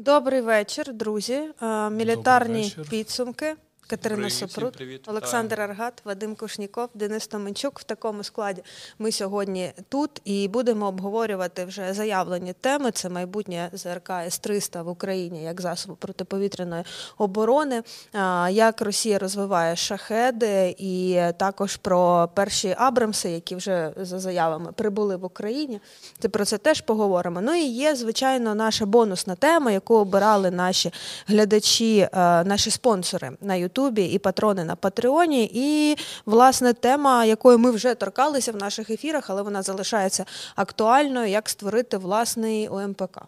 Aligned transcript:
Добрий 0.00 0.40
вечір, 0.40 0.92
друзі. 0.92 1.40
Е, 1.62 1.90
Мілітарні 1.90 2.62
вечір. 2.62 2.86
підсумки. 2.90 3.54
Катерина 3.88 4.30
Сопрут, 4.30 4.82
Олександр 5.06 5.60
Аргат, 5.60 6.02
Вадим 6.04 6.34
Кушніков, 6.34 6.88
Денис 6.94 7.26
Томенчук. 7.26 7.78
В 7.78 7.84
такому 7.84 8.24
складі 8.24 8.62
ми 8.98 9.12
сьогодні 9.12 9.72
тут 9.88 10.10
і 10.24 10.48
будемо 10.48 10.86
обговорювати 10.86 11.64
вже 11.64 11.92
заявлені 11.92 12.52
теми. 12.52 12.90
Це 12.90 13.08
майбутнє 13.08 13.70
ЗРК 13.72 14.10
С-300 14.10 14.82
в 14.82 14.88
Україні 14.88 15.42
як 15.42 15.60
засобу 15.60 15.96
протиповітряної 15.96 16.84
оборони, 17.18 17.82
як 18.50 18.80
Росія 18.80 19.18
розвиває 19.18 19.76
шахеди, 19.76 20.76
і 20.78 21.20
також 21.36 21.76
про 21.76 22.30
перші 22.34 22.74
Абрамси, 22.78 23.30
які 23.30 23.56
вже 23.56 23.92
за 23.96 24.18
заявами 24.18 24.72
прибули 24.72 25.16
в 25.16 25.24
Україні. 25.24 25.80
Це 26.18 26.28
про 26.28 26.44
це 26.44 26.58
теж 26.58 26.80
поговоримо. 26.80 27.40
Ну 27.40 27.54
і 27.54 27.64
є 27.64 27.94
звичайно 27.94 28.54
наша 28.54 28.86
бонусна 28.86 29.34
тема, 29.34 29.70
яку 29.70 29.94
обирали 29.94 30.50
наші 30.50 30.92
глядачі, 31.26 32.08
наші 32.44 32.70
спонсори 32.70 33.30
на 33.40 33.54
YouTube. 33.54 33.77
Ютубі 33.78 34.04
і 34.04 34.18
патрони 34.18 34.64
на 34.64 34.76
Патреоні. 34.76 35.50
І, 35.54 35.96
власне, 36.26 36.72
тема, 36.72 37.24
якої 37.24 37.58
ми 37.58 37.70
вже 37.70 37.94
торкалися 37.94 38.52
в 38.52 38.56
наших 38.56 38.90
ефірах, 38.90 39.30
але 39.30 39.42
вона 39.42 39.62
залишається 39.62 40.24
актуальною, 40.56 41.28
як 41.28 41.48
створити 41.48 41.98
власний 41.98 42.68
ОМПК. 42.68 43.20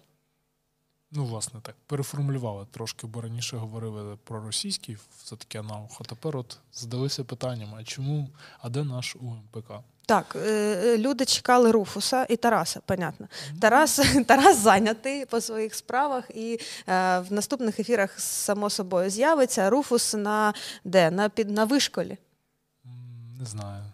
Ну, 1.12 1.24
власне, 1.24 1.60
так, 1.62 1.74
переформулювали 1.86 2.66
трошки, 2.70 3.06
бо 3.06 3.20
раніше 3.20 3.56
говорили 3.56 4.18
про 4.24 4.40
російський, 4.40 4.96
все-таки 5.24 5.58
аналог, 5.58 5.96
а 6.00 6.04
тепер 6.04 6.36
от 6.36 6.58
здалися 6.72 7.24
питанням: 7.24 7.74
а 7.74 7.84
чому, 7.84 8.28
а 8.60 8.68
де 8.68 8.84
наш 8.84 9.16
УМПК? 9.16 9.72
Так, 10.06 10.36
е, 10.36 10.50
е, 10.50 10.98
люди 10.98 11.24
чекали 11.24 11.70
Руфуса 11.70 12.26
і 12.28 12.36
Тараса, 12.36 12.80
понятно. 12.86 13.28
Тарас 13.60 14.00
Тарас 14.26 14.58
зайнятий 14.58 15.26
по 15.26 15.40
своїх 15.40 15.74
справах, 15.74 16.24
і 16.34 16.60
е, 16.88 17.18
в 17.18 17.32
наступних 17.32 17.80
ефірах, 17.80 18.20
само 18.20 18.70
собою, 18.70 19.10
з'явиться 19.10 19.70
Руфус 19.70 20.14
на 20.14 20.54
де? 20.84 21.10
На 21.10 21.28
під 21.28 21.50
на 21.50 21.64
вишколі. 21.64 22.18
Не 23.40 23.46
знаю. 23.46 23.84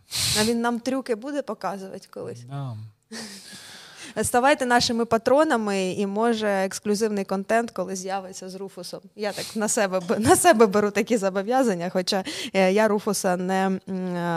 А 0.40 0.44
він 0.44 0.60
нам 0.60 0.80
трюки 0.80 1.14
буде 1.14 1.42
показувати 1.42 2.08
колись. 2.10 2.40
Да. 2.40 2.76
Ставайте 4.24 4.66
нашими 4.66 5.04
патронами, 5.04 5.92
і 5.92 6.06
може 6.06 6.48
ексклюзивний 6.48 7.24
контент, 7.24 7.70
коли 7.70 7.96
з'явиться 7.96 8.48
з 8.48 8.54
Руфусом. 8.54 9.00
Я 9.16 9.32
так 9.32 9.56
на 9.56 9.68
себе 9.68 10.00
на 10.18 10.36
себе 10.36 10.66
беру 10.66 10.90
такі 10.90 11.16
зобов'язання, 11.16 11.90
хоча 11.90 12.24
я 12.52 12.88
Руфуса 12.88 13.36
не, 13.36 13.80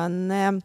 не 0.09 0.61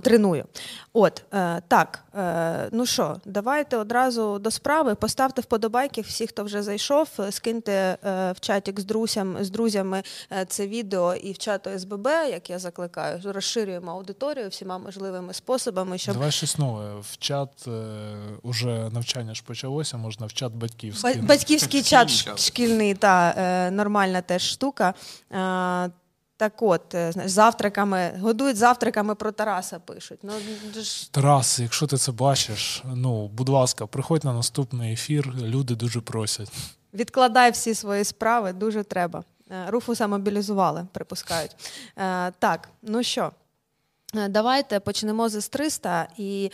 треную. 0.00 0.44
От 0.92 1.24
е, 1.34 1.62
так, 1.68 2.04
е, 2.14 2.68
ну 2.72 2.86
що, 2.86 3.16
давайте 3.24 3.76
одразу 3.76 4.38
до 4.38 4.50
справи. 4.50 4.94
Поставте 4.94 5.42
вподобайки 5.42 6.00
всі, 6.00 6.26
хто 6.26 6.44
вже 6.44 6.62
зайшов. 6.62 7.08
Скиньте 7.30 7.72
е, 7.72 8.32
в 8.32 8.40
чатик 8.40 8.80
з 8.80 8.84
друзям, 8.84 9.36
з 9.40 9.50
друзями 9.50 10.02
це 10.48 10.66
відео 10.66 11.14
і 11.14 11.32
в 11.32 11.38
чату 11.38 11.70
СББ, 11.78 12.06
як 12.06 12.50
я 12.50 12.58
закликаю, 12.58 13.20
розширюємо 13.24 13.90
аудиторію 13.90 14.48
всіма 14.48 14.78
можливими 14.78 15.34
способами. 15.34 15.98
Щоб... 15.98 16.14
Давай 16.14 16.30
щось 16.30 16.58
нове. 16.58 17.00
В 17.00 17.16
чат 17.18 17.68
уже 18.42 18.90
навчання 18.92 19.34
ж 19.34 19.42
почалося, 19.46 19.96
можна 19.96 20.26
в 20.26 20.32
чат 20.32 20.52
батьківський. 20.52 21.20
Батьківський 21.20 21.82
чат 21.82 22.10
шкільний, 22.38 22.94
та 22.94 23.70
нормальна 23.70 24.20
теж 24.20 24.42
штука. 24.42 24.94
Так 26.38 26.62
от, 26.62 26.94
е, 26.94 27.12
знаєш, 27.12 27.32
завтраками, 27.32 28.12
годують 28.20 28.56
завтраками 28.56 29.14
про 29.14 29.32
Тараса 29.32 29.78
пишуть. 29.78 30.18
Ну, 30.22 30.32
ж... 30.74 31.12
Тарас, 31.12 31.58
якщо 31.58 31.86
ти 31.86 31.96
це 31.96 32.12
бачиш, 32.12 32.82
ну, 32.94 33.28
будь 33.28 33.48
ласка, 33.48 33.86
приходь 33.86 34.24
на 34.24 34.32
наступний 34.32 34.92
ефір, 34.92 35.34
люди 35.42 35.74
дуже 35.74 36.00
просять. 36.00 36.52
Відкладай 36.94 37.50
всі 37.50 37.74
свої 37.74 38.04
справи, 38.04 38.52
дуже 38.52 38.82
треба. 38.82 39.24
Е, 39.50 39.70
Руфуса 39.70 40.06
мобілізували, 40.06 40.86
припускають. 40.92 41.56
Е, 41.98 42.30
так, 42.30 42.68
ну 42.82 43.02
що, 43.02 43.32
давайте 44.28 44.80
почнемо 44.80 45.28
з 45.28 45.34
С-300 45.34 46.06
і 46.16 46.50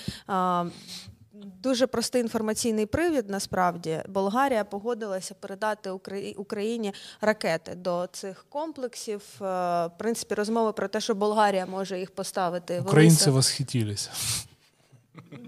Дуже 1.62 1.86
простий 1.86 2.22
інформаційний 2.22 2.86
привід. 2.86 3.30
Насправді 3.30 4.02
Болгарія 4.08 4.64
погодилася 4.64 5.34
передати 5.34 5.90
Україні 6.36 6.92
ракети 7.20 7.74
до 7.74 8.08
цих 8.12 8.46
комплексів. 8.48 9.22
Е, 9.40 9.44
в 9.86 9.90
принципі, 9.98 10.34
розмови 10.34 10.72
про 10.72 10.88
те, 10.88 11.00
що 11.00 11.14
Болгарія 11.14 11.66
може 11.66 11.98
їх 11.98 12.10
поставити. 12.10 12.80
Українці 12.80 13.30
восхитілися. 13.30 14.10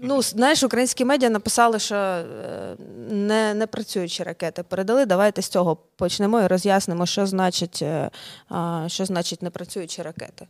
Ну, 0.01 0.21
знаєш, 0.21 0.63
українські 0.63 1.05
медіа 1.05 1.29
написали, 1.29 1.79
що 1.79 1.95
е, 1.95 2.75
не 3.09 3.53
не 3.53 3.67
працюючі 3.67 4.23
ракети 4.23 4.63
передали. 4.63 5.05
Давайте 5.05 5.41
з 5.41 5.47
цього 5.47 5.75
почнемо 5.75 6.41
і 6.41 6.47
роз'яснимо, 6.47 7.05
що 7.05 7.25
значить, 7.25 7.81
е, 7.81 8.09
що 8.87 9.05
значить 9.05 9.41
непрацюючі 9.41 10.01
ракети. 10.01 10.47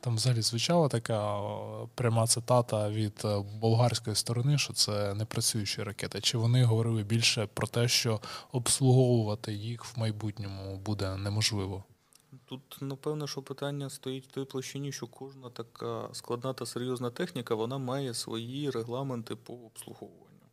Там 0.00 0.16
взагалі 0.16 0.42
звучала 0.42 0.88
така 0.88 1.40
пряма 1.94 2.26
цитата 2.26 2.90
від 2.90 3.22
е, 3.24 3.44
болгарської 3.60 4.16
сторони, 4.16 4.58
що 4.58 4.72
це 4.72 5.14
не 5.14 5.24
працюючі 5.24 5.82
ракети. 5.82 6.20
Чи 6.20 6.38
вони 6.38 6.64
говорили 6.64 7.02
більше 7.02 7.48
про 7.54 7.66
те, 7.66 7.88
що 7.88 8.20
обслуговувати 8.52 9.52
їх 9.52 9.84
в 9.84 9.98
майбутньому 9.98 10.76
буде 10.76 11.16
неможливо? 11.16 11.84
Тут, 12.44 12.76
напевно, 12.80 13.26
що 13.26 13.42
питання 13.42 13.90
стоїть 13.90 14.26
в 14.26 14.30
той 14.30 14.44
площині, 14.44 14.92
що 14.92 15.06
кожна 15.06 15.50
така 15.50 16.08
складна 16.12 16.52
та 16.52 16.66
серйозна 16.66 17.10
техніка 17.10 17.54
вона 17.54 17.78
має 17.78 18.14
свої 18.14 18.70
регламенти 18.70 19.36
по 19.36 19.52
обслуговуванню. 19.52 20.46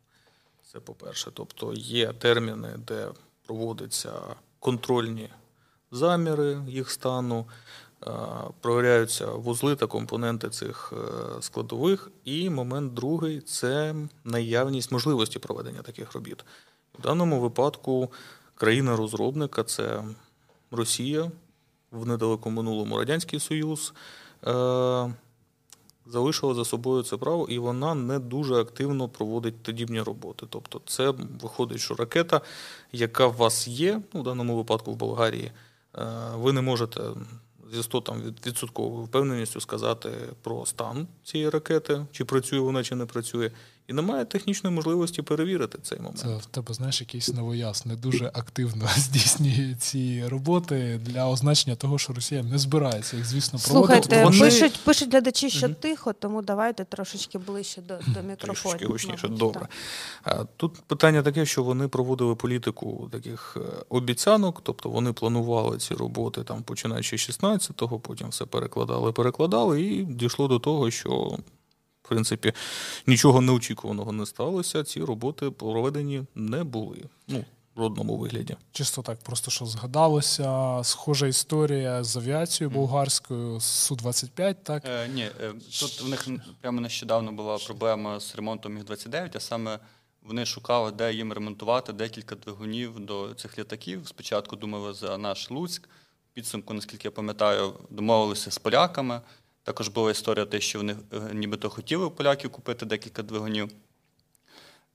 Це 0.72 0.80
по-перше. 0.80 1.30
Тобто 1.34 1.72
є 1.74 2.12
терміни, 2.12 2.74
де 2.86 3.08
проводяться 3.46 4.12
контрольні 4.58 5.28
заміри 5.90 6.58
їх 6.68 6.90
стану. 6.90 7.46
Е, 8.06 8.10
провіряються 8.60 9.26
вузли 9.26 9.76
та 9.76 9.86
компоненти 9.86 10.50
цих 10.50 10.92
е, 10.92 11.42
складових. 11.42 12.10
І 12.24 12.50
момент 12.50 12.94
другий 12.94 13.40
це 13.40 13.94
наявність 14.24 14.92
можливості 14.92 15.38
проведення 15.38 15.82
таких 15.82 16.12
робіт. 16.12 16.44
В 16.98 17.02
даному 17.02 17.40
випадку 17.40 18.12
країна-розробника 18.54 19.64
це 19.64 20.04
Росія 20.70 21.30
в 21.90 22.06
недалекому 22.06 22.62
минулому 22.62 22.98
Радянський 22.98 23.40
Союз. 23.40 23.94
Е, 24.46 25.14
залишила 26.06 26.54
за 26.54 26.64
собою 26.64 27.02
це 27.02 27.16
право, 27.16 27.46
і 27.48 27.58
вона 27.58 27.94
не 27.94 28.18
дуже 28.18 28.54
активно 28.54 29.08
проводить 29.08 29.62
подібні 29.62 30.00
роботи. 30.00 30.46
Тобто, 30.50 30.80
це 30.86 31.14
виходить, 31.42 31.80
що 31.80 31.94
ракета, 31.94 32.40
яка 32.92 33.26
у 33.26 33.32
вас 33.32 33.68
є, 33.68 34.02
ну, 34.12 34.20
в 34.20 34.24
даному 34.24 34.56
випадку 34.56 34.92
в 34.92 34.96
Болгарії, 34.96 35.52
ви 36.34 36.52
не 36.52 36.60
можете 36.60 37.00
зі 37.72 37.82
100 37.82 38.00
там, 38.00 38.22
відсотковою 38.46 39.04
впевненістю 39.04 39.60
сказати 39.60 40.10
про 40.42 40.66
стан 40.66 41.06
цієї 41.24 41.50
ракети, 41.50 42.06
чи 42.12 42.24
працює 42.24 42.58
вона, 42.58 42.84
чи 42.84 42.94
не 42.94 43.06
працює 43.06 43.50
і 43.88 43.92
немає 43.92 44.24
технічної 44.24 44.76
можливості 44.76 45.22
перевірити 45.22 45.78
цей 45.82 45.98
момент. 45.98 46.18
Це 46.18 46.36
в 46.36 46.46
тебе 46.46 46.74
знаєш 46.74 47.00
якийсь 47.00 47.28
новояз 47.28 47.86
не 47.86 47.96
дуже 47.96 48.26
активно 48.26 48.88
здійснює 48.96 49.74
ці 49.78 50.24
роботи 50.26 51.00
для 51.04 51.28
означення 51.28 51.76
того, 51.76 51.98
що 51.98 52.12
Росія 52.12 52.42
не 52.42 52.58
збирається 52.58 53.16
їх, 53.16 53.26
звісно, 53.26 53.58
проводити. 53.58 54.02
Слухайте, 54.02 54.24
Вони... 54.24 54.40
пишуть 54.40 54.80
пишуть 54.84 55.10
глядачі, 55.10 55.50
що 55.50 55.66
угу. 55.66 55.76
тихо, 55.80 56.12
тому 56.12 56.42
давайте 56.42 56.84
трошечки 56.84 57.38
ближче 57.38 57.82
до 57.82 57.94
до 57.94 58.22
мікрофону. 58.22 58.36
Трошечки 58.36 58.86
гучніше, 58.86 59.28
добре. 59.28 59.68
Так. 60.24 60.46
Тут 60.56 60.80
питання 60.86 61.22
таке, 61.22 61.46
що 61.46 61.62
вони 61.62 61.88
проводили 61.88 62.34
політику 62.34 63.08
таких 63.12 63.56
е, 63.56 63.84
обіцянок, 63.88 64.60
тобто 64.62 64.88
вони 64.88 65.12
планували 65.12 65.78
ці 65.78 65.94
роботи 65.94 66.42
там, 66.42 66.62
починаючи 66.62 67.18
з 67.18 67.30
16-го, 67.30 68.00
потім 68.00 68.28
все 68.28 68.44
перекладали, 68.44 69.12
перекладали, 69.12 69.82
і 69.82 70.04
дійшло 70.04 70.48
до 70.48 70.58
того, 70.58 70.90
що 70.90 71.38
в 72.08 72.10
принципі, 72.10 72.52
нічого 73.06 73.40
неочікуваного 73.40 74.12
не 74.12 74.26
сталося. 74.26 74.84
Ці 74.84 75.04
роботи 75.04 75.50
проведені 75.50 76.22
не 76.34 76.64
були. 76.64 77.04
Ну, 77.28 77.44
в 77.74 77.80
родному 77.80 78.16
вигляді. 78.16 78.56
Чисто 78.72 79.02
так, 79.02 79.18
просто 79.18 79.50
що 79.50 79.66
згадалося. 79.66 80.80
Схожа 80.84 81.26
історія 81.26 82.04
з 82.04 82.16
авіацією 82.16 82.74
болгарською 82.74 83.54
Су-25, 83.54 84.54
так? 84.62 84.82
Е, 84.86 85.08
Ні, 85.08 85.22
е, 85.40 85.52
тут 85.80 86.02
в 86.02 86.08
них 86.08 86.28
прямо 86.60 86.80
нещодавно 86.80 87.32
була 87.32 87.58
проблема 87.58 88.20
з 88.20 88.34
ремонтом 88.34 88.74
міг 88.74 88.84
29 88.84 89.36
а 89.36 89.40
саме 89.40 89.78
вони 90.22 90.46
шукали, 90.46 90.90
де 90.90 91.12
їм 91.12 91.32
ремонтувати 91.32 91.92
декілька 91.92 92.34
двигунів 92.34 93.00
до 93.00 93.34
цих 93.34 93.58
літаків. 93.58 94.02
Спочатку 94.04 94.56
думали 94.56 94.94
за 94.94 95.18
наш 95.18 95.50
Луцьк. 95.50 95.88
Підсумку, 96.32 96.74
наскільки 96.74 97.08
я 97.08 97.12
пам'ятаю, 97.12 97.74
домовилися 97.90 98.50
з 98.50 98.58
поляками. 98.58 99.20
Також 99.68 99.88
була 99.88 100.10
історія, 100.10 100.46
те, 100.46 100.60
що 100.60 100.78
вони 100.78 100.96
е, 101.12 101.34
нібито 101.34 101.70
хотіли 101.70 102.04
у 102.04 102.10
поляків 102.10 102.50
купити 102.50 102.86
декілька 102.86 103.22
двигунів. 103.22 103.70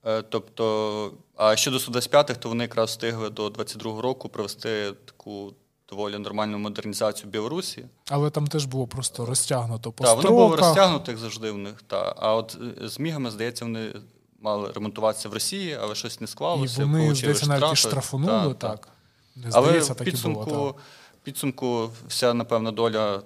Е, 0.05 0.21
тобто, 0.21 1.13
а 1.35 1.55
щодо 1.55 1.77
Су-25, 1.77 2.37
то 2.39 2.49
вони 2.49 2.63
якраз 2.63 2.89
встигли 2.89 3.29
до 3.29 3.47
22-го 3.47 4.01
року 4.01 4.29
провести 4.29 4.93
таку 5.05 5.53
доволі 5.89 6.17
нормальну 6.17 6.57
модернізацію 6.57 7.29
Білорусі. 7.29 7.85
Але 8.09 8.29
там 8.29 8.47
теж 8.47 8.65
було 8.65 8.87
просто 8.87 9.25
розтягнуто 9.25 9.91
по 9.91 10.03
Так, 10.03 10.17
воно 10.17 10.29
було 10.29 10.55
розтягнуто, 10.55 11.11
як 11.11 11.19
завжди 11.19 11.51
в 11.51 11.57
них. 11.57 11.81
Та. 11.87 12.15
А 12.17 12.35
от 12.35 12.57
е, 12.83 12.89
з 12.89 12.99
мігами, 12.99 13.31
здається, 13.31 13.65
вони 13.65 13.93
мали 14.41 14.71
ремонтуватися 14.71 15.29
в 15.29 15.33
Росії, 15.33 15.77
але 15.81 15.95
щось 15.95 16.21
не 16.21 16.27
склалося. 16.27 16.81
І 16.81 16.85
вони, 16.85 17.15
здається, 17.15 17.47
навіть 17.47 17.77
штрафунули, 17.77 18.53
так. 18.53 18.79
так. 18.79 18.89
Не 19.35 19.51
здається, 19.51 19.93
але 19.97 20.01
в 20.01 20.05
підсумку, 20.05 20.45
було, 20.45 20.71
так. 20.71 20.81
підсумку 21.23 21.89
вся, 22.07 22.33
напевно, 22.33 22.71
доля 22.71 23.21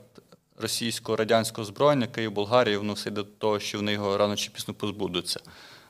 російського 0.57 1.15
радянського 1.15 1.65
зброєння 1.65 2.07
Київ 2.07 2.31
Болгарії, 2.31 2.77
воно 2.77 2.93
все 2.93 3.09
йде 3.09 3.23
до 3.23 3.29
того, 3.29 3.59
що 3.59 3.77
вони 3.77 3.91
його 3.91 4.17
рано 4.17 4.35
чи 4.35 4.49
пізно 4.49 4.73
позбудуться. 4.73 5.39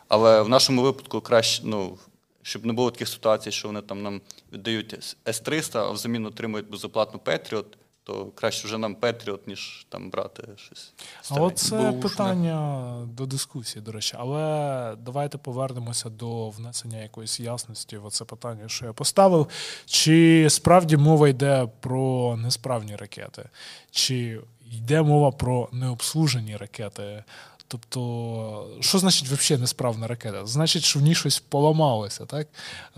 Але 0.08 0.42
в 0.42 0.50
нашому 0.50 0.82
випадку 0.82 1.22
краще, 1.22 1.62
ну, 1.66 1.98
щоб 2.42 2.66
не 2.66 2.74
було 2.74 2.92
таких 2.92 3.08
ситуацій, 3.08 3.52
що 3.52 3.68
вони 3.68 3.82
там 3.82 4.04
нам 4.04 4.22
віддають 4.54 5.18
С-300, 5.28 5.78
а 5.78 5.92
взамін 5.92 6.26
отримують 6.26 6.70
безоплатну 6.70 7.20
Петріот 7.20 7.78
то 8.08 8.26
краще 8.26 8.68
вже 8.68 8.78
нам 8.78 8.96
Петріот, 8.96 9.48
ніж 9.48 9.86
там 9.90 10.10
брати 10.10 10.44
щось. 10.56 10.94
А 11.30 11.42
от 11.42 11.58
це 11.58 11.92
питання 11.92 12.92
до 13.14 13.26
дискусії, 13.26 13.86
до 13.86 13.92
речі. 13.92 14.16
Але 14.20 14.96
давайте 15.00 15.38
повернемося 15.38 16.10
до 16.10 16.50
внесення 16.50 16.98
якоїсь 16.98 17.40
ясності 17.40 17.98
в 17.98 18.10
це 18.12 18.26
питання, 18.26 18.70
що 18.70 18.86
я 18.86 18.94
поставив. 18.94 19.48
Чи 19.86 20.48
справді 20.50 20.98
мова 20.98 21.30
йде 21.30 21.68
про 21.80 22.38
несправні 22.38 22.96
ракети, 22.96 23.50
чи 23.92 24.42
йде 24.72 25.02
мова 25.02 25.32
про 25.32 25.70
необслужені 25.72 26.58
ракети? 26.58 27.24
Тобто, 27.68 28.68
що 28.80 29.00
значить 29.00 29.28
взагалі 29.28 29.62
несправна 29.62 30.08
ракета? 30.08 30.46
Значить, 30.46 30.84
що 30.84 31.00
в 31.00 31.02
ній 31.02 31.16
щось 31.16 31.40
поламалося, 31.40 32.26
так? 32.26 32.48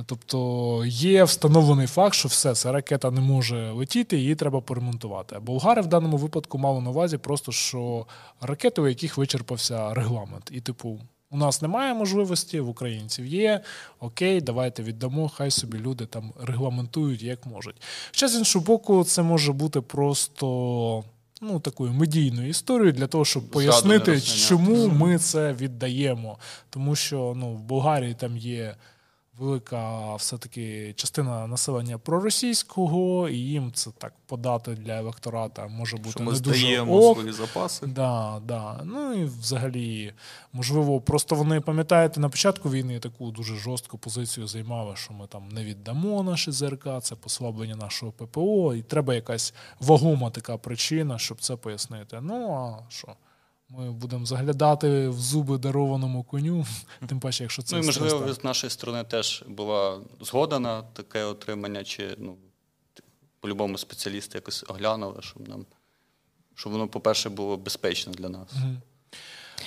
Тобто 0.05 0.83
є 0.85 1.23
встановлений 1.23 1.87
факт, 1.87 2.15
що 2.15 2.27
все, 2.27 2.55
ця 2.55 2.71
ракета 2.71 3.11
не 3.11 3.21
може 3.21 3.71
летіти, 3.71 4.17
її 4.17 4.35
треба 4.35 4.61
поремонтувати. 4.61 5.35
А 5.35 5.39
болгари 5.39 5.81
в 5.81 5.87
даному 5.87 6.17
випадку 6.17 6.57
мали 6.57 6.81
на 6.81 6.89
увазі 6.89 7.17
просто, 7.17 7.51
що 7.51 8.05
ракети, 8.41 8.81
у 8.81 8.87
яких 8.87 9.17
вичерпався 9.17 9.93
регламент. 9.93 10.49
І, 10.51 10.61
типу, 10.61 10.99
у 11.31 11.37
нас 11.37 11.61
немає 11.61 11.93
можливості, 11.93 12.59
в 12.59 12.69
українців 12.69 13.25
є. 13.25 13.61
Окей, 13.99 14.41
давайте 14.41 14.83
віддамо, 14.83 15.29
хай 15.29 15.51
собі 15.51 15.77
люди 15.77 16.05
там 16.05 16.33
регламентують 16.41 17.23
як 17.23 17.45
можуть. 17.45 17.81
Ще 18.11 18.27
з 18.27 18.35
іншого 18.35 18.65
боку, 18.65 19.03
це 19.03 19.21
може 19.21 19.53
бути 19.53 19.81
просто 19.81 21.03
ну, 21.41 21.59
такою 21.59 21.93
медійною 21.93 22.49
історією 22.49 22.93
для 22.93 23.07
того, 23.07 23.25
щоб 23.25 23.49
пояснити, 23.49 24.21
чому 24.21 24.87
ми 24.87 25.17
це 25.17 25.53
віддаємо. 25.53 26.37
Тому 26.69 26.95
що 26.95 27.33
ну, 27.37 27.53
в 27.53 27.61
Болгарії 27.61 28.13
там 28.13 28.37
є 28.37 28.75
велика 29.39 30.15
все-таки 30.15 30.93
частина 30.93 31.47
населення 31.47 31.97
проросійського, 31.97 33.29
і 33.29 33.37
їм 33.37 33.71
це 33.73 33.91
так 33.97 34.13
подати 34.25 34.71
для 34.71 34.97
електората 34.97 35.67
може 35.67 35.97
бути 35.97 36.11
Що 36.11 36.23
ми 36.23 36.31
не 36.31 36.37
здаємо 36.37 36.95
дуже 36.95 37.07
ок. 37.07 37.17
свої 37.17 37.33
запаси. 37.33 37.87
Да, 37.87 38.41
да. 38.45 38.81
Ну 38.83 39.13
і 39.13 39.25
взагалі, 39.25 40.13
можливо, 40.53 41.01
просто 41.01 41.35
вони 41.35 41.61
пам'ятаєте 41.61 42.19
на 42.19 42.29
початку 42.29 42.69
війни 42.69 42.99
таку 42.99 43.31
дуже 43.31 43.55
жорстку 43.55 43.97
позицію 43.97 44.47
займали, 44.47 44.95
що 44.95 45.13
ми 45.13 45.27
там 45.27 45.49
не 45.49 45.63
віддамо 45.63 46.23
наші 46.23 46.51
ЗРК, 46.51 46.87
це 47.01 47.15
послаблення 47.15 47.75
нашого 47.75 48.11
ППО, 48.11 48.75
і 48.75 48.81
треба 48.81 49.15
якась 49.15 49.53
вагома 49.79 50.29
така 50.29 50.57
причина, 50.57 51.17
щоб 51.19 51.41
це 51.41 51.55
пояснити. 51.55 52.19
Ну 52.21 52.51
а 52.53 52.91
що? 52.91 53.07
Ми 53.69 53.91
будемо 53.91 54.25
заглядати 54.25 55.07
в 55.07 55.19
зуби 55.19 55.57
дарованому 55.57 56.23
коню, 56.23 56.65
тим 57.07 57.19
паче, 57.19 57.43
якщо 57.43 57.61
це 57.61 57.75
Ну 57.75 57.81
і 57.81 57.85
можливо, 57.85 58.33
з 58.33 58.43
нашої 58.43 58.71
сторони 58.71 59.03
теж 59.03 59.43
була 59.47 60.01
згода 60.21 60.59
на 60.59 60.81
таке 60.81 61.23
отримання, 61.23 61.83
чи 61.83 62.15
ну, 62.17 62.37
по-любому 63.39 63.77
спеціалісти 63.77 64.37
якось 64.37 64.65
оглянули, 64.67 65.21
щоб 65.21 65.49
нам, 65.49 65.65
щоб 66.55 66.71
воно, 66.71 66.87
по-перше, 66.87 67.29
було 67.29 67.57
безпечно 67.57 68.13
для 68.13 68.29
нас. 68.29 68.53
Угу. 68.53 68.75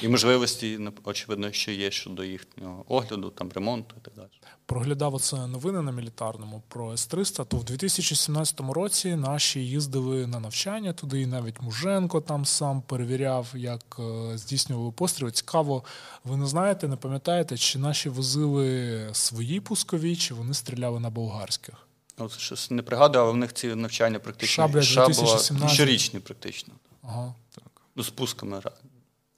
І 0.03 0.09
можливості, 0.09 0.79
очевидно, 1.05 1.53
що 1.53 1.71
є 1.71 1.91
щодо 1.91 2.25
їхнього 2.25 2.85
огляду, 2.89 3.31
там 3.31 3.50
ремонту 3.55 3.94
і 3.99 4.05
так 4.05 4.15
далі. 4.15 4.29
Проглядав 4.67 5.15
оце 5.15 5.47
новини 5.47 5.83
на 5.83 5.93
мілітарному 5.93 6.62
про 6.69 6.93
С-300, 6.93 7.47
то 7.47 7.56
в 7.56 7.65
2017 7.65 8.61
році 8.61 9.17
наші 9.17 9.61
їздили 9.61 10.27
на 10.27 10.41
навчання 10.41 10.93
туди, 10.93 11.21
і 11.21 11.27
навіть 11.27 11.62
Муженко 11.62 12.21
там 12.21 12.44
сам 12.44 12.83
перевіряв, 12.83 13.47
як 13.55 13.97
е, 13.99 14.39
здійснювали 14.39 14.93
постріли. 14.93 15.31
Цікаво, 15.31 15.85
ви 16.25 16.37
не 16.37 16.47
знаєте, 16.47 16.89
не 16.89 16.97
пам'ятаєте, 16.97 17.56
чи 17.56 17.79
наші 17.79 18.09
возили 18.09 19.09
свої 19.12 19.61
пускові, 19.61 20.17
чи 20.17 20.35
вони 20.35 20.55
стріляли 20.55 21.00
на 21.00 21.11
болгарських? 21.11 21.75
От 22.19 22.39
щось 22.39 22.71
не 22.71 22.83
пригадую, 22.83 23.25
але 23.25 23.33
в 23.33 23.37
них 23.37 23.53
ці 23.53 23.75
навчання 23.75 24.19
практично 24.19 24.65
Шабля 24.65 24.81
2017. 24.81 25.71
щорічні, 25.71 26.21
практично. 26.21 26.75
Ага. 27.03 27.35
Так. 27.55 27.83
Ну, 27.97 28.03
з 28.03 28.11
пусками. 28.11 28.61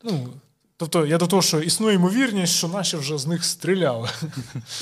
Ну, 0.05 0.29
Тобто 0.77 1.06
я 1.06 1.19
до 1.19 1.27
того, 1.27 1.43
що 1.43 1.61
існує 1.61 1.95
ймовірність, 1.95 2.53
що 2.53 2.69
наші 2.69 2.97
вже 2.97 3.19
з 3.19 3.27
них 3.27 3.45
стріляли. 3.45 4.09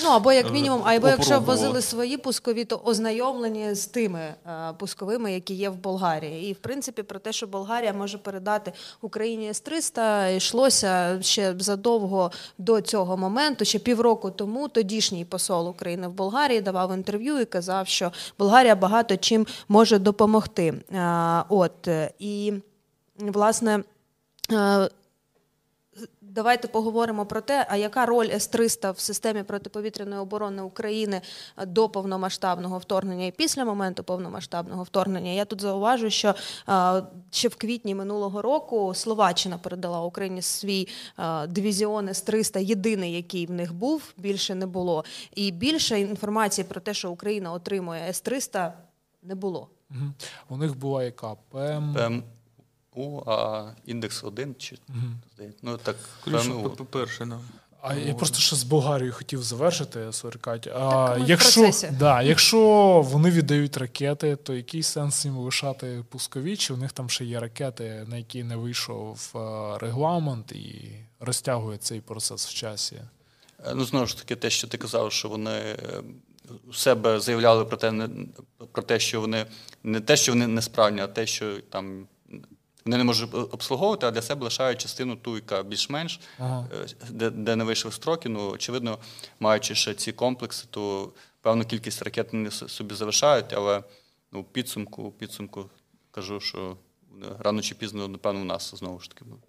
Ну 0.03 0.09
або 0.09 0.33
як 0.33 0.53
мінімум, 0.53 0.83
або 0.85 1.09
якщо 1.09 1.41
возили 1.41 1.83
свої 1.83 2.17
пускові, 2.17 2.65
то 2.65 2.81
ознайомлені 2.85 3.75
з 3.75 3.87
тими 3.87 4.21
е, 4.21 4.73
пусковими, 4.79 5.33
які 5.33 5.55
є 5.55 5.71
в 5.71 5.77
Болгарії. 5.77 6.51
І 6.51 6.53
в 6.53 6.57
принципі 6.57 7.03
про 7.03 7.19
те, 7.19 7.33
що 7.33 7.47
Болгарія 7.47 7.93
може 7.93 8.19
передати 8.19 8.73
Україні 9.01 9.49
С-300, 9.49 10.37
йшлося 10.37 11.23
ще 11.23 11.55
задовго 11.59 12.31
до 12.59 12.81
цього 12.81 13.17
моменту. 13.17 13.65
Ще 13.65 13.79
півроку 13.79 14.31
тому 14.31 14.69
тодішній 14.69 15.25
посол 15.25 15.69
України 15.69 16.09
в 16.09 16.13
Болгарії 16.13 16.61
давав 16.61 16.95
інтерв'ю 16.95 17.41
і 17.41 17.45
казав, 17.45 17.89
що 17.89 18.13
Болгарія 18.39 18.77
багато 18.77 19.17
чим 19.17 19.47
може 19.69 19.99
допомогти. 19.99 20.75
Е, 20.93 21.45
от 21.49 21.89
і 22.19 22.53
власне. 23.19 23.83
Давайте 26.34 26.69
поговоримо 26.69 27.26
про 27.26 27.40
те, 27.40 27.67
а 27.69 27.76
яка 27.76 28.06
роль 28.06 28.26
С-300 28.26 28.93
в 28.93 29.00
системі 29.00 29.43
протиповітряної 29.43 30.20
оборони 30.20 30.62
України 30.62 31.20
до 31.67 31.88
повномасштабного 31.88 32.79
вторгнення 32.79 33.26
і 33.26 33.31
після 33.31 33.64
моменту 33.64 34.05
повномасштабного 34.05 34.82
вторгнення. 34.82 35.31
Я 35.31 35.44
тут 35.44 35.61
зауважу, 35.61 36.11
що 36.11 36.34
ще 37.31 37.49
в 37.49 37.56
квітні 37.56 37.94
минулого 37.94 38.43
року 38.43 38.93
Словаччина 38.94 39.58
передала 39.58 40.00
Україні 40.00 40.43
свій 40.43 40.88
дивізіон 41.49 42.08
С-300, 42.08 42.62
єдиний, 42.62 43.12
який 43.12 43.46
в 43.46 43.50
них 43.50 43.75
був, 43.75 44.02
більше 44.17 44.55
не 44.55 44.67
було. 44.67 45.05
І 45.35 45.50
більше 45.50 46.00
інформації 46.00 46.64
про 46.69 46.81
те, 46.81 46.94
що 46.94 47.11
Україна 47.11 47.52
отримує 47.52 48.08
С-300, 48.08 48.73
не 49.23 49.35
було. 49.35 49.69
У 50.49 50.56
них 50.56 50.78
була 50.78 51.05
яка 51.05 51.35
ПМ. 51.35 51.94
ПМ. 51.94 52.23
У, 52.94 53.21
а 53.27 53.71
індекс 53.87 54.25
один 54.25 54.55
чи 54.59 54.79
угу. 54.89 55.49
ну 55.62 55.79
так 55.79 55.97
перше 56.91 57.27
нам. 57.27 57.41
А 57.85 57.94
я 57.94 58.15
просто 58.15 58.39
ще 58.39 58.56
з 58.56 58.62
Болгарією 58.62 59.12
хотів 59.12 59.43
завершити, 59.43 60.12
Соркать. 60.12 60.66
А 60.66 61.19
якщо 61.26 61.71
да, 61.99 62.23
якщо 62.23 62.59
вони 63.09 63.31
віддають 63.31 63.76
ракети, 63.76 64.37
то 64.37 64.55
який 64.55 64.83
сенс 64.83 65.25
їм 65.25 65.37
лишати 65.37 66.05
пускові? 66.09 66.57
Чи 66.57 66.75
у 66.75 66.76
них 66.76 66.93
там 66.93 67.11
ще 67.11 67.25
є 67.25 67.40
ракети, 67.40 68.05
на 68.09 68.16
які 68.16 68.45
не 68.45 68.57
вийшов 68.57 69.35
регламент 69.81 70.52
і 70.52 70.90
розтягує 71.21 71.78
цей 71.78 72.00
процес 72.00 72.47
в 72.47 72.55
часі? 72.55 72.97
Е, 73.66 73.75
ну 73.75 73.85
знову 73.85 74.07
ж 74.07 74.19
таки, 74.19 74.37
те, 74.37 74.50
що 74.50 74.69
ти 74.69 74.78
казав, 74.78 75.12
що 75.12 75.28
вони 75.28 75.50
е, 75.50 75.76
у 76.69 76.73
себе 76.73 77.21
заявляли 77.21 77.64
про 77.64 77.76
те, 77.76 78.09
про 78.73 78.83
те, 78.83 79.00
що 79.00 79.21
вони 79.21 79.47
не 79.83 80.00
те, 80.00 80.16
що 80.16 80.33
вони 80.33 80.47
несправні, 80.47 81.00
а 81.00 81.07
те, 81.07 81.26
що 81.26 81.61
там 81.61 82.07
вони 82.85 82.97
не 82.97 83.05
можуть 83.05 83.35
обслуговувати, 83.35 84.07
а 84.07 84.11
для 84.11 84.23
себе 84.23 84.45
лишають 84.45 84.81
частину 84.81 85.17
ту, 85.17 85.35
яка 85.35 85.62
більш-менш, 85.62 86.21
ага. 86.39 86.69
Е, 86.83 86.87
де 87.11 87.31
де 87.31 87.57
не 87.57 87.65
вийшли 87.65 87.93
строки. 87.93 88.29
Ну, 88.29 88.51
очевидно, 88.51 88.99
маючи 89.41 89.75
ще 89.75 89.95
ці 89.95 90.12
комплекси, 90.12 90.67
то 90.71 91.12
певну 91.41 91.65
кількість 91.65 92.03
ракет 92.03 92.33
вони 92.33 92.51
собі 92.51 92.95
залишають, 92.95 93.53
але 93.53 93.83
ну, 94.33 94.45
підсумку, 94.45 95.11
підсумку 95.11 95.71
кажу, 96.11 96.41
що 96.41 96.77
рано 97.39 97.62
чи 97.62 97.75
пізно, 97.75 98.09
напевно, 98.09 98.41
у 98.41 98.45
нас 98.45 98.75
знову 98.75 99.01
ж 99.01 99.11
таки 99.11 99.25
буде. 99.25 99.43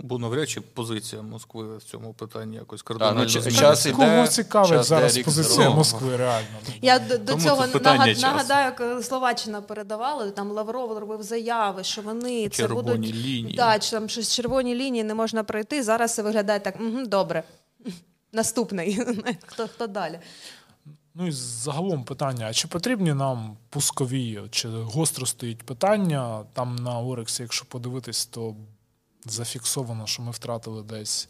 Бо 0.00 0.18
навряд 0.18 0.48
чи 0.48 0.60
позиція 0.60 1.22
Москви 1.22 1.76
в 1.76 1.82
цьому 1.82 2.14
питанні 2.14 2.56
якось 2.56 2.82
кардинально 2.82 3.20
а, 3.20 3.24
ну, 3.24 3.30
час 3.30 3.86
іде, 3.86 3.96
Кого 3.96 4.26
цікавить 4.26 4.70
час 4.70 4.86
зараз 4.86 5.18
позиція 5.18 5.70
Москви 5.70 6.16
реально? 6.16 6.58
Я 6.82 6.98
до, 6.98 7.18
до 7.18 7.34
цього 7.34 7.66
нагад, 7.66 8.18
нагадаю, 8.18 8.72
коли 8.78 9.02
Словаччина 9.02 9.62
передавала, 9.62 10.30
там 10.30 10.50
Лавров 10.50 10.98
робив 10.98 11.22
заяви, 11.22 11.84
що 11.84 12.02
вони 12.02 12.48
червоні 12.48 12.88
це 12.88 12.94
будуть 12.94 13.14
лінії. 13.14 13.56
Да, 13.56 13.80
що 13.80 13.96
там 13.96 14.08
щось 14.08 14.34
червоні 14.34 14.74
лінії 14.74 15.04
не 15.04 15.14
можна 15.14 15.44
пройти. 15.44 15.82
Зараз 15.82 16.14
це 16.14 16.22
виглядає 16.22 16.60
так. 16.60 16.76
угу, 16.80 17.06
Добре. 17.06 17.42
Наступний. 18.32 19.00
Хто 19.46 19.68
хто 19.68 19.86
далі? 19.86 20.18
Ну 21.14 21.26
і 21.26 21.30
загалом 21.32 22.04
питання: 22.04 22.46
а 22.48 22.52
чи 22.52 22.68
потрібні 22.68 23.14
нам 23.14 23.56
пускові? 23.70 24.42
Чи 24.50 24.68
гостро 24.68 25.26
стоїть 25.26 25.62
питання 25.62 26.44
там 26.52 26.76
на 26.76 27.00
Орексі, 27.00 27.42
якщо 27.42 27.64
подивитись, 27.64 28.26
то 28.26 28.54
зафіксовано, 29.24 30.06
що 30.06 30.22
ми 30.22 30.30
втратили 30.30 30.82
десь 30.82 31.28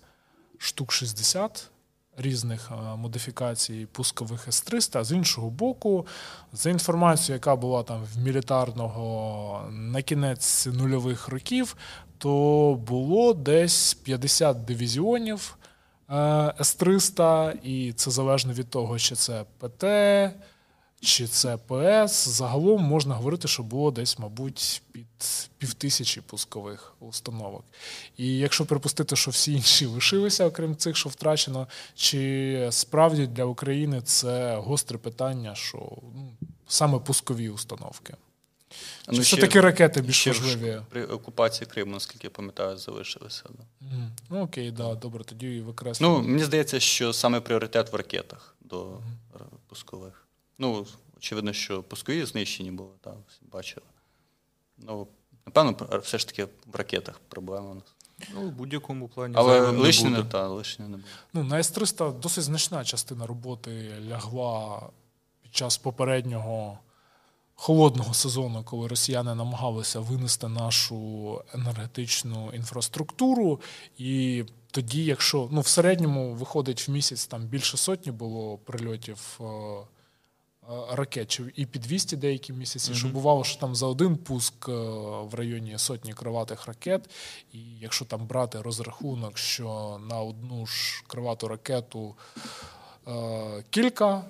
штук 0.58 0.92
60 0.92 1.70
різних 2.16 2.70
е, 2.70 2.96
модифікацій 2.96 3.86
пускових 3.92 4.48
С-300, 4.48 4.98
а 4.98 5.04
з 5.04 5.12
іншого 5.12 5.50
боку, 5.50 6.06
за 6.52 6.70
інформацією, 6.70 7.34
яка 7.34 7.56
була 7.56 7.82
там 7.82 8.04
в 8.14 8.18
мілітарного 8.18 9.68
на 9.70 10.02
кінець 10.02 10.66
нульових 10.66 11.28
років, 11.28 11.76
то 12.18 12.80
було 12.86 13.34
десь 13.34 13.94
50 13.94 14.64
дивізіонів 14.64 15.58
С-300, 16.60 17.52
і 17.62 17.92
це 17.92 18.10
залежно 18.10 18.52
від 18.52 18.70
того, 18.70 18.98
чи 18.98 19.14
це 19.14 19.44
ПТ, 19.58 19.84
чи 21.04 21.26
це 21.26 21.56
ПС. 21.56 22.28
Загалом 22.28 22.82
можна 22.82 23.14
говорити, 23.14 23.48
що 23.48 23.62
було 23.62 23.90
десь, 23.90 24.18
мабуть, 24.18 24.82
під 24.92 25.06
півтисячі 25.58 26.20
пускових 26.20 26.94
установок. 27.00 27.64
І 28.16 28.38
якщо 28.38 28.66
припустити, 28.66 29.16
що 29.16 29.30
всі 29.30 29.52
інші 29.52 29.86
лишилися, 29.86 30.46
окрім 30.46 30.76
цих, 30.76 30.96
що 30.96 31.08
втрачено, 31.08 31.68
чи 31.94 32.68
справді 32.70 33.26
для 33.26 33.44
України 33.44 34.02
це 34.02 34.56
гостре 34.56 34.98
питання, 34.98 35.54
що 35.54 35.78
ну, 36.14 36.32
саме 36.66 36.98
пускові 36.98 37.48
установки? 37.48 38.14
Ну, 39.08 39.20
Все 39.20 39.36
таки 39.36 39.60
ракети 39.60 40.00
більш 40.00 40.20
ще 40.20 40.32
важливі. 40.32 40.80
При 40.88 41.04
окупації 41.04 41.66
Криму, 41.70 41.92
наскільки 41.92 42.26
я 42.26 42.30
пам'ятаю, 42.30 42.78
залишилися. 42.78 43.42
Да. 43.48 43.86
Mm. 43.86 44.08
Ну 44.30 44.42
окей, 44.42 44.70
да, 44.70 44.94
добре, 44.94 45.24
тоді 45.24 45.60
викреслюємо. 45.60 46.18
Ну, 46.18 46.28
мені 46.28 46.44
здається, 46.44 46.80
що 46.80 47.12
саме 47.12 47.40
пріоритет 47.40 47.92
в 47.92 47.96
ракетах 47.96 48.56
до 48.60 48.84
mm. 48.84 49.00
пускових. 49.68 50.23
Ну, 50.58 50.86
очевидно, 51.16 51.52
що 51.52 51.82
пускові 51.82 52.24
знищені 52.24 52.70
були, 52.70 52.90
так, 53.00 53.16
бачили. 53.52 53.86
Ну, 54.78 55.06
напевно, 55.46 55.98
все 55.98 56.18
ж 56.18 56.26
таки 56.26 56.44
в 56.44 56.76
ракетах 56.76 57.20
проблема 57.28 57.70
у 57.70 57.74
нас. 57.74 57.84
Ну, 58.34 58.40
в 58.40 58.50
будь-якому 58.52 59.08
плані. 59.08 59.34
Але 59.38 59.60
лишні 59.60 60.10
не, 60.10 60.22
та, 60.22 60.48
лишні 60.48 60.84
не 60.84 60.96
було. 60.96 61.08
Ну, 61.32 61.42
на 61.42 61.58
С-300 61.58 62.20
досить 62.20 62.44
значна 62.44 62.84
частина 62.84 63.26
роботи 63.26 63.92
лягла 64.08 64.82
під 65.42 65.54
час 65.54 65.76
попереднього 65.76 66.78
холодного 67.54 68.14
сезону, 68.14 68.64
коли 68.64 68.88
росіяни 68.88 69.34
намагалися 69.34 70.00
винести 70.00 70.48
нашу 70.48 71.40
енергетичну 71.54 72.50
інфраструктуру. 72.54 73.60
І 73.98 74.44
тоді, 74.70 75.04
якщо 75.04 75.48
ну, 75.52 75.60
в 75.60 75.66
середньому 75.66 76.34
виходить 76.34 76.88
в 76.88 76.90
місяць 76.90 77.26
там 77.26 77.42
більше 77.46 77.76
сотні 77.76 78.12
було 78.12 78.58
прильотів. 78.58 79.40
Е, 80.70 81.06
е, 81.16 81.26
і 81.56 81.66
під 81.66 81.82
200 81.82 82.16
деякі 82.16 82.52
місяці, 82.52 82.92
mm-hmm. 82.92 82.94
що 82.94 83.08
бувало, 83.08 83.44
що 83.44 83.60
там 83.60 83.74
за 83.74 83.86
один 83.86 84.16
пуск 84.16 84.68
е, 84.68 84.72
в 85.22 85.34
районі 85.34 85.78
сотні 85.78 86.12
криватих 86.12 86.66
ракет, 86.66 87.10
і 87.52 87.58
якщо 87.80 88.04
там 88.04 88.26
брати 88.26 88.60
розрахунок, 88.60 89.38
що 89.38 90.00
на 90.08 90.20
одну 90.20 90.66
ж 90.66 91.04
кривату 91.06 91.48
ракету 91.48 92.14
кілька 93.70 94.24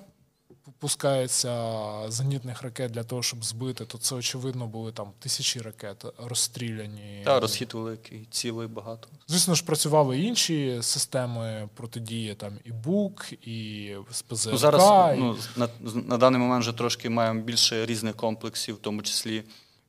пускається 0.79 1.81
зенітних 2.07 2.61
ракет 2.61 2.91
для 2.91 3.03
того, 3.03 3.23
щоб 3.23 3.45
збити, 3.45 3.85
то 3.85 3.97
це 3.97 4.15
очевидно 4.15 4.67
були 4.67 4.91
там 4.91 5.11
тисячі 5.19 5.61
ракет 5.61 6.05
розстріляні. 6.17 7.21
Так, 7.25 7.41
розхід 7.41 7.73
великий, 7.73 8.27
цілий 8.31 8.67
багато. 8.67 9.07
Звісно 9.27 9.55
ж, 9.55 9.65
працювали 9.65 10.19
інші 10.19 10.77
системи 10.81 11.69
протидії, 11.73 12.35
там 12.35 12.53
і 12.63 12.71
БУК, 12.71 13.33
і 13.47 13.91
СПЗРК. 14.11 14.51
Ну, 14.51 14.57
Зараз 14.57 15.17
і... 15.17 15.19
ну, 15.19 15.37
на, 15.55 15.69
на 15.93 16.17
даний 16.17 16.41
момент 16.41 16.61
вже 16.61 16.73
трошки 16.73 17.09
маємо 17.09 17.41
більше 17.41 17.85
різних 17.85 18.15
комплексів, 18.15 18.75
в 18.75 18.79
тому 18.79 19.01
числі. 19.01 19.43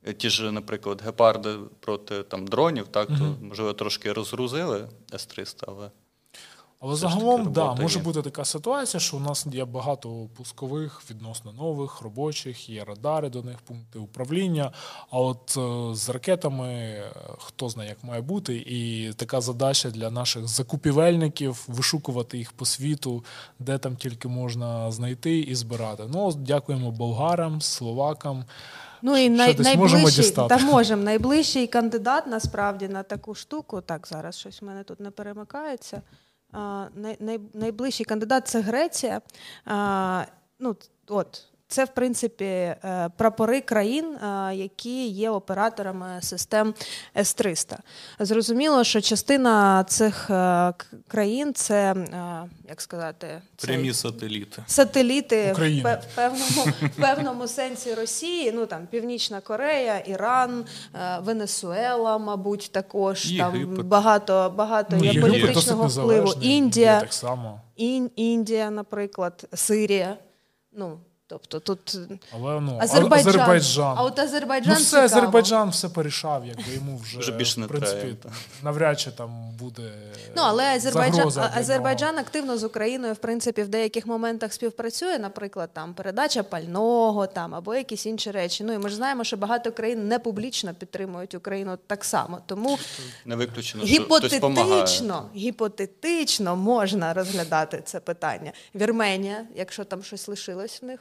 Е, 0.06 0.12
ті 0.12 0.30
ж, 0.30 0.52
наприклад, 0.52 1.02
гепарди 1.04 1.56
проти 1.80 2.22
там 2.22 2.46
дронів, 2.46 2.88
так 2.88 3.10
uh 3.10 3.18
то 3.18 3.36
можливо 3.40 3.72
трошки 3.72 4.12
розгрузили 4.12 4.88
С-300, 5.14 5.64
але 5.68 5.90
але 6.80 6.96
загалом, 6.96 7.52
да, 7.52 7.74
може 7.74 7.98
бути 7.98 8.22
така 8.22 8.44
ситуація, 8.44 9.00
що 9.00 9.16
у 9.16 9.20
нас 9.20 9.46
є 9.52 9.64
багато 9.64 10.28
пускових, 10.36 11.02
відносно 11.10 11.52
нових, 11.52 12.00
робочих, 12.00 12.68
є 12.68 12.84
радари 12.84 13.28
до 13.28 13.42
них, 13.42 13.56
пункти 13.58 13.98
управління. 13.98 14.72
А 15.10 15.18
от 15.20 15.56
е, 15.56 15.94
з 15.94 16.08
ракетами 16.08 16.68
е, 16.68 17.12
хто 17.38 17.68
знає, 17.68 17.88
як 17.88 18.04
має 18.04 18.20
бути, 18.20 18.56
і 18.66 19.10
така 19.16 19.40
задача 19.40 19.90
для 19.90 20.10
наших 20.10 20.48
закупівельників 20.48 21.64
вишукувати 21.68 22.38
їх 22.38 22.52
по 22.52 22.64
світу, 22.64 23.24
де 23.58 23.78
там 23.78 23.96
тільки 23.96 24.28
можна 24.28 24.92
знайти 24.92 25.38
і 25.38 25.54
збирати. 25.54 26.02
Ну, 26.12 26.32
дякуємо 26.32 26.90
болгарам, 26.90 27.60
словакам. 27.60 28.44
Ну 29.02 29.16
і 29.16 29.30
най, 29.30 29.58
найближчий 29.58 30.30
та 30.30 30.58
можемо 30.64 31.02
найближчий 31.02 31.66
кандидат 31.66 32.26
насправді 32.26 32.88
на 32.88 33.02
таку 33.02 33.34
штуку. 33.34 33.80
Так, 33.80 34.06
зараз 34.06 34.38
щось 34.38 34.62
в 34.62 34.64
мене 34.64 34.82
тут 34.82 35.00
не 35.00 35.10
перемикається 35.10 36.02
найближчий 37.54 38.06
кандидат 38.06 38.48
це 38.48 38.60
Греція. 38.60 39.20
Ну, 40.58 40.76
от, 41.08 41.44
це, 41.68 41.84
в 41.84 41.88
принципі, 41.88 42.44
е, 42.44 43.10
прапори 43.16 43.60
країн, 43.60 44.04
е, 44.04 44.54
які 44.54 45.08
є 45.08 45.30
операторами 45.30 46.18
систем 46.20 46.74
С-300. 47.16 47.76
Зрозуміло, 48.20 48.84
що 48.84 49.00
частина 49.00 49.84
цих 49.84 50.30
е, 50.30 50.72
країн 51.08 51.54
це 51.54 51.94
як 52.68 52.80
сказати, 52.80 53.42
прямі 53.56 53.92
сателіти. 53.92 54.62
Сателіти 54.66 55.52
в 55.52 56.14
певному 56.14 56.66
в 56.82 57.00
певному 57.00 57.48
сенсі 57.48 57.94
Росії. 57.94 58.52
Ну 58.52 58.66
там 58.66 58.86
Північна 58.86 59.40
Корея, 59.40 59.98
Іран, 59.98 60.64
Венесуела, 61.20 62.18
мабуть, 62.18 62.70
також 62.72 63.32
Єгипет. 63.32 63.76
там 63.76 63.88
багато 63.88 64.52
багато 64.56 64.96
ну, 64.96 65.04
є 65.04 65.20
політичного 65.20 65.86
впливу. 65.86 66.32
Індія, 66.40 67.00
так 67.00 67.12
само. 67.12 67.60
Індія, 68.16 68.70
наприклад, 68.70 69.48
Сирія. 69.54 70.16
Ну 70.72 70.98
Тобто 71.28 71.60
тут 71.60 71.98
Але, 72.32 72.60
ну, 72.60 72.78
Азербайджан. 72.80 73.28
Азербайджан. 73.28 73.94
А 73.98 74.02
от 74.02 74.18
Азербайджан 74.18 74.72
Ну, 74.72 74.80
все, 74.80 74.84
цікаво. 74.86 75.04
Азербайджан 75.04 75.70
все 75.70 75.88
порішав, 75.88 76.46
якби 76.46 76.74
йому 76.74 76.98
вже, 76.98 77.18
вже 77.18 77.32
більше 77.32 77.60
не 77.60 77.66
в 77.66 77.68
принципі, 77.68 78.16
треба. 78.22 78.36
навряд 78.62 79.00
чи 79.00 79.10
там 79.10 79.50
буде. 79.58 79.82
Ну, 80.36 80.42
але 80.44 80.64
Азербайджан 80.64 81.50
Азербайджан 81.54 82.18
активно 82.18 82.58
з 82.58 82.64
Україною, 82.64 83.14
в 83.14 83.16
принципі, 83.16 83.62
в 83.62 83.68
деяких 83.68 84.06
моментах 84.06 84.52
співпрацює, 84.52 85.18
наприклад, 85.18 85.70
там 85.72 85.94
передача 85.94 86.42
пального 86.42 87.26
там 87.26 87.54
або 87.54 87.74
якісь 87.74 88.06
інші 88.06 88.30
речі. 88.30 88.64
Ну 88.64 88.72
і 88.72 88.78
ми 88.78 88.88
ж 88.88 88.96
знаємо, 88.96 89.24
що 89.24 89.36
багато 89.36 89.72
країн 89.72 90.08
не 90.08 90.18
публічно 90.18 90.74
підтримують 90.74 91.34
Україну 91.34 91.78
так 91.86 92.04
само. 92.04 92.38
Тому 92.46 92.78
не 93.24 93.36
виключено 93.36 93.84
гіпотетично, 93.84 95.30
гіпотетично 95.36 96.56
можна 96.56 97.14
розглядати 97.14 97.82
це 97.84 98.00
питання. 98.00 98.52
Вірменія, 98.74 99.46
якщо 99.54 99.84
там 99.84 100.02
щось 100.02 100.28
лишилось 100.28 100.82
в 100.82 100.84
них. 100.84 101.00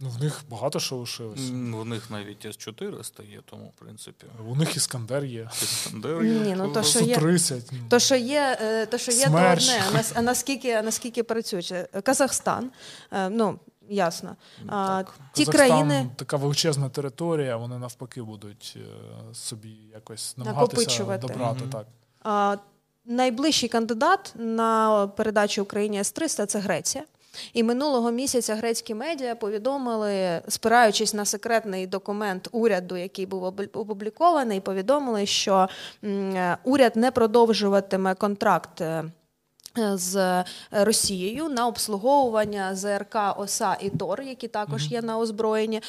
Ну, 0.00 0.08
в 0.08 0.22
них 0.22 0.44
багато 0.50 0.80
що 0.80 0.96
лишилось. 0.96 1.50
У 1.50 1.84
них 1.84 2.10
навіть 2.10 2.44
С-400 2.44 3.30
є, 3.30 3.40
тому, 3.44 3.72
в 3.76 3.80
принципі. 3.80 4.26
У 4.48 4.56
них 4.56 4.76
Іскандер 4.76 5.24
є. 5.24 5.50
Іскандер 5.62 6.24
є. 6.24 6.40
Ні, 6.40 6.54
ну, 6.58 6.72
то, 6.72 6.82
що 6.82 7.00
є, 7.00 7.18
ну. 7.22 7.78
то, 7.88 7.98
що 7.98 8.16
є, 8.16 8.58
е, 8.60 8.86
то, 8.86 8.98
що 8.98 9.12
є, 9.12 9.26
то 9.26 9.32
одне. 9.32 10.04
А 10.14 10.22
наскільки, 10.22 10.82
наскільки 10.82 11.22
працююче? 11.22 11.88
Казахстан, 12.02 12.70
е, 13.12 13.28
ну, 13.28 13.58
ясно. 13.88 14.36
Ну, 14.64 14.70
так. 14.70 15.14
Ті 15.32 15.44
Казахстан, 15.44 15.68
країни... 15.68 16.10
така 16.16 16.36
величезна 16.36 16.88
територія, 16.88 17.56
вони 17.56 17.78
навпаки 17.78 18.22
будуть 18.22 18.76
е, 18.76 19.34
собі 19.34 19.76
якось 19.94 20.36
намагатися 20.36 21.18
добрати. 21.18 21.64
Mm-hmm. 21.64 21.70
так. 21.70 21.86
А, 22.22 22.56
Найближчий 23.04 23.68
кандидат 23.68 24.34
на 24.36 25.06
передачу 25.06 25.62
Україні 25.62 25.98
С-300 25.98 26.46
це 26.46 26.58
Греція. 26.58 27.04
І 27.52 27.62
минулого 27.62 28.10
місяця 28.10 28.54
грецькі 28.54 28.94
медіа 28.94 29.34
повідомили, 29.34 30.42
спираючись 30.48 31.14
на 31.14 31.24
секретний 31.24 31.86
документ 31.86 32.48
уряду, 32.52 32.96
який 32.96 33.26
був 33.26 33.44
опублікований, 33.72 34.60
повідомили, 34.60 35.26
що 35.26 35.68
уряд 36.64 36.96
не 36.96 37.10
продовжуватиме 37.10 38.14
контракт 38.14 38.80
е, 38.80 39.04
з 39.94 40.44
Росією 40.70 41.48
на 41.48 41.66
обслуговування 41.66 42.74
ЗРК 42.74 43.16
ОСА 43.36 43.76
і 43.80 43.90
ТОР, 43.90 44.22
які 44.22 44.48
також 44.48 44.86
є 44.86 45.02
на 45.02 45.18
озброєнні 45.18 45.82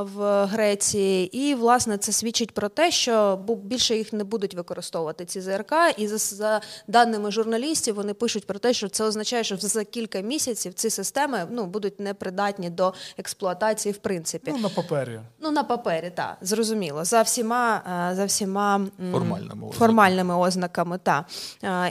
в 0.00 0.44
Греції. 0.44 1.38
І 1.38 1.54
власне 1.54 1.98
це 1.98 2.12
свідчить 2.12 2.52
про 2.52 2.68
те, 2.68 2.90
що 2.90 3.38
більше 3.64 3.96
їх 3.96 4.12
не 4.12 4.24
будуть 4.24 4.54
використовувати 4.54 5.24
ці 5.24 5.40
ЗРК. 5.40 5.72
І 5.96 6.08
за, 6.08 6.18
за 6.18 6.60
даними 6.88 7.30
журналістів, 7.30 7.94
вони 7.94 8.14
пишуть 8.14 8.46
про 8.46 8.58
те, 8.58 8.72
що 8.72 8.88
це 8.88 9.04
означає, 9.04 9.44
що 9.44 9.56
за 9.56 9.84
кілька 9.84 10.20
місяців 10.20 10.74
ці 10.74 10.90
системи 10.90 11.46
ну 11.50 11.66
будуть 11.66 12.00
непридатні 12.00 12.70
до 12.70 12.94
експлуатації, 13.18 13.92
в 13.92 13.96
принципі. 13.96 14.50
Ну 14.54 14.58
на 14.58 14.68
папері. 14.68 15.20
Ну 15.40 15.50
на 15.50 15.64
папері, 15.64 16.12
так 16.14 16.36
зрозуміло. 16.40 17.04
За 17.04 17.22
всіма 17.22 17.82
за 18.16 18.24
всіма 18.24 18.86
формальними 19.12 19.70
формальними 19.72 20.36
ознаками. 20.36 20.98
Та 21.02 21.24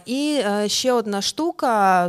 і 0.05 0.43
ще 0.67 0.93
одна 0.93 1.21
штука. 1.21 1.34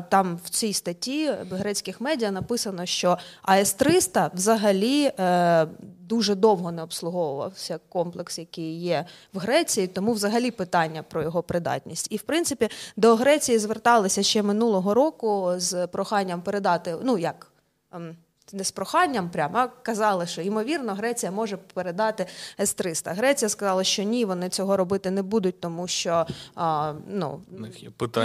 Там 0.08 0.40
в 0.44 0.48
цій 0.48 0.72
статті 0.72 1.32
грецьких 1.50 2.00
медіа 2.00 2.30
написано, 2.30 2.86
що 2.86 3.18
АС-300 3.42 4.30
взагалі 4.34 5.12
е, 5.18 5.66
дуже 6.00 6.34
довго 6.34 6.72
не 6.72 6.82
обслуговувався 6.82 7.78
комплекс, 7.88 8.38
який 8.38 8.80
є 8.80 9.06
в 9.32 9.38
Греції, 9.38 9.86
тому 9.86 10.12
взагалі 10.12 10.50
питання 10.50 11.02
про 11.02 11.22
його 11.22 11.42
придатність. 11.42 12.06
І 12.10 12.16
в 12.16 12.22
принципі 12.22 12.68
до 12.96 13.16
Греції 13.16 13.58
зверталися 13.58 14.22
ще 14.22 14.42
минулого 14.42 14.94
року 14.94 15.52
з 15.56 15.86
проханням 15.86 16.42
передати, 16.42 16.96
ну 17.02 17.18
як. 17.18 17.52
Ем, 17.92 18.16
не 18.52 18.64
з 18.64 18.70
проханням, 18.70 19.30
прямо 19.30 19.58
а 19.58 19.68
казали, 19.68 20.26
що 20.26 20.42
ймовірно 20.42 20.94
Греція 20.94 21.32
може 21.32 21.56
передати 21.56 22.26
С-300. 22.60 23.14
Греція 23.14 23.48
сказала, 23.48 23.84
що 23.84 24.02
ні, 24.02 24.24
вони 24.24 24.48
цього 24.48 24.76
робити 24.76 25.10
не 25.10 25.22
будуть, 25.22 25.60
тому 25.60 25.88
що 25.88 26.26
а, 26.54 26.92
ну, 27.08 27.40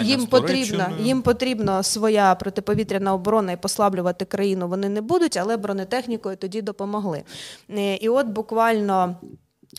їм 0.01 0.27
потрібно 0.27 0.89
їм 0.99 1.21
потрібно 1.21 1.83
своя 1.83 2.35
протиповітряна 2.35 3.13
оборона 3.13 3.51
і 3.51 3.57
послаблювати 3.57 4.25
країну. 4.25 4.67
Вони 4.67 4.89
не 4.89 5.01
будуть, 5.01 5.37
але 5.37 5.57
бронетехнікою 5.57 6.37
тоді 6.37 6.61
допомогли. 6.61 7.23
Е, 7.69 7.95
і 7.95 8.09
от 8.09 8.27
буквально. 8.27 9.15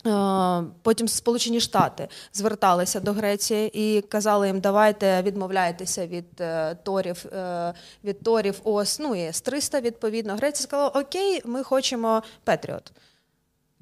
Е, 0.05 0.63
потім 0.81 1.07
Сполучені 1.07 1.59
Штати 1.59 2.07
зверталися 2.33 2.99
до 2.99 3.13
Греції 3.13 3.71
і 3.73 4.01
казали 4.01 4.47
їм, 4.47 4.59
давайте 4.59 5.21
відмовляйтеся 5.21 6.07
від 6.07 6.41
е, 6.41 6.75
торів 6.75 7.25
е, 7.25 7.73
від 8.03 8.23
торів 8.23 8.61
ОС, 8.63 8.99
ну 8.99 9.15
і 9.15 9.19
С-300 9.19 9.81
відповідно. 9.81 10.35
Греція 10.35 10.63
сказала, 10.63 10.89
окей, 10.89 11.41
ми 11.45 11.63
хочемо 11.63 12.23
Петріот. 12.43 12.91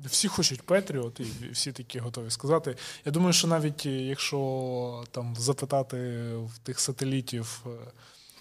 Всі 0.05 0.27
хочуть 0.27 0.61
Петріот, 0.61 1.19
і 1.19 1.49
всі 1.51 1.71
такі 1.71 1.99
готові 1.99 2.29
сказати. 2.29 2.75
Я 3.05 3.11
думаю, 3.11 3.33
що 3.33 3.47
навіть 3.47 3.85
якщо 3.85 5.03
там 5.11 5.35
запитати 5.37 5.97
в 6.35 6.57
тих 6.63 6.79
сателітів 6.79 7.65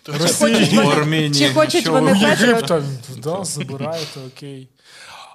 Росії, 0.06 0.66
чи 0.68 0.76
хочуть 0.76 0.96
вони, 0.96 1.30
чи 1.30 1.54
хочуть 1.54 1.86
вони 1.86 2.12
Петріот? 2.20 2.90
Да, 3.22 3.44
забираєте, 3.44 4.20
окей. 4.26 4.68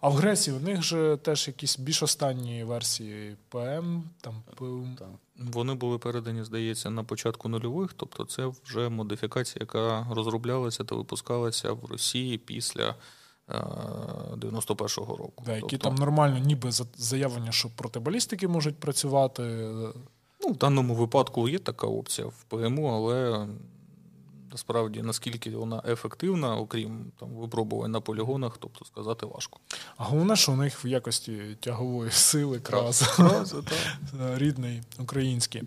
А 0.05 0.09
в 0.09 0.13
Греції 0.13 0.57
у 0.57 0.59
них 0.59 0.83
же 0.83 1.17
теж 1.21 1.47
якісь 1.47 1.79
більш 1.79 2.03
останні 2.03 2.63
версії 2.63 3.35
ПМ. 3.49 4.01
там 4.21 4.43
ПМ. 4.55 4.97
Вони 5.37 5.73
були 5.73 5.97
передані, 5.97 6.43
здається, 6.43 6.89
на 6.89 7.03
початку 7.03 7.49
нульових, 7.49 7.93
тобто 7.93 8.25
це 8.25 8.51
вже 8.63 8.89
модифікація, 8.89 9.57
яка 9.59 10.07
розроблялася 10.11 10.83
та 10.83 10.95
випускалася 10.95 11.71
в 11.71 11.85
Росії 11.85 12.37
після 12.37 12.95
91-го 13.47 15.13
е, 15.13 15.17
року. 15.17 15.43
Да, 15.45 15.55
Які 15.55 15.67
тобто... 15.69 15.89
там 15.89 15.95
нормально, 15.95 16.37
ніби 16.37 16.71
заявлення, 16.97 17.51
що 17.51 17.69
проти 17.75 17.99
балістики 17.99 18.47
можуть 18.47 18.79
працювати. 18.79 19.43
Ну, 20.41 20.49
В 20.49 20.57
даному 20.57 20.95
випадку 20.95 21.49
є 21.49 21.59
така 21.59 21.87
опція 21.87 22.27
в 22.27 22.43
ПМУ, 22.43 22.87
але 22.87 23.47
насправді 24.55 25.01
наскільки 25.01 25.49
вона 25.49 25.81
ефективна, 25.87 26.57
окрім 26.57 27.11
там 27.19 27.29
випробувань 27.29 27.91
на 27.91 28.01
полігонах, 28.01 28.57
тобто 28.59 28.85
сказати 28.85 29.25
важко. 29.25 29.59
А 29.97 30.03
головне, 30.03 30.35
що 30.35 30.51
у 30.51 30.55
них 30.55 30.85
в 30.85 30.87
якості 30.87 31.57
тягової 31.59 32.11
сили 32.11 32.59
краса 32.59 33.45
рідний 34.35 34.81
український. 34.99 35.63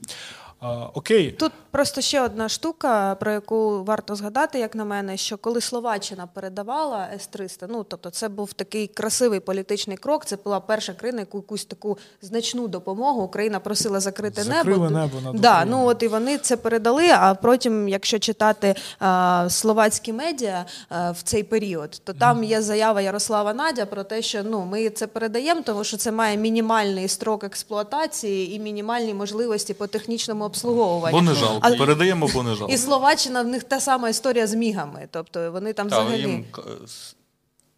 А, 0.60 0.90
Окей, 0.94 1.30
тут 1.30 1.52
просто 1.70 2.00
ще 2.00 2.20
одна 2.20 2.48
штука, 2.48 3.14
про 3.14 3.32
яку 3.32 3.84
варто 3.84 4.16
згадати, 4.16 4.58
як 4.58 4.74
на 4.74 4.84
мене, 4.84 5.16
що 5.16 5.38
коли 5.38 5.60
Словаччина 5.60 6.26
передавала 6.34 7.08
С-300, 7.14 7.66
ну 7.68 7.84
тобто 7.84 8.10
це 8.10 8.28
був 8.28 8.52
такий 8.52 8.86
красивий 8.86 9.40
політичний 9.40 9.96
крок. 9.96 10.24
Це 10.24 10.36
була 10.44 10.60
перша 10.60 10.92
країна, 10.92 11.20
яку 11.20 11.38
якусь 11.38 11.64
таку 11.64 11.98
значну 12.22 12.68
допомогу 12.68 13.22
Україна 13.22 13.60
просила 13.60 14.00
закрити 14.00 14.42
Закрили 14.42 14.90
небо. 14.90 14.98
небо 14.98 15.20
над 15.24 15.40
да, 15.40 15.64
ну 15.64 15.86
от 15.86 16.02
і 16.02 16.08
вони 16.08 16.38
це 16.38 16.56
передали. 16.56 17.08
А 17.10 17.34
потім, 17.34 17.88
якщо 17.88 18.18
читати 18.18 18.74
а, 18.98 19.46
словацькі 19.50 20.12
медіа 20.12 20.64
а, 20.88 21.10
в 21.10 21.22
цей 21.22 21.42
період, 21.42 22.00
то 22.04 22.12
там 22.12 22.44
є 22.44 22.62
заява 22.62 23.00
Ярослава 23.00 23.54
Надя 23.54 23.86
про 23.86 24.04
те, 24.04 24.22
що 24.22 24.42
ну 24.42 24.64
ми 24.64 24.90
це 24.90 25.06
передаємо, 25.06 25.62
тому 25.64 25.84
що 25.84 25.96
це 25.96 26.12
має 26.12 26.36
мінімальний 26.36 27.08
строк 27.08 27.44
експлуатації 27.44 28.54
і 28.54 28.58
мінімальні 28.58 29.14
можливості 29.14 29.74
по 29.74 29.86
технічному 29.86 30.47
обслуговування. 30.48 31.18
Бо 31.18 31.22
не 31.22 31.34
жалко. 31.34 31.60
А... 31.62 31.76
Передаємо, 31.76 32.30
бо 32.34 32.42
не 32.42 32.54
жалко. 32.54 32.74
І 32.74 32.76
Словаччина 32.76 33.42
в 33.42 33.46
них 33.46 33.64
та 33.64 33.80
сама 33.80 34.08
історія 34.08 34.46
з 34.46 34.54
мігами. 34.54 35.08
Тобто 35.10 35.52
вони 35.52 35.72
там 35.72 35.88
Та, 35.88 36.00
взагалі. 36.00 36.20
Їм 36.20 36.44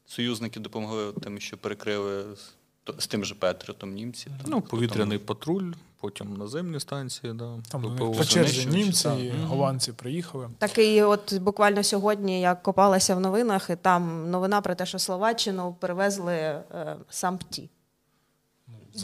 союзники 0.07 0.61
допомогли 0.61 1.13
тим, 1.13 1.41
що 1.41 1.57
перекрили 1.57 2.25
з 2.99 3.07
тим 3.07 3.25
же 3.25 3.35
Петріотом 3.35 3.93
німці. 3.93 4.27
Там, 4.27 4.37
ну, 4.47 4.61
повітряний 4.61 5.19
потім... 5.19 5.27
патруль, 5.27 5.73
потім 6.01 6.37
наземні 6.37 6.81
станції. 6.81 7.33
Да, 7.33 7.59
Там 7.71 7.97
по 8.17 8.25
черзі 8.25 8.67
німці, 8.67 9.09
і 9.09 9.33
голландці 9.47 9.93
приїхали. 9.93 10.49
Так 10.59 10.79
і 10.79 11.03
от 11.03 11.35
буквально 11.35 11.83
сьогодні 11.83 12.41
я 12.41 12.55
копалася 12.55 13.15
в 13.15 13.21
новинах, 13.21 13.71
і 13.71 13.77
там 13.77 14.31
новина 14.31 14.61
про 14.61 14.75
те, 14.75 14.87
що 14.87 14.99
Словаччину 14.99 15.77
перевезли 15.81 16.35
е, 16.35 16.97
сам 17.11 17.39
ПТІ. 17.39 17.71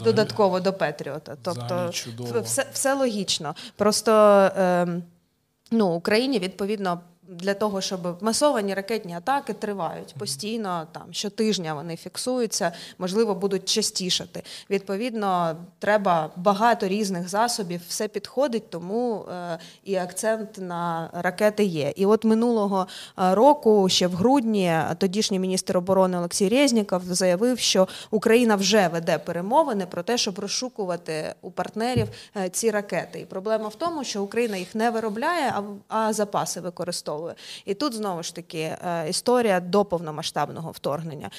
Взагалі, 0.01 0.15
додатково 0.15 0.59
до 0.59 0.73
Петріота. 0.73 1.37
Тобто 1.41 1.91
все 2.41 2.65
все 2.73 2.93
логічно. 2.93 3.55
Просто 3.75 4.11
е, 4.57 4.87
ну, 5.71 5.87
Україні 5.87 6.39
відповідно 6.39 6.99
для 7.27 7.53
того, 7.53 7.81
щоб 7.81 8.17
масовані 8.21 8.73
ракетні 8.73 9.13
атаки 9.13 9.53
тривають 9.53 10.15
постійно, 10.19 10.87
там 10.91 11.03
щотижня 11.11 11.73
вони 11.73 11.95
фіксуються, 11.95 12.71
можливо, 12.97 13.35
будуть 13.35 13.69
частішати. 13.69 14.43
Відповідно, 14.69 15.55
треба 15.79 16.29
багато 16.35 16.87
різних 16.87 17.29
засобів, 17.29 17.81
все 17.87 18.07
підходить, 18.07 18.69
тому 18.69 19.25
е, 19.31 19.57
і 19.83 19.95
акцент 19.95 20.57
на 20.57 21.09
ракети 21.13 21.63
є. 21.63 21.93
І 21.95 22.05
от 22.05 22.25
минулого 22.25 22.87
е, 23.19 23.35
року, 23.35 23.89
ще 23.89 24.07
в 24.07 24.13
грудні, 24.13 24.73
тодішній 24.97 25.39
міністр 25.39 25.77
оборони 25.77 26.17
Олексій 26.17 26.49
Резніков 26.49 27.01
заявив, 27.05 27.59
що 27.59 27.87
Україна 28.11 28.55
вже 28.55 28.87
веде 28.87 29.17
перемовини 29.17 29.85
про 29.85 30.03
те, 30.03 30.17
щоб 30.17 30.39
розшукувати 30.39 31.35
у 31.41 31.51
партнерів 31.51 32.07
е, 32.37 32.49
ці 32.49 32.71
ракети. 32.71 33.19
І 33.19 33.25
проблема 33.25 33.67
в 33.67 33.75
тому, 33.75 34.03
що 34.03 34.23
Україна 34.23 34.57
їх 34.57 34.75
не 34.75 34.89
виробляє, 34.89 35.53
а 35.87 36.13
запаси 36.13 36.61
використовує 36.61 37.16
використовує. 37.17 37.35
І 37.65 37.73
тут 37.73 37.93
знову 37.93 38.23
ж 38.23 38.35
таки 38.35 38.59
е, 38.59 39.09
історія 39.09 39.59
до 39.59 39.85
повномасштабного 39.85 40.71
вторгнення. 40.71 41.29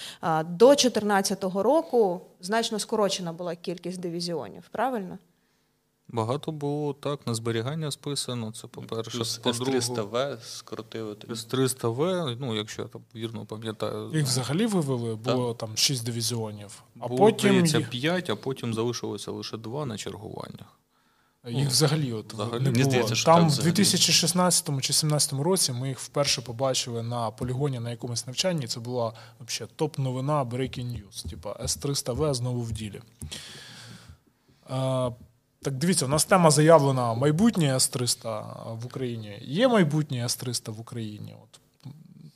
До 0.45 0.67
2014 0.67 1.45
року 1.45 2.21
значно 2.41 2.79
скорочена 2.79 3.33
була 3.33 3.57
кількість 3.57 4.01
дивізіонів, 4.01 4.69
правильно? 4.71 5.19
Багато 6.11 6.53
було 6.53 6.93
так, 6.93 7.27
на 7.27 7.35
зберігання 7.35 7.91
списано. 7.91 8.53
Це 8.53 8.67
по-перше, 8.67 9.25
С-300В 9.25 10.37
скоротили. 10.43 11.17
С-300В, 11.31 12.37
ну, 12.41 12.57
якщо 12.57 12.83
я 12.83 12.89
там 12.89 13.03
вірно 13.15 13.47
пам'ятаю. 13.47 14.11
Їх 14.15 14.25
взагалі 14.25 14.67
вивели, 14.67 15.15
було 15.15 15.55
там 15.55 15.77
6 15.77 16.05
дивізіонів. 16.05 16.83
А 17.01 17.09
було, 17.09 17.19
потім 17.19 17.67
здається, 17.67 17.81
5, 17.81 18.31
а 18.31 18.37
потім 18.37 18.75
залишилося 18.75 19.31
лише 19.31 19.57
2 19.57 19.87
на 19.87 19.97
чергуваннях. 19.97 20.79
Їх 21.51 21.69
взагалі 21.69 22.13
от 22.13 22.35
взагалі. 22.35 22.63
не 22.63 22.71
було. 22.71 22.85
Здається, 22.85 23.25
Там 23.25 23.49
в 23.49 23.59
2016 23.59 24.65
чи 24.65 24.73
2017 24.73 25.33
році 25.33 25.73
ми 25.73 25.89
їх 25.89 26.01
вперше 26.01 26.43
побачили 26.43 27.03
на 27.03 27.31
полігоні 27.31 27.81
на 27.81 27.91
якомусь 27.91 28.27
навчанні. 28.27 28.67
Це 28.67 28.81
була 28.81 29.13
взагалі 29.41 29.71
топ-новина 29.77 30.45
Breaking 30.45 30.87
News. 30.87 31.31
Типа 31.31 31.57
С-300В 31.65 32.35
знову 32.35 32.63
в 32.63 32.73
ділі. 32.73 33.01
А, 34.69 35.11
так 35.63 35.75
дивіться, 35.75 36.05
у 36.05 36.09
нас 36.09 36.25
тема 36.25 36.51
заявлена 36.51 37.15
майбутнє 37.15 37.75
С-300 37.75 38.45
в 38.77 38.87
Україні. 38.87 39.39
Є 39.43 39.69
майбутнє 39.69 40.25
С-300 40.25 40.71
в 40.71 40.81
Україні? 40.81 41.35
От. 41.43 41.61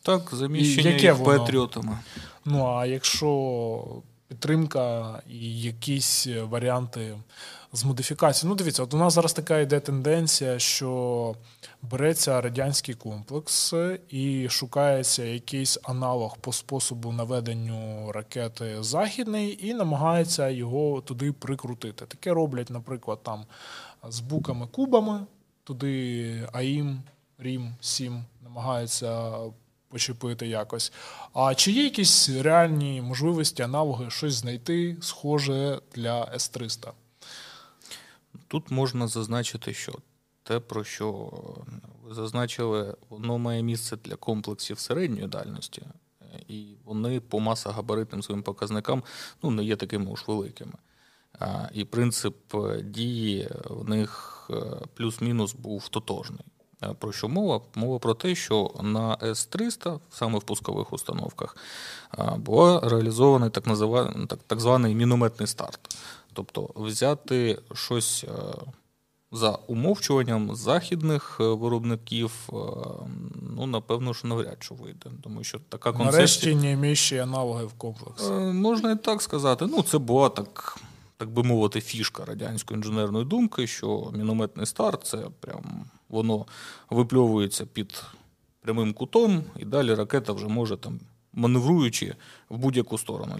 Так, 0.02 0.30
заміщення 0.32 0.90
їх 0.90 1.24
патріотами. 1.24 1.98
Ну 2.44 2.66
а 2.66 2.86
якщо 2.86 4.02
підтримка 4.32 5.22
і 5.30 5.60
якісь 5.60 6.28
варіанти 6.42 7.18
з 7.72 7.84
модифікацією. 7.84 8.50
Ну, 8.50 8.56
дивіться, 8.56 8.82
от 8.82 8.94
у 8.94 8.96
нас 8.96 9.14
зараз 9.14 9.32
така 9.32 9.58
йде 9.58 9.80
тенденція, 9.80 10.58
що 10.58 11.34
береться 11.82 12.40
радянський 12.40 12.94
комплекс 12.94 13.74
і 14.08 14.48
шукається 14.48 15.24
якийсь 15.24 15.78
аналог 15.82 16.38
по 16.38 16.52
способу 16.52 17.12
наведенню 17.12 18.12
ракети 18.12 18.82
західний, 18.82 19.68
і 19.68 19.74
намагається 19.74 20.48
його 20.48 21.00
туди 21.00 21.32
прикрутити. 21.32 22.06
Таке 22.06 22.32
роблять, 22.32 22.70
наприклад, 22.70 23.18
там 23.22 23.44
з 24.08 24.20
буками-кубами, 24.20 25.26
туди 25.64 26.48
AIM, 26.52 27.02
RIM 27.38 27.74
сім 27.80 28.24
намагаються. 28.42 29.32
Почепити 29.92 30.46
якось. 30.46 30.92
А 31.34 31.54
чи 31.54 31.72
є 31.72 31.84
якісь 31.84 32.28
реальні 32.28 33.02
можливості, 33.02 33.62
аналоги, 33.62 34.10
щось 34.10 34.34
знайти 34.34 34.96
схоже 35.00 35.80
для 35.94 36.32
С-300? 36.34 36.92
Тут 38.48 38.70
можна 38.70 39.08
зазначити, 39.08 39.74
що 39.74 39.92
те, 40.42 40.60
про 40.60 40.84
що 40.84 41.32
ви 42.02 42.14
зазначили, 42.14 42.96
воно 43.08 43.38
має 43.38 43.62
місце 43.62 43.96
для 44.04 44.16
комплексів 44.16 44.78
середньої 44.78 45.26
дальності, 45.26 45.82
і 46.48 46.74
вони 46.84 47.20
по 47.20 47.40
масогабаритним 47.40 48.22
своїм 48.22 48.42
показникам 48.42 49.02
ну, 49.42 49.50
не 49.50 49.64
є 49.64 49.76
такими 49.76 50.10
уж 50.10 50.24
великими. 50.26 50.74
І 51.72 51.84
принцип 51.84 52.56
дії 52.84 53.48
в 53.64 53.88
них 53.88 54.50
е, 54.50 54.54
плюс-мінус 54.94 55.54
був 55.54 55.88
тотожний. 55.88 56.44
Про 56.98 57.12
що 57.12 57.28
мова? 57.28 57.60
Мова 57.74 57.98
про 57.98 58.14
те, 58.14 58.34
що 58.34 58.70
на 58.82 59.18
С-300, 59.22 59.98
саме 60.10 60.38
в 60.38 60.42
пускових 60.42 60.92
установках, 60.92 61.56
був 62.36 62.78
реалізований 62.78 63.50
так, 63.50 63.66
називаний, 63.66 64.26
так, 64.26 64.38
так 64.46 64.60
званий 64.60 64.94
мінометний 64.94 65.46
старт. 65.46 65.96
Тобто 66.32 66.70
взяти 66.76 67.58
щось 67.74 68.24
е, 68.24 68.32
за 69.32 69.58
умовчуванням 69.66 70.56
західних 70.56 71.36
е, 71.40 71.44
виробників, 71.44 72.32
е, 72.48 72.54
ну 73.56 73.66
напевно, 73.66 74.14
що 74.14 74.28
навряд 74.28 74.56
чи 74.60 74.74
вийде, 74.74 75.10
тому 75.22 75.44
що 75.44 75.58
така 75.68 75.92
концепція... 75.92 76.12
Нарешті 76.12 76.54
не 76.54 76.72
іміючі 76.72 77.18
аналоги 77.18 77.64
в 77.64 77.72
комплексі. 77.72 78.26
Е, 78.32 78.52
можна 78.52 78.90
і 78.90 78.96
так 78.96 79.22
сказати. 79.22 79.66
Ну, 79.70 79.82
це 79.82 79.98
була 79.98 80.28
так, 80.28 80.78
так 81.16 81.30
би 81.30 81.42
мовити, 81.42 81.80
фішка 81.80 82.24
радянської 82.24 82.78
інженерної 82.78 83.24
думки, 83.24 83.66
що 83.66 84.10
мінометний 84.14 84.66
старт 84.66 85.04
це 85.04 85.18
прям 85.40 85.84
воно 86.12 86.46
випльовується 86.90 87.66
під 87.66 88.04
прямим 88.60 88.92
кутом, 88.92 89.44
і 89.56 89.64
далі 89.64 89.94
ракета 89.94 90.32
вже 90.32 90.48
може 90.48 90.76
там 90.76 91.00
маневруючи 91.32 92.14
в 92.48 92.58
будь-яку 92.58 92.98
сторону 92.98 93.34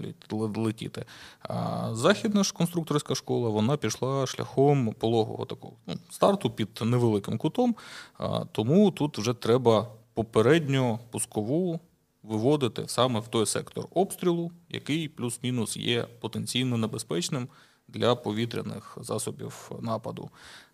летіти. 0.55 1.05
А 1.39 1.89
західна 1.95 2.43
ж 2.43 2.53
конструкторська 2.53 3.15
школа 3.15 3.49
вона 3.49 3.77
пішла 3.77 4.27
шляхом 4.27 4.93
пологового 4.99 5.45
такого 5.45 5.73
ну, 5.87 5.95
старту 6.09 6.49
під 6.49 6.79
невеликим 6.81 7.37
кутом, 7.37 7.75
а, 8.17 8.45
тому 8.45 8.91
тут 8.91 9.17
вже 9.17 9.33
треба 9.33 9.87
попередньо 10.13 10.99
пускову 11.11 11.79
виводити 12.23 12.83
саме 12.87 13.19
в 13.19 13.27
той 13.27 13.45
сектор 13.45 13.87
обстрілу, 13.91 14.51
який 14.69 15.07
плюс-мінус 15.07 15.77
є 15.77 16.07
потенційно 16.19 16.77
небезпечним 16.77 17.47
для 17.87 18.15
повітряних 18.15 18.97
засобів 19.01 19.71
нападу. 19.81 20.29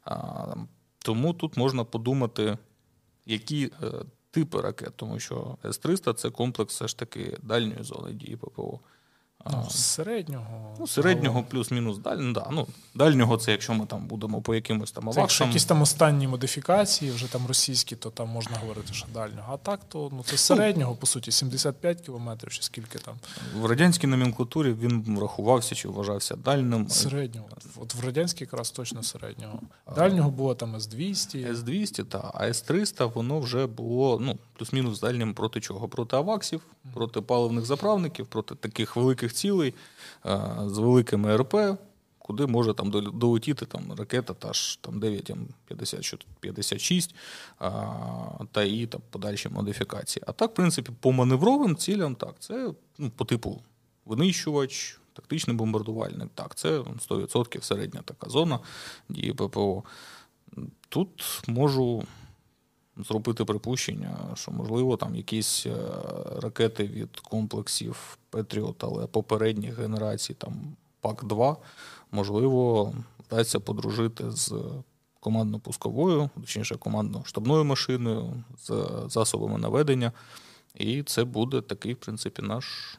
А, 0.06 0.46
Тому 1.00 1.34
тут 1.34 1.58
можна 1.58 1.84
подумати, 1.84 2.58
які 3.26 3.72
е, 3.84 3.92
типи 4.32 4.62
ракет, 4.62 4.94
тому 4.96 5.20
що 5.20 5.58
С-300 5.66 6.14
це 6.14 6.30
комплекс 6.30 6.76
все 6.76 6.88
ж 6.88 6.98
таки 6.98 7.38
дальньої 7.44 7.84
зони 7.84 8.14
дії 8.14 8.38
ППО. 8.38 8.80
Ну, 9.46 9.68
середнього. 9.70 10.76
Ну, 10.80 10.88
середнього 10.88 11.44
плюс-мінус 11.44 11.98
дальнього. 11.98 12.34
Да. 12.34 12.48
Ну, 12.52 12.68
дальнього 12.96 13.38
це 13.38 13.52
якщо 13.52 13.74
ми 13.74 13.86
там 13.86 14.08
будемо 14.08 14.42
по 14.42 14.56
якимось 14.56 14.92
там 14.92 15.04
аваксам. 15.04 15.22
Якщо 15.22 15.44
якісь 15.44 15.66
там 15.66 15.82
останні 15.82 16.28
модифікації, 16.28 17.12
вже 17.12 17.32
там 17.32 17.48
російські, 17.48 17.96
то 17.96 18.10
там 18.10 18.30
можна 18.30 18.58
говорити, 18.58 18.94
що 18.94 19.08
дальнього. 19.14 19.54
А 19.54 19.58
так, 19.58 19.80
то 19.88 20.10
ну, 20.14 20.24
це 20.24 20.38
середнього, 20.38 20.96
по 20.96 21.08
суті, 21.08 21.32
75 21.32 22.02
кілометрів 22.02 22.52
чи 22.52 22.62
скільки 22.62 23.00
там. 23.00 23.16
В 23.56 23.66
радянській 23.66 24.08
номенклатурі 24.08 24.74
він 24.74 25.20
рахувався 25.20 25.76
чи 25.76 25.88
вважався 25.88 26.36
дальним. 26.36 26.90
Середнього. 26.90 27.48
От 27.78 27.96
в 27.96 28.06
радянській 28.06 28.44
якраз 28.44 28.72
точно 28.72 29.04
середнього. 29.04 29.60
Дальнього 29.96 30.30
було 30.32 30.56
там 30.56 30.76
С-200. 30.76 31.52
С-200, 31.52 32.04
так. 32.04 32.32
А 32.34 32.46
С-300 32.46 33.14
воно 33.14 33.40
вже 33.40 33.68
було 33.68 34.20
ну, 34.22 34.38
плюс-мінус 34.60 35.00
дальнім 35.00 35.34
проти 35.34 35.62
чого? 35.62 35.90
Проти 35.90 36.16
аваксів, 36.16 36.62
проти 36.94 37.22
паливних 37.22 37.66
заправників, 37.66 38.28
проти 38.28 38.56
таких 38.56 38.96
великих 38.96 39.34
цілей 39.34 39.74
з 40.66 40.78
великими 40.78 41.38
РП, 41.38 41.56
куди 42.18 42.46
може 42.46 42.74
там 42.74 42.92
долетіти 42.92 43.66
там, 43.66 43.94
ракета 43.98 44.34
та 44.34 44.54
ж 44.54 44.82
там 44.82 45.00
9М56 45.00 47.10
та 48.52 48.64
і 48.64 48.86
там 48.86 49.02
подальші 49.10 49.50
модифікації. 49.50 50.24
А 50.28 50.32
так, 50.32 50.52
в 50.52 50.54
принципі, 50.54 50.92
по 51.00 51.12
маневровим 51.12 51.76
цілям, 51.76 52.16
так, 52.16 52.36
це 52.40 52.74
ну, 52.98 53.10
по 53.10 53.26
типу 53.26 53.62
винищувач, 54.06 55.00
тактичний 55.14 55.56
бомбардувальник, 55.56 56.30
так, 56.36 56.56
це 56.56 56.80
100% 56.80 57.62
середня 57.62 58.02
така 58.06 58.30
зона 58.30 58.60
дії 59.10 59.34
ППО. 59.34 59.84
Тут 60.90 61.42
можу 61.48 62.04
зробити 63.04 63.46
припущення, 63.46 64.18
що, 64.34 64.52
можливо, 64.52 64.98
там 64.98 65.16
якісь 65.16 65.66
е, 65.66 65.76
ракети 66.42 66.84
від 66.84 67.20
комплексів 67.20 68.18
Петріот, 68.30 68.84
але 68.84 69.08
попередніх 69.08 69.80
генерацій, 69.80 70.34
там 70.34 70.76
PAC-2, 71.02 71.56
можливо, 72.12 72.94
вдасться 73.28 73.60
подружити 73.60 74.32
з 74.32 74.54
командно-пусковою, 75.22 76.30
точніше, 76.36 76.76
командно-штабною 76.76 77.64
машиною, 77.64 78.44
з 78.58 78.88
засобами 79.08 79.58
наведення. 79.58 80.12
І 80.76 81.04
це 81.04 81.24
буде 81.24 81.62
такий, 81.62 81.94
в 81.94 81.98
принципі, 81.98 82.42
наш. 82.42 82.98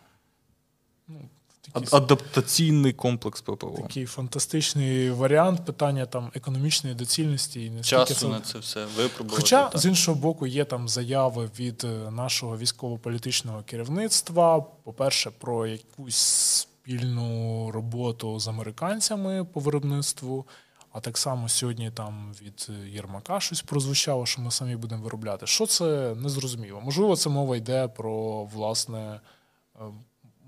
Ну, 1.09 1.29
Такий, 1.73 1.89
Адаптаційний 1.93 2.93
комплекс 2.93 3.41
ППО. 3.41 3.75
Такий 3.83 4.07
фантастичний 4.07 5.11
варіант 5.11 5.65
питання 5.67 6.07
там 6.07 6.31
економічної 6.35 6.95
доцільності 6.97 7.73
і 7.81 7.83
часу 7.83 8.15
це... 8.15 8.29
на 8.29 8.41
це 8.41 8.59
все 8.59 8.87
випробувати. 8.97 9.43
Хоча 9.43 9.69
так. 9.69 9.81
з 9.81 9.87
іншого 9.87 10.19
боку 10.21 10.47
є 10.47 10.65
там 10.65 10.89
заяви 10.89 11.51
від 11.59 11.85
е, 11.85 12.11
нашого 12.11 12.59
військово-політичного 12.59 13.63
керівництва. 13.63 14.61
По-перше, 14.61 15.31
про 15.39 15.67
якусь 15.67 16.17
спільну 16.17 17.71
роботу 17.71 18.41
з 18.41 18.49
американцями 18.49 19.45
по 19.45 19.61
виробництву. 19.61 20.47
А 20.93 21.01
так 21.01 21.19
само 21.19 21.49
сьогодні 21.49 21.91
там 21.91 22.33
від 22.43 22.69
Єрмака 22.93 23.41
щось 23.41 23.63
прозвучало, 23.63 24.27
що 24.27 24.43
ми 24.43 24.51
самі 24.51 24.77
будемо 24.77 25.03
виробляти. 25.03 25.47
Що 25.47 25.67
це 25.67 26.15
незрозуміло? 26.15 26.81
Можливо, 26.81 27.17
це 27.17 27.31
мова 27.31 27.57
йде 27.57 27.89
про 27.89 28.45
власне 28.45 29.21
е, 29.81 29.83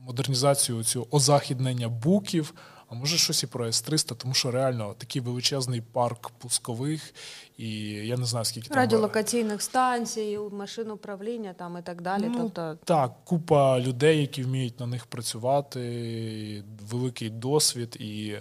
модернізацію 0.07 0.85
цього 0.85 1.07
озахіднення 1.11 1.89
буків, 1.89 2.55
а 2.89 2.95
може 2.95 3.19
щось 3.19 3.43
і 3.43 3.47
про 3.47 3.67
С-300, 3.67 4.15
тому 4.17 4.35
що 4.35 4.51
реально 4.51 4.95
такий 4.99 5.23
величезний 5.23 5.81
парк 5.81 6.31
пускових, 6.31 7.15
і 7.63 7.93
я 8.07 8.17
не 8.17 8.25
знаю, 8.25 8.45
скільки 8.45 8.69
там... 8.69 8.77
Радіолокаційних 8.77 9.63
станцій, 9.63 10.39
машин 10.53 10.91
управління 10.91 11.53
там 11.53 11.79
і 11.79 11.83
так 11.83 12.03
далі. 12.03 12.25
Ну, 12.29 12.39
тобто... 12.55 12.79
Так, 12.85 13.13
купа 13.25 13.81
людей, 13.81 14.21
які 14.21 14.43
вміють 14.43 14.81
на 14.81 14.87
них 14.87 15.07
працювати, 15.07 16.65
великий 16.91 17.31
досвід, 17.31 17.97
і 18.01 18.35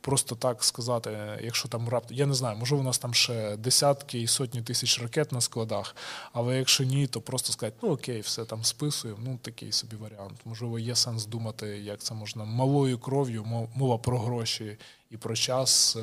просто 0.00 0.34
так 0.34 0.64
сказати, 0.64 1.10
якщо 1.44 1.68
там 1.68 1.88
раптом, 1.88 2.16
я 2.16 2.26
не 2.26 2.34
знаю, 2.34 2.58
може 2.58 2.76
у 2.76 2.82
нас 2.82 2.98
там 2.98 3.14
ще 3.14 3.56
десятки 3.56 4.20
і 4.20 4.26
сотні 4.26 4.62
тисяч 4.62 5.02
ракет 5.02 5.32
на 5.32 5.40
складах, 5.40 5.96
але 6.32 6.58
якщо 6.58 6.84
ні, 6.84 7.06
то 7.06 7.20
просто 7.20 7.52
сказати, 7.52 7.76
ну 7.82 7.90
окей, 7.90 8.20
все 8.20 8.44
там 8.44 8.64
списуємо, 8.64 9.20
ну 9.24 9.38
такий 9.42 9.72
собі 9.72 9.96
варіант. 9.96 10.40
Можливо, 10.44 10.78
є 10.78 10.94
сенс 10.94 11.26
думати, 11.26 11.66
як 11.66 12.00
це 12.00 12.14
можна 12.14 12.44
малою 12.44 12.98
кров'ю, 12.98 13.66
мова 13.74 13.98
про 13.98 14.18
гроші 14.18 14.78
і 15.10 15.16
про 15.16 15.36
час 15.36 15.96
е, 15.96 16.02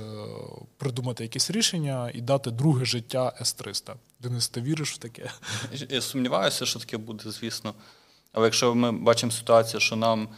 придумати 0.78 1.24
якесь 1.24 1.52
рішення 1.52 2.12
і 2.13 2.22
дати 2.22 2.52
друге 2.52 2.86
життя 2.86 3.34
С-300. 3.42 3.94
Денис, 4.20 4.50
ти 4.50 4.62
віриш 4.62 4.94
в 4.94 4.98
таке? 4.98 5.32
Я 5.89 6.02
сумніваюся, 6.02 6.66
що 6.66 6.80
таке 6.80 6.98
буде, 6.98 7.32
звісно. 7.32 7.74
Але 8.32 8.48
якщо 8.48 8.76
ми 8.76 8.92
бачимо 8.92 9.32
ситуацію, 9.32 9.80
що 9.80 9.96
нам 9.96 10.30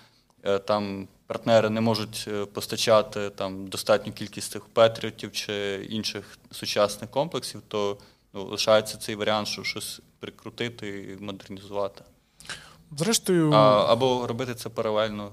е, 0.43 0.60
там 0.60 1.08
партнери 1.28 1.69
не 1.69 1.82
можуть 1.82 2.25
е, 2.28 2.45
постачати 2.45 3.30
там 3.30 3.67
достатню 3.67 4.13
кількість 4.13 4.51
цих 4.51 4.65
патріотів 4.65 5.32
чи 5.32 5.86
інших 5.89 6.38
сучасних 6.51 7.12
комплексів, 7.12 7.62
то 7.67 7.97
ну, 8.34 8.45
лишається 8.45 8.97
цей 8.97 9.15
варіант, 9.15 9.47
що 9.47 9.63
щось 9.63 10.01
прикрутити 10.19 11.17
і 11.19 11.23
модернізувати. 11.23 12.04
Зрештою, 12.97 13.51
а, 13.51 13.86
або 13.91 14.28
робити 14.28 14.56
це 14.56 14.69
паралельно. 14.69 15.32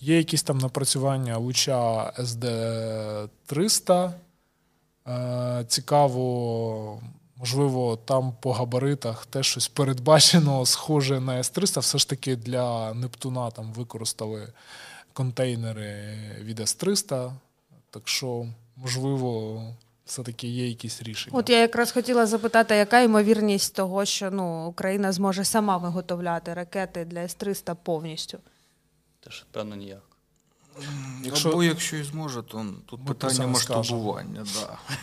Є 0.00 0.16
якісь 0.16 0.42
там 0.42 0.58
напрацювання 0.58 1.36
луча 1.36 2.12
SD300. 2.18 4.12
Е, 5.08 5.64
цікаво, 5.68 7.02
можливо, 7.36 7.96
там 7.96 8.32
по 8.40 8.52
габаритах 8.52 9.26
теж 9.26 9.46
щось 9.46 9.68
передбачено, 9.68 10.66
схоже 10.66 11.20
на 11.20 11.38
С-300. 11.38 11.80
Все 11.80 11.98
ж 11.98 12.08
таки 12.08 12.36
для 12.36 12.94
Нептуна 12.94 13.50
там 13.50 13.72
використали 13.72 14.48
контейнери 15.12 16.18
від 16.40 16.60
С-300. 16.60 17.32
Так 17.90 18.08
що, 18.08 18.46
можливо, 18.76 19.62
все-таки 20.06 20.48
є 20.48 20.68
якісь 20.68 21.02
рішення. 21.02 21.38
От 21.38 21.50
я 21.50 21.58
якраз 21.58 21.92
хотіла 21.92 22.26
запитати, 22.26 22.74
яка 22.74 23.00
ймовірність 23.00 23.74
того, 23.74 24.04
що 24.04 24.30
ну, 24.30 24.66
Україна 24.66 25.12
зможе 25.12 25.44
сама 25.44 25.76
виготовляти 25.76 26.54
ракети 26.54 27.04
для 27.04 27.20
С-300 27.20 27.76
повністю? 27.82 28.38
Теж, 29.28 29.46
певно, 29.50 29.76
ніяк. 29.76 30.02
Якщо... 31.22 31.48
Або 31.48 31.62
якщо 31.62 31.96
і 31.96 32.02
зможе, 32.02 32.42
то 32.42 32.74
тут 32.86 33.00
Ми 33.00 33.06
питання 33.06 33.46
масштабування. 33.46 34.46
Да. 34.54 34.78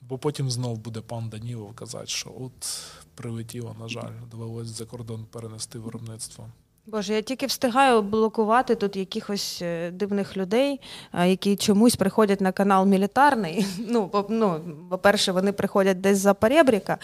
Бо 0.00 0.18
потім 0.18 0.50
знов 0.50 0.78
буде 0.78 1.00
пан 1.00 1.28
Данілов 1.28 1.74
казати, 1.74 2.06
що 2.06 2.32
от 2.40 2.82
прилетіло, 3.14 3.76
на 3.80 3.88
жаль, 3.88 4.12
довелось 4.30 4.68
за 4.68 4.84
кордон 4.84 5.24
перенести 5.24 5.78
виробництво. 5.78 6.48
Боже, 6.86 7.14
я 7.14 7.22
тільки 7.22 7.46
встигаю 7.46 8.02
блокувати 8.02 8.74
тут 8.74 8.96
якихось 8.96 9.58
е, 9.62 9.90
дивних 9.90 10.36
людей, 10.36 10.80
які 11.24 11.56
чомусь 11.56 11.96
приходять 11.96 12.40
на 12.40 12.52
канал 12.52 12.86
мілітарний. 12.86 13.66
Ну, 13.88 14.08
по, 14.08 14.26
ну, 14.28 14.60
по-перше, 14.90 15.32
вони 15.32 15.52
приходять 15.52 16.00
десь 16.00 16.18
за 16.18 16.34
перебріка, 16.34 16.98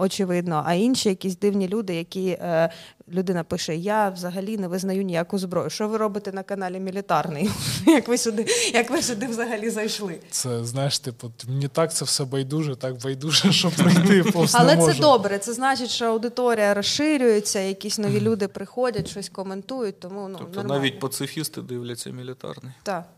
очевидно, 0.00 0.62
а 0.66 0.74
інші 0.74 1.08
якісь 1.08 1.38
дивні 1.38 1.68
люди, 1.68 1.94
які 1.94 2.28
е, 2.28 2.70
людина 3.12 3.44
пише: 3.44 3.76
Я 3.76 4.08
взагалі 4.08 4.58
не 4.58 4.68
визнаю 4.68 5.02
ніяку 5.02 5.38
зброю. 5.38 5.70
Що 5.70 5.88
ви 5.88 5.96
робите 5.96 6.32
на 6.32 6.42
каналі 6.42 6.80
мілітарний? 6.80 7.50
Як 7.86 8.08
ви 8.08 8.18
сюди 8.18 8.46
як 8.74 8.90
ви 8.90 9.02
сюди 9.02 9.26
взагалі 9.26 9.70
зайшли? 9.70 10.20
Це 10.30 10.64
знаєш, 10.64 10.98
типу, 10.98 11.32
мені 11.48 11.68
так 11.68 11.94
це 11.94 12.04
все 12.04 12.24
байдуже, 12.24 12.76
так 12.76 12.96
байдуже, 13.02 13.52
щоб 13.52 13.72
пройти 13.72 14.24
повз 14.24 14.54
Але 14.54 14.76
не 14.76 14.86
це 14.86 15.00
добре. 15.00 15.38
Це 15.38 15.52
значить, 15.52 15.90
що 15.90 16.04
аудиторія 16.04 16.74
розширюється, 16.74 17.60
якісь 17.60 17.98
нові 17.98 18.20
люди 18.20 18.48
приходять, 18.48 19.08
щось 19.08 19.28
коментують. 19.28 20.00
Тому 20.00 20.28
ну 20.28 20.38
тобто 20.38 20.54
нормально. 20.54 20.80
навіть 20.80 21.00
пацифісти 21.00 21.62
дивляться 21.62 22.10
мілітарний. 22.10 22.72
Так. 22.82 23.08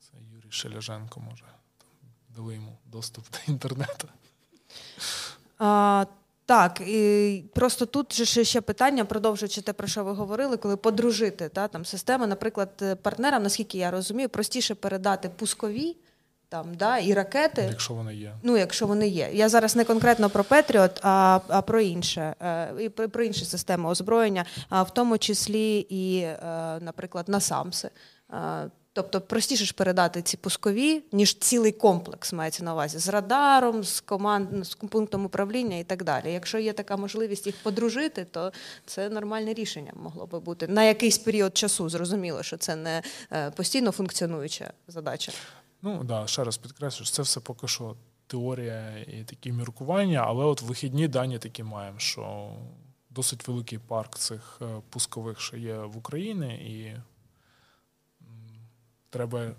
Це 0.00 0.18
Юрій 0.34 0.50
Шеляженко 0.50 1.20
може. 1.20 1.44
дали 2.36 2.54
йому 2.54 2.78
доступ 2.86 3.24
до 3.32 3.52
інтернету. 3.52 4.08
А, 5.58 6.04
Так, 6.46 6.80
і 6.86 7.44
просто 7.54 7.86
тут 7.86 8.14
же 8.14 8.44
ще 8.44 8.60
питання, 8.60 9.04
продовжуючи 9.04 9.60
те, 9.60 9.72
про 9.72 9.88
що 9.88 10.04
ви 10.04 10.12
говорили, 10.12 10.56
коли 10.56 10.76
подружити 10.76 11.48
та, 11.48 11.68
там, 11.68 11.84
системи, 11.84 12.26
наприклад, 12.26 12.98
партнерам, 13.02 13.42
наскільки 13.42 13.78
я 13.78 13.90
розумію, 13.90 14.28
простіше 14.28 14.74
передати 14.74 15.28
пускові 15.28 15.96
там, 16.48 16.74
да, 16.74 16.98
і 16.98 17.14
ракети. 17.14 17.66
Якщо 17.70 17.94
вони 17.94 18.14
є. 18.14 18.34
Ну, 18.42 18.56
якщо 18.56 18.86
вони 18.86 19.08
є. 19.08 19.30
Я 19.32 19.48
зараз 19.48 19.76
не 19.76 19.84
конкретно 19.84 20.30
про 20.30 20.44
Петріот, 20.44 21.00
а 21.02 21.40
а 21.48 21.62
про 21.62 21.80
інше, 21.80 22.34
е, 22.40 22.72
і 22.80 22.88
про, 22.88 23.24
інші 23.24 23.44
системи 23.44 23.88
озброєння, 23.88 24.44
в 24.70 24.90
тому 24.90 25.18
числі 25.18 25.86
і, 25.88 26.18
е, 26.18 26.38
наприклад, 26.80 27.28
на 27.28 27.40
САМСи. 27.40 27.90
Е, 28.94 29.02
тобто 29.02 29.20
простіше 29.20 29.64
ж 29.64 29.74
передати 29.74 30.22
ці 30.22 30.36
пускові, 30.36 31.02
ніж 31.12 31.38
цілий 31.38 31.72
комплекс 31.72 32.32
мається 32.32 32.64
на 32.64 32.72
увазі 32.72 32.98
з 32.98 33.08
радаром, 33.08 33.84
з 33.84 34.00
команд, 34.00 34.66
з 34.66 34.74
пунктом 34.74 35.24
управління 35.24 35.78
і 35.78 35.84
так 35.84 36.04
далі. 36.04 36.32
Якщо 36.32 36.58
є 36.58 36.72
така 36.72 36.96
можливість 36.96 37.46
їх 37.46 37.56
подружити, 37.62 38.24
то 38.24 38.52
це 38.86 39.08
нормальне 39.08 39.54
рішення 39.54 39.92
могло 40.02 40.26
би 40.26 40.40
бути 40.40 40.68
на 40.68 40.84
якийсь 40.84 41.18
період 41.18 41.56
часу. 41.56 41.88
Зрозуміло, 41.88 42.42
що 42.42 42.56
це 42.56 42.76
не 42.76 43.02
постійно 43.56 43.90
функціонуюча 43.90 44.72
задача. 44.88 45.32
Ну 45.82 46.04
да, 46.04 46.26
ще 46.26 46.44
раз 46.44 46.56
підкреслю, 46.56 47.04
це 47.04 47.22
все 47.22 47.40
поки 47.40 47.68
що 47.68 47.96
теорія 48.26 48.98
і 48.98 49.24
такі 49.24 49.52
міркування, 49.52 50.24
але 50.26 50.44
от 50.44 50.62
вихідні 50.62 51.08
дані 51.08 51.38
такі 51.38 51.62
маємо, 51.62 51.98
що 51.98 52.50
досить 53.10 53.48
великий 53.48 53.78
парк 53.78 54.18
цих 54.18 54.58
е, 54.62 54.80
пускових 54.90 55.40
ще 55.40 55.58
є 55.58 55.76
в 55.76 55.96
Україні, 55.96 56.54
і 56.54 56.96
треба 59.14 59.54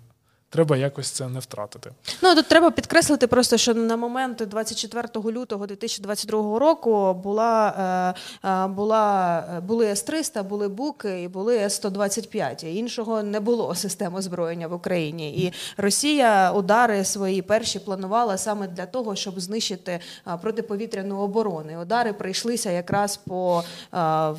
Треба 0.50 0.76
якось 0.76 1.10
це 1.10 1.28
не 1.28 1.38
втратити. 1.38 1.90
Ну 2.22 2.34
тут 2.34 2.48
треба 2.48 2.70
підкреслити 2.70 3.26
просто, 3.26 3.56
що 3.56 3.74
на 3.74 3.96
момент 3.96 4.42
24 4.48 5.08
лютого 5.36 5.66
2022 5.66 6.58
року 6.58 7.14
була 7.14 8.14
е, 8.42 8.48
е, 8.48 8.66
була 8.66 9.44
були 9.66 9.86
С-300, 9.86 10.42
були 10.42 10.68
буки 10.68 11.22
і 11.22 11.28
були 11.28 11.56
С-125. 11.56 12.66
Іншого 12.66 13.22
не 13.22 13.40
було 13.40 13.74
системи 13.74 14.18
озброєння 14.18 14.68
в 14.68 14.72
Україні. 14.72 15.44
І 15.44 15.52
Росія 15.76 16.52
удари 16.52 17.04
свої 17.04 17.42
перші 17.42 17.78
планувала 17.78 18.38
саме 18.38 18.68
для 18.68 18.86
того, 18.86 19.16
щоб 19.16 19.40
знищити 19.40 20.00
протиповітряну 20.42 21.18
оборону. 21.18 21.82
Удари 21.82 22.12
прийшлися 22.12 22.70
якраз 22.70 23.16
по 23.16 23.62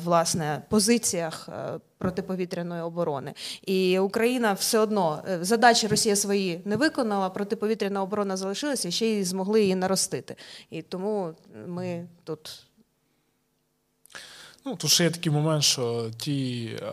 власне 0.04 0.62
позиціях 0.68 1.48
протиповітряної 1.98 2.82
оборони. 2.82 3.34
І 3.66 3.98
Україна 3.98 4.52
все 4.52 4.78
одно 4.78 5.22
е, 5.28 5.38
задачі 5.44 5.86
Росія 5.86 6.16
свої 6.16 6.60
не 6.64 6.76
виконала, 6.76 7.30
протиповітряна 7.30 8.02
оборона 8.02 8.36
залишилася 8.36 8.90
ще 8.90 9.06
й 9.06 9.24
змогли 9.24 9.60
її 9.60 9.74
наростити. 9.74 10.36
І 10.70 10.82
тому 10.82 11.34
ми 11.66 12.06
тут. 12.24 12.67
Ну, 14.64 14.76
тут 14.76 14.90
ще 14.90 15.04
є 15.04 15.10
такий 15.10 15.32
момент, 15.32 15.62
що 15.62 16.10
ті 16.16 16.64
е, 16.82 16.92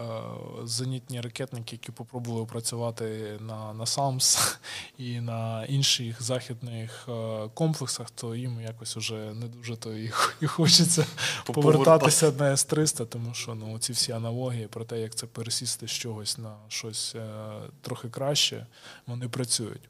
зенітні 0.63 1.21
ракетники, 1.21 1.75
які 1.75 1.91
попробували 1.91 2.45
працювати 2.45 3.37
на 3.39 3.73
на 3.73 3.85
САМС 3.85 4.57
і 4.97 5.19
на 5.19 5.65
інших 5.65 6.23
західних 6.23 7.05
е, 7.09 7.49
комплексах, 7.53 8.11
то 8.11 8.35
їм 8.35 8.61
якось 8.61 8.97
вже 8.97 9.15
не 9.15 9.47
дуже 9.47 9.75
то 9.75 9.93
і, 9.93 10.11
і 10.41 10.47
хочеться 10.47 11.05
повертатися 11.45 12.31
на 12.31 12.53
С-300, 12.53 13.05
тому 13.05 13.33
що 13.33 13.55
ну, 13.55 13.79
ці 13.79 13.93
всі 13.93 14.11
аналогії 14.11 14.67
про 14.67 14.85
те, 14.85 15.01
як 15.01 15.15
це 15.15 15.27
пересісти 15.27 15.87
з 15.87 15.91
чогось 15.91 16.37
на 16.37 16.55
щось 16.67 17.15
е, 17.15 17.51
трохи 17.81 18.09
краще, 18.09 18.65
вони 19.07 19.29
працюють. 19.29 19.89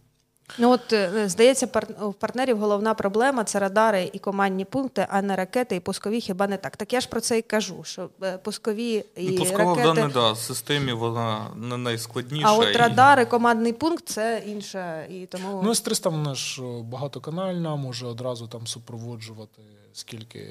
Ну 0.58 0.71
от 0.71 0.93
е, 0.93 1.29
здається, 1.29 1.69
у 2.01 2.13
партнерів 2.13 2.58
головна 2.58 2.93
проблема 2.93 3.43
це 3.43 3.60
радари 3.60 4.10
і 4.13 4.19
командні 4.19 4.65
пункти, 4.65 5.08
а 5.10 5.21
не 5.21 5.36
ракети 5.36 5.75
і 5.75 5.79
пускові. 5.79 6.21
Хіба 6.21 6.47
не 6.47 6.58
так? 6.58 6.77
Так 6.77 6.93
я 6.93 7.01
ж 7.01 7.10
про 7.10 7.21
це 7.21 7.38
і 7.38 7.41
кажу. 7.41 7.84
Що 7.84 8.10
е, 8.23 8.38
пускові 8.38 9.05
і, 9.17 9.25
і 9.25 9.38
пускова 9.38 9.75
ракети... 9.75 9.91
в 9.91 9.95
даній 9.95 10.13
да, 10.13 10.36
системі 10.36 10.93
вона 10.93 11.47
не 11.55 11.77
найскладніша. 11.77 12.47
А 12.47 12.53
от 12.53 12.75
радари, 12.75 13.25
командний 13.25 13.73
пункт 13.73 14.10
це 14.10 14.43
інше. 14.47 15.08
І 15.10 15.25
тому 15.25 15.62
ну 15.63 15.75
з 15.75 15.81
300 15.81 16.10
вона 16.10 16.36
ж 16.36 16.62
багатоканальна, 16.84 17.75
може 17.75 18.05
одразу 18.08 18.47
там 18.47 18.67
супроводжувати 18.67 19.62
скільки 19.93 20.49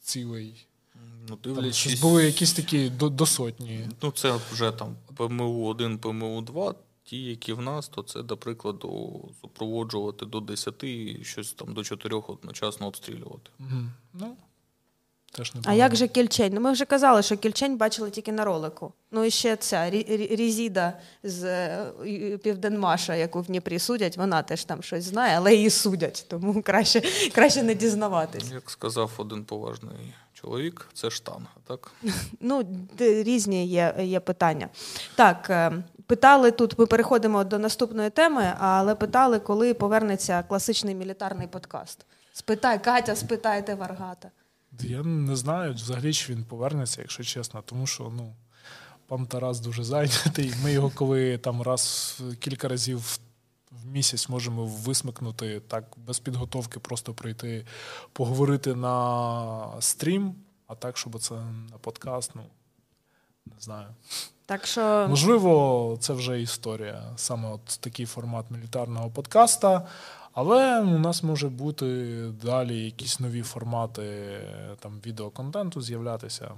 цілей. 0.00 0.66
Ну, 1.28 1.38
дивлячись... 1.44 2.00
Там, 2.00 2.10
були 2.10 2.24
якісь 2.24 2.52
такі 2.52 2.90
до, 2.90 3.08
до 3.08 3.26
сотні. 3.26 3.88
Ну, 4.02 4.10
це 4.10 4.34
вже 4.52 4.72
там 4.72 4.96
ПМУ-1, 5.16 5.98
ПМУ-2 5.98 6.74
ті, 7.04 7.22
які 7.24 7.52
в 7.52 7.60
нас, 7.60 7.88
то 7.88 8.02
це, 8.02 8.22
до 8.22 8.36
прикладу, 8.36 9.20
супроводжувати 9.40 10.26
до 10.26 10.40
10 10.40 10.84
і 10.84 11.20
щось 11.22 11.52
там 11.52 11.74
до 11.74 11.84
4 11.84 12.16
одночасно 12.28 12.86
обстрілювати. 12.86 13.50
Угу. 13.60 13.80
Ну, 14.12 14.36
теж 15.32 15.52
А 15.64 15.72
як 15.72 15.96
же 15.96 16.08
кільчень? 16.08 16.52
Ну, 16.54 16.60
ми 16.60 16.72
вже 16.72 16.84
казали, 16.84 17.22
що 17.22 17.36
кільчень 17.36 17.76
бачили 17.76 18.10
тільки 18.10 18.32
на 18.32 18.44
ролику. 18.44 18.92
Ну 19.10 19.24
і 19.24 19.30
ще 19.30 19.56
ця 19.56 19.90
Різіда 19.90 20.92
з 21.22 21.44
е, 21.44 22.38
Південмаша, 22.42 23.14
яку 23.14 23.40
в 23.40 23.46
Дніпрі 23.46 23.78
судять, 23.78 24.16
вона 24.16 24.42
теж 24.42 24.64
там 24.64 24.82
щось 24.82 25.04
знає, 25.04 25.36
але 25.36 25.54
її 25.54 25.70
судять, 25.70 26.26
тому 26.28 26.62
краще 26.62 27.02
краще 27.34 27.62
не 27.62 27.74
дізнаватись. 27.74 28.50
Як 28.50 28.70
сказав 28.70 29.10
один 29.16 29.44
поважний 29.44 30.14
чоловік, 30.32 30.88
це 30.94 31.10
штанга, 31.10 31.54
так? 31.66 31.92
Ну, 32.40 32.64
різні 32.98 33.66
є, 33.66 33.94
є 33.98 34.20
питання. 34.20 34.68
Так. 35.14 35.72
Питали 36.06 36.50
тут, 36.50 36.78
ми 36.78 36.86
переходимо 36.86 37.44
до 37.44 37.58
наступної 37.58 38.10
теми, 38.10 38.54
але 38.58 38.94
питали, 38.94 39.38
коли 39.38 39.74
повернеться 39.74 40.42
класичний 40.42 40.94
мілітарний 40.94 41.48
подкаст. 41.48 42.06
Спитай, 42.32 42.84
Катя, 42.84 43.16
спитайте 43.16 43.74
Варгата. 43.74 44.30
Я 44.80 45.02
не 45.02 45.36
знаю, 45.36 45.74
взагалі 45.74 46.12
чи 46.12 46.32
він 46.32 46.44
повернеться, 46.44 47.00
якщо 47.00 47.22
чесно, 47.22 47.62
тому 47.62 47.86
що 47.86 48.12
ну, 48.16 48.34
пан 49.06 49.26
Тарас 49.26 49.60
дуже 49.60 49.84
зайнятий. 49.84 50.54
Ми 50.62 50.72
його 50.72 50.90
коли 50.94 51.38
там 51.38 51.62
раз 51.62 52.18
кілька 52.38 52.68
разів 52.68 53.18
в 53.70 53.86
місяць 53.86 54.28
можемо 54.28 54.66
висмикнути 54.66 55.60
так 55.60 55.84
без 55.96 56.18
підготовки, 56.18 56.80
просто 56.80 57.14
прийти 57.14 57.66
поговорити 58.12 58.74
на 58.74 59.80
стрім, 59.80 60.34
а 60.66 60.74
так, 60.74 60.96
щоб 60.96 61.20
це 61.20 61.34
на 61.70 61.78
подкаст, 61.80 62.30
ну 62.34 62.42
не 63.46 63.60
знаю. 63.60 63.86
Так 64.46 64.66
що 64.66 65.06
можливо, 65.08 65.96
це 66.00 66.12
вже 66.12 66.42
історія, 66.42 67.02
саме 67.16 67.52
от 67.52 67.64
такий 67.80 68.06
формат 68.06 68.50
мілітарного 68.50 69.10
подкаста. 69.10 69.86
Але 70.32 70.80
у 70.80 70.98
нас 70.98 71.22
може 71.22 71.48
бути 71.48 71.86
далі 72.42 72.84
якісь 72.84 73.20
нові 73.20 73.42
формати 73.42 74.38
там 74.80 75.00
відеоконтенту 75.06 75.80
з'являтися. 75.80 76.50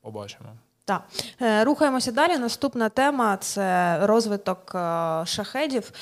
Побачимо. 0.00 0.50
Так, 0.84 1.02
е, 1.42 1.64
рухаємося 1.64 2.12
далі. 2.12 2.38
Наступна 2.38 2.88
тема 2.88 3.36
це 3.36 3.98
розвиток 4.06 4.72
е, 4.74 4.78
шахедів. 5.26 5.92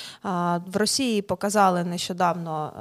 В 0.67 0.77
Росії 0.77 1.23
показали 1.23 1.85
нещодавно 1.85 2.73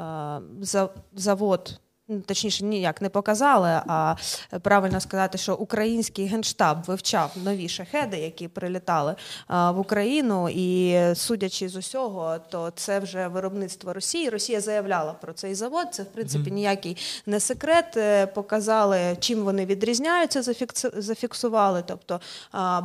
е, 0.74 0.88
завод 1.14 1.80
точніше, 2.26 2.66
ніяк 2.66 3.02
не 3.02 3.10
показали, 3.10 3.82
а 3.88 4.16
правильно 4.62 5.00
сказати, 5.00 5.38
що 5.38 5.56
український 5.56 6.26
генштаб 6.26 6.84
вивчав 6.88 7.32
нові 7.44 7.70
шахеди, 7.70 8.18
які 8.18 8.48
прилітали 8.48 9.16
в 9.50 9.80
Україну, 9.80 10.50
і 10.50 11.00
судячи 11.16 11.70
з 11.70 11.76
усього, 11.76 12.38
то 12.50 12.72
це 12.76 13.00
вже 13.00 13.28
виробництво 13.28 13.94
Росії. 13.94 14.30
Росія 14.30 14.62
заявляла 14.62 15.14
про 15.14 15.34
цей 15.34 15.56
завод. 15.56 15.88
Це 15.92 16.04
в 16.04 16.06
принципі 16.06 16.52
ніякий 16.52 16.98
не 17.26 17.40
секрет. 17.40 17.98
Е, 17.98 18.28
показали, 18.28 19.18
чим 19.20 19.44
вони 19.44 19.66
відрізняються, 19.66 20.54
зафіксували. 20.98 21.84
Тобто 21.88 22.22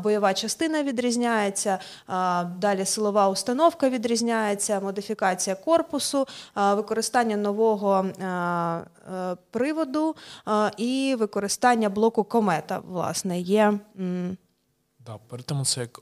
бойова 0.03 0.35
частина 0.35 0.83
відрізняється, 0.83 1.79
далі 2.59 2.85
силова 2.85 3.29
установка 3.29 3.89
відрізняється, 3.89 4.81
модифікація 4.81 5.57
корпусу, 5.57 6.27
використання 6.57 7.37
нового. 7.37 8.07
Е, 9.13 9.37
приводу 9.51 10.17
і 10.77 11.17
використання 11.19 11.89
блоку 11.89 12.25
комета, 12.25 12.79
власне, 12.79 13.41
є. 13.41 13.79
Да, 14.99 15.19
перед 15.29 15.47
тим 15.47 15.65
це 15.65 15.81
як 15.81 16.01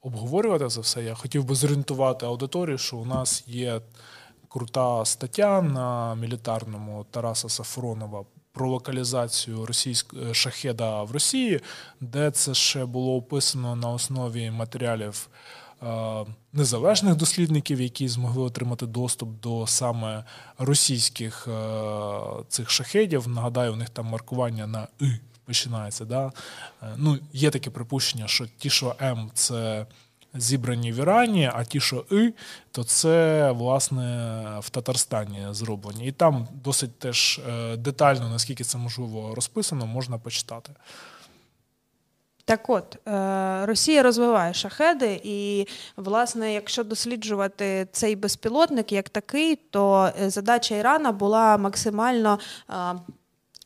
обговорювати 0.00 0.68
за 0.68 0.80
все, 0.80 1.02
я 1.02 1.14
хотів 1.14 1.44
би 1.44 1.54
зорієнтувати 1.54 2.26
аудиторію, 2.26 2.78
що 2.78 2.96
у 2.96 3.04
нас 3.04 3.44
є 3.46 3.80
крута 4.48 5.04
стаття 5.04 5.62
на 5.62 6.14
мілітарному 6.14 7.06
Тараса 7.10 7.48
Сафронова. 7.48 8.24
Про 8.52 8.70
локалізацію 8.70 9.66
російського 9.66 10.34
шахеда 10.34 11.02
в 11.02 11.12
Росії, 11.12 11.60
де 12.00 12.30
це 12.30 12.54
ще 12.54 12.84
було 12.84 13.16
описано 13.16 13.76
на 13.76 13.90
основі 13.90 14.50
матеріалів 14.50 15.28
Е, 15.67 15.67
незалежних 16.52 17.16
дослідників, 17.16 17.80
які 17.80 18.08
змогли 18.08 18.42
отримати 18.42 18.86
доступ 18.86 19.40
до 19.40 19.66
саме 19.66 20.24
російських 20.58 21.48
е, 21.48 21.80
цих 22.48 22.70
шахедів. 22.70 23.28
Нагадаю, 23.28 23.72
у 23.72 23.76
них 23.76 23.90
там 23.90 24.06
маркування 24.06 24.66
на 24.66 24.88
«и» 25.02 25.18
починається. 25.44 26.04
Да? 26.04 26.32
Е, 26.82 26.94
ну, 26.96 27.18
Є 27.32 27.50
таке 27.50 27.70
припущення, 27.70 28.28
що 28.28 28.46
ті, 28.58 28.70
що 28.70 28.96
М 29.02 29.30
це 29.34 29.86
зібрані 30.34 30.92
в 30.92 30.96
Ірані, 30.96 31.50
а 31.54 31.64
ті, 31.64 31.80
що 31.80 32.04
і, 32.10 32.32
то 32.70 32.84
це 32.84 33.50
власне 33.52 34.42
в 34.60 34.70
Татарстані 34.70 35.46
зроблені. 35.50 36.06
І 36.06 36.12
там 36.12 36.48
досить 36.64 36.98
теж 36.98 37.40
е, 37.48 37.76
детально, 37.76 38.28
наскільки 38.28 38.64
це 38.64 38.78
можливо 38.78 39.34
розписано, 39.34 39.86
можна 39.86 40.18
почитати. 40.18 40.72
Так 42.48 42.70
от, 42.70 43.08
е, 43.08 43.66
Росія 43.66 44.02
розвиває 44.02 44.54
шахеди, 44.54 45.20
і, 45.24 45.66
власне, 45.96 46.54
якщо 46.54 46.84
досліджувати 46.84 47.88
цей 47.92 48.16
безпілотник 48.16 48.92
як 48.92 49.08
такий, 49.08 49.56
то 49.56 50.10
е, 50.22 50.30
задача 50.30 50.74
Ірана 50.74 51.12
була 51.12 51.56
максимально 51.56 52.38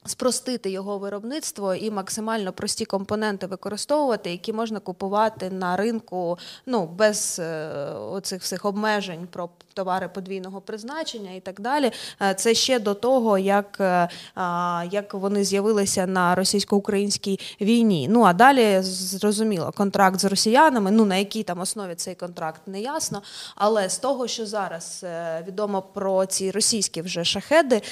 Спростити 0.07 0.71
його 0.71 0.99
виробництво 0.99 1.75
і 1.75 1.91
максимально 1.91 2.53
прості 2.53 2.85
компоненти 2.85 3.47
використовувати, 3.47 4.31
які 4.31 4.53
можна 4.53 4.81
купувати 4.81 5.51
на 5.51 5.77
ринку 5.77 6.39
ну, 6.67 6.87
без 6.87 7.39
е, 7.39 7.69
оцих 7.95 8.43
всіх 8.43 8.65
обмежень 8.65 9.29
про 9.31 9.49
товари 9.75 10.09
подвійного 10.09 10.61
призначення 10.61 11.33
і 11.33 11.41
так 11.41 11.61
далі. 11.61 11.93
Е, 12.23 12.35
це 12.35 12.55
ще 12.55 12.79
до 12.79 12.95
того, 12.95 13.39
як 13.39 13.81
е, 13.81 14.09
як 14.91 15.15
вони 15.15 15.45
з'явилися 15.45 16.07
на 16.07 16.35
російсько-українській 16.35 17.41
війні. 17.61 18.09
Ну 18.11 18.23
а 18.23 18.33
далі 18.33 18.83
зрозуміло, 18.83 19.73
контракт 19.77 20.21
з 20.21 20.25
росіянами, 20.25 20.91
ну 20.91 21.05
на 21.05 21.17
якій 21.17 21.43
там 21.43 21.61
основі 21.61 21.95
цей 21.95 22.15
контракт 22.15 22.61
не 22.67 22.81
ясно. 22.81 23.23
Але 23.55 23.89
з 23.89 23.99
того, 23.99 24.29
що 24.29 24.47
зараз 24.47 25.05
відомо 25.47 25.83
про 25.83 26.27
ці 26.27 26.51
російські 26.51 27.03
вже 27.03 27.25
шахеди, 27.25 27.83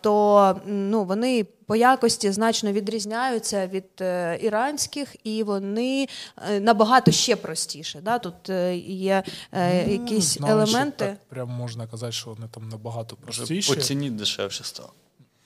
то 0.00 0.56
ну 0.66 1.04
вони 1.04 1.41
по 1.44 1.76
якості 1.76 2.32
значно 2.32 2.72
відрізняються 2.72 3.66
від 3.66 3.84
е, 4.00 4.38
іранських, 4.42 5.16
і 5.24 5.42
вони 5.42 6.08
е, 6.36 6.60
набагато 6.60 7.10
ще 7.10 7.36
простіше. 7.36 8.00
Да? 8.00 8.18
Тут 8.18 8.50
е, 8.50 8.76
є 8.76 9.22
ну, 9.52 9.92
якісь 9.92 10.24
знаю, 10.24 10.54
елементи. 10.54 11.04
Так 11.04 11.28
Прямо 11.28 11.52
можна 11.52 11.86
казати, 11.86 12.12
що 12.12 12.30
вони 12.30 12.48
там 12.50 12.68
набагато 12.68 13.16
простіші. 13.16 13.74
По 13.74 13.80
ціні 13.80 14.10
дешевше 14.10 14.64
стало. 14.64 14.92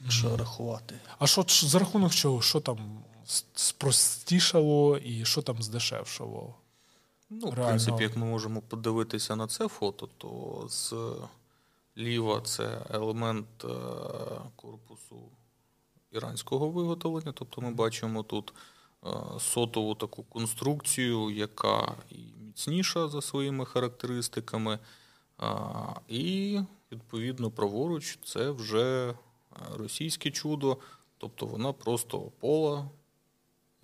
Що 0.09 0.37
рахувати? 0.37 0.95
А 1.19 1.27
що 1.27 1.45
за 1.49 1.79
рахунок 1.79 2.13
чого? 2.13 2.43
Що 2.43 2.61
там 2.61 2.79
спростішало 3.55 4.99
і 4.99 5.25
що 5.25 5.43
там 5.43 5.63
здешевшало? 5.63 6.55
Ну, 7.31 7.49
в 7.49 7.55
принципі, 7.55 8.03
як 8.03 8.17
ми 8.17 8.27
можемо 8.27 8.61
подивитися 8.61 9.37
на 9.37 9.47
це 9.47 9.69
фото, 9.69 10.09
то 10.19 10.65
з 10.69 10.95
ліва 11.99 12.41
це 12.41 12.79
елемент 12.91 13.47
корпусу 14.57 15.17
іранського 16.17 16.71
виготовлення. 16.71 17.33
Тобто 17.33 17.61
ми 17.61 17.71
бачимо 17.71 18.23
тут 18.23 18.53
е, 19.07 19.09
сотову 19.41 19.95
таку 19.95 20.23
конструкцію, 20.23 21.31
яка 21.31 21.95
і 22.11 22.19
міцніша 22.47 23.09
за 23.09 23.23
своїми 23.23 23.65
характеристиками. 23.65 24.79
І, 26.09 26.61
відповідно, 26.93 27.51
праворуч 27.51 28.19
це 28.25 28.51
вже 28.51 29.11
е, 29.11 29.15
російське 29.77 30.31
чудо, 30.31 30.77
тобто 31.19 31.47
вона 31.47 31.73
просто 31.73 32.19
пола. 32.19 32.91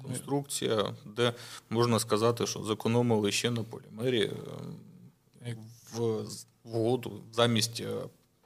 Конструкція, 0.02 0.94
де 1.06 1.34
можна 1.70 1.98
сказати, 1.98 2.46
що 2.46 2.64
зекономили 2.64 3.32
ще 3.32 3.50
на 3.50 3.62
полімері 3.62 4.32
е, 5.46 5.56
в 5.94 6.24
воду 6.64 7.22
замість 7.32 7.82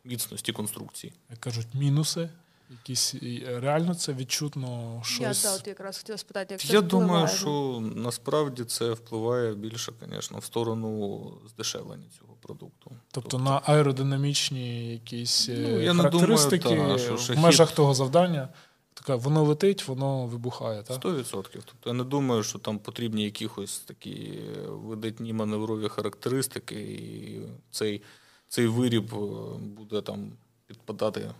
міцності 0.04 0.52
конструкції. 0.52 1.12
Як 1.30 1.38
кажуть, 1.38 1.66
мінуси 1.74 2.28
Якісь 2.70 3.14
реально 3.46 3.94
це 3.94 4.12
відчутно 4.12 5.00
щось. 5.04 5.44
Я 5.44 5.50
да, 5.50 5.56
от 5.56 5.66
якраз 5.66 5.98
хотіла 5.98 6.18
спитати, 6.18 6.54
як 6.54 6.60
це 6.60 6.72
Я 6.72 6.80
впливає. 6.80 7.08
думаю, 7.08 7.28
що 7.28 7.80
насправді 7.96 8.64
це 8.64 8.92
впливає 8.92 9.54
більше, 9.54 9.92
звісно, 10.12 10.38
в 10.38 10.44
сторону 10.44 11.32
здешевлення 11.48 12.06
цього 12.18 12.36
продукту. 12.40 12.90
Тобто, 12.90 13.00
тобто 13.10 13.38
на 13.38 13.60
аеродинамічні 13.64 14.92
якісь 14.92 15.48
ну, 15.48 15.80
я 15.80 15.94
характеристики 15.94 16.68
не 16.70 16.76
думаю, 16.76 16.98
та, 16.98 17.16
що 17.16 17.34
в 17.34 17.38
межах 17.38 17.72
того 17.72 17.94
завдання. 17.94 18.48
Така 18.94 19.16
воно 19.16 19.42
летить, 19.42 19.88
воно 19.88 20.26
вибухає. 20.26 20.82
так? 20.82 21.04
100%. 21.04 21.26
Тобто 21.52 21.90
я 21.90 21.92
не 21.92 22.04
думаю, 22.04 22.42
що 22.42 22.58
там 22.58 22.78
потрібні 22.78 23.24
якісь 23.24 23.78
такі 23.78 24.40
видатні 24.68 25.32
маневрові 25.32 25.88
характеристики, 25.88 26.80
і 26.80 27.40
цей 27.70 28.02
цей 28.48 28.66
виріб 28.66 29.14
е, 29.14 29.58
буде 29.58 30.02
там 30.02 30.32
підпадати 30.66 31.20
Е, 31.20 31.34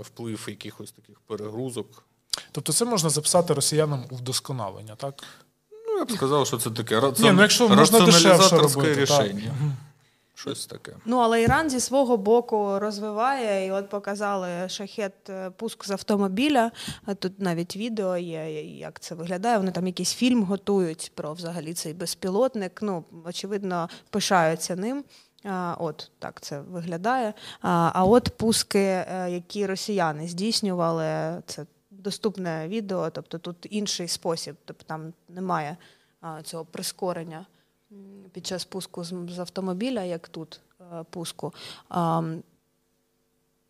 вплив 0.00 0.46
якихось 0.48 0.92
таких 0.92 1.20
перегрузок. 1.20 2.04
Тобто 2.52 2.72
це 2.72 2.84
можна 2.84 3.10
записати 3.10 3.54
росіянам 3.54 4.04
у 4.10 4.16
вдосконалення, 4.16 4.94
так? 4.94 5.22
Ну, 5.86 5.98
я 5.98 6.04
б 6.04 6.12
сказав, 6.12 6.46
що 6.46 6.58
це 6.58 6.70
таке 6.70 7.00
раці... 7.00 7.22
Ні, 7.22 7.32
ну, 7.32 7.42
якщо 7.42 7.68
можна 7.68 7.98
робити, 7.98 8.94
рішення. 8.94 9.42
Так. 9.44 9.70
Щось 10.34 10.66
таке. 10.66 10.92
Ну, 11.04 11.18
але 11.18 11.42
Іран 11.42 11.70
зі 11.70 11.80
свого 11.80 12.16
боку 12.16 12.78
розвиває, 12.78 13.66
і 13.66 13.70
от 13.70 13.88
показали 13.88 14.68
шахет 14.68 15.30
е, 15.30 15.50
пуск 15.50 15.86
з 15.86 15.90
автомобіля. 15.90 16.70
Тут 17.18 17.40
навіть 17.40 17.76
відео 17.76 18.16
є, 18.16 18.62
як 18.78 19.00
це 19.00 19.14
виглядає. 19.14 19.58
Вони 19.58 19.70
там 19.70 19.86
якийсь 19.86 20.14
фільм 20.14 20.42
готують 20.42 21.12
про 21.14 21.32
взагалі 21.32 21.74
цей 21.74 21.94
безпілотник. 21.94 22.78
Ну, 22.82 23.04
очевидно, 23.24 23.88
пишаються 24.10 24.76
ним. 24.76 25.04
От 25.78 26.10
так 26.18 26.40
це 26.40 26.60
виглядає. 26.60 27.34
А 27.60 28.04
от 28.04 28.30
пуски, 28.36 28.78
е, 28.78 29.30
які 29.30 29.66
росіяни 29.66 30.28
здійснювали, 30.28 31.42
це 31.46 31.66
доступне 31.90 32.68
відео, 32.68 33.10
тобто 33.10 33.38
тут 33.38 33.66
інший 33.70 34.08
спосіб, 34.08 34.56
тобто 34.64 34.84
там 34.86 35.12
немає 35.28 35.76
цього 36.42 36.64
прискорення 36.64 37.46
під 38.32 38.46
час 38.46 38.64
пуску 38.64 39.04
з 39.04 39.38
автомобіля, 39.38 40.02
як 40.02 40.28
тут 40.28 40.60
е, 40.80 41.04
пуску. 41.10 41.54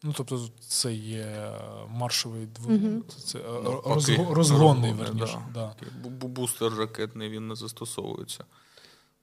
Ну, 0.02 0.12
тобто, 0.16 0.48
це 0.60 0.92
є 0.92 1.52
маршовий 1.88 2.46
двигун, 2.46 2.94
угу. 2.94 3.04
це 3.24 3.38
ну, 3.64 3.82
розго, 3.86 4.34
розгонний 4.34 4.92
верніше. 4.92 5.38
Да. 5.54 5.74
Да. 6.02 6.08
Бустер 6.08 6.74
ракетний 6.74 7.28
він 7.28 7.48
не 7.48 7.54
застосовується. 7.54 8.44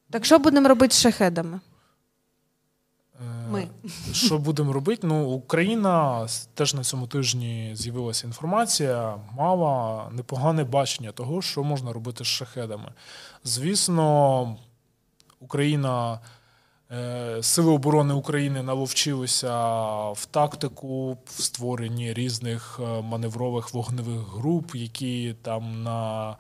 Так 0.10 0.25
що 0.25 0.39
будемо 0.39 0.67
робити 0.67 0.93
з 0.93 0.99
шахедами? 0.99 1.60
Ми. 3.49 3.67
Що 4.12 4.38
будемо 4.38 4.73
робити? 4.73 5.08
Ну, 5.08 5.25
Україна 5.25 6.28
теж 6.54 6.73
на 6.73 6.84
цьому 6.84 7.08
тижні 7.08 7.71
з'явилася 7.73 8.28
інформація, 8.28 9.15
мала 9.38 10.06
непогане 10.12 10.63
бачення 10.63 11.12
того, 11.12 11.41
що 11.41 11.63
можна 11.63 11.93
робити 11.93 12.23
з 12.23 12.28
шахедами. 12.28 12.91
Звісно, 13.43 14.58
Україна, 15.39 16.19
е, 16.91 17.43
Сили 17.43 17.71
оборони 17.71 18.13
України 18.13 18.63
наловчилися 18.63 19.51
в 20.12 20.25
тактику, 20.25 21.17
в 21.25 21.41
створенні 21.41 22.13
різних 22.13 22.80
е, 22.84 23.01
маневрових 23.01 23.73
вогневих 23.73 24.21
груп, 24.36 24.75
які 24.75 25.36
там 25.41 25.84
на 25.84 26.36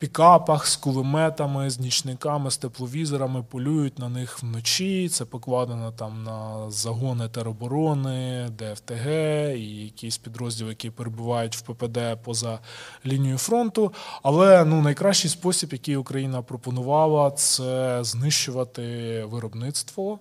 пікапах 0.00 0.66
з 0.66 0.76
кулеметами, 0.76 1.70
з 1.70 1.80
нічниками, 1.80 2.50
з 2.50 2.56
тепловізорами, 2.56 3.42
полюють 3.42 3.98
на 3.98 4.08
них 4.08 4.42
вночі. 4.42 5.08
Це 5.08 5.24
покладено 5.24 5.92
там 5.92 6.24
на 6.24 6.70
загони 6.70 7.28
тероборони, 7.28 8.48
ДФТГ 8.58 9.06
і 9.56 9.84
якісь 9.84 10.18
підрозділи, 10.18 10.70
які 10.70 10.90
перебувають 10.90 11.56
в 11.56 11.60
ППД 11.60 11.98
поза 12.24 12.58
лінією 13.06 13.38
фронту. 13.38 13.92
Але 14.22 14.64
ну, 14.64 14.82
найкращий 14.82 15.30
спосіб, 15.30 15.72
який 15.72 15.96
Україна 15.96 16.42
пропонувала, 16.42 17.30
це 17.30 17.98
знищувати 18.04 19.24
виробництво. 19.24 20.18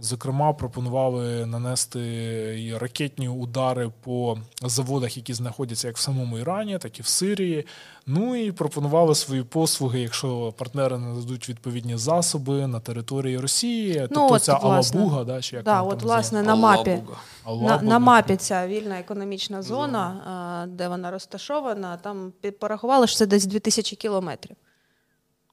Зокрема, 0.00 0.52
пропонували 0.52 1.46
нанести 1.46 2.78
ракетні 2.80 3.28
удари 3.28 3.90
по 4.00 4.38
заводах, 4.62 5.16
які 5.16 5.34
знаходяться 5.34 5.86
як 5.88 5.96
в 5.96 6.00
самому 6.00 6.38
Ірані, 6.38 6.78
так 6.78 6.98
і 6.98 7.02
в 7.02 7.06
Сирії. 7.06 7.66
Ну 8.06 8.36
і 8.36 8.52
пропонували 8.52 9.14
свої 9.14 9.42
послуги, 9.42 10.00
якщо 10.00 10.52
партнери 10.56 10.98
нададуть 10.98 11.48
відповідні 11.48 11.96
засоби 11.96 12.66
на 12.66 12.80
території 12.80 13.38
Росії. 13.38 13.98
Ну, 14.00 14.08
тобто 14.08 14.34
от, 14.34 14.42
ця 14.42 14.58
власне. 14.58 15.00
Алабуга, 15.00 15.24
да, 15.24 15.40
чи 15.40 15.56
як 15.56 15.64
да, 15.64 15.82
от 15.82 16.02
власне 16.02 16.42
на 16.42 16.54
мапі 16.54 17.02
на, 17.46 17.82
на 17.82 17.98
мапі 17.98 18.36
ця 18.36 18.66
вільна 18.66 18.98
економічна 18.98 19.62
зона, 19.62 20.20
зона, 20.24 20.66
де 20.68 20.88
вона 20.88 21.10
розташована, 21.10 21.96
там 21.96 22.32
порахували, 22.60 23.06
що 23.06 23.16
це 23.16 23.26
десь 23.26 23.46
2000 23.46 23.96
кілометрів. 23.96 24.56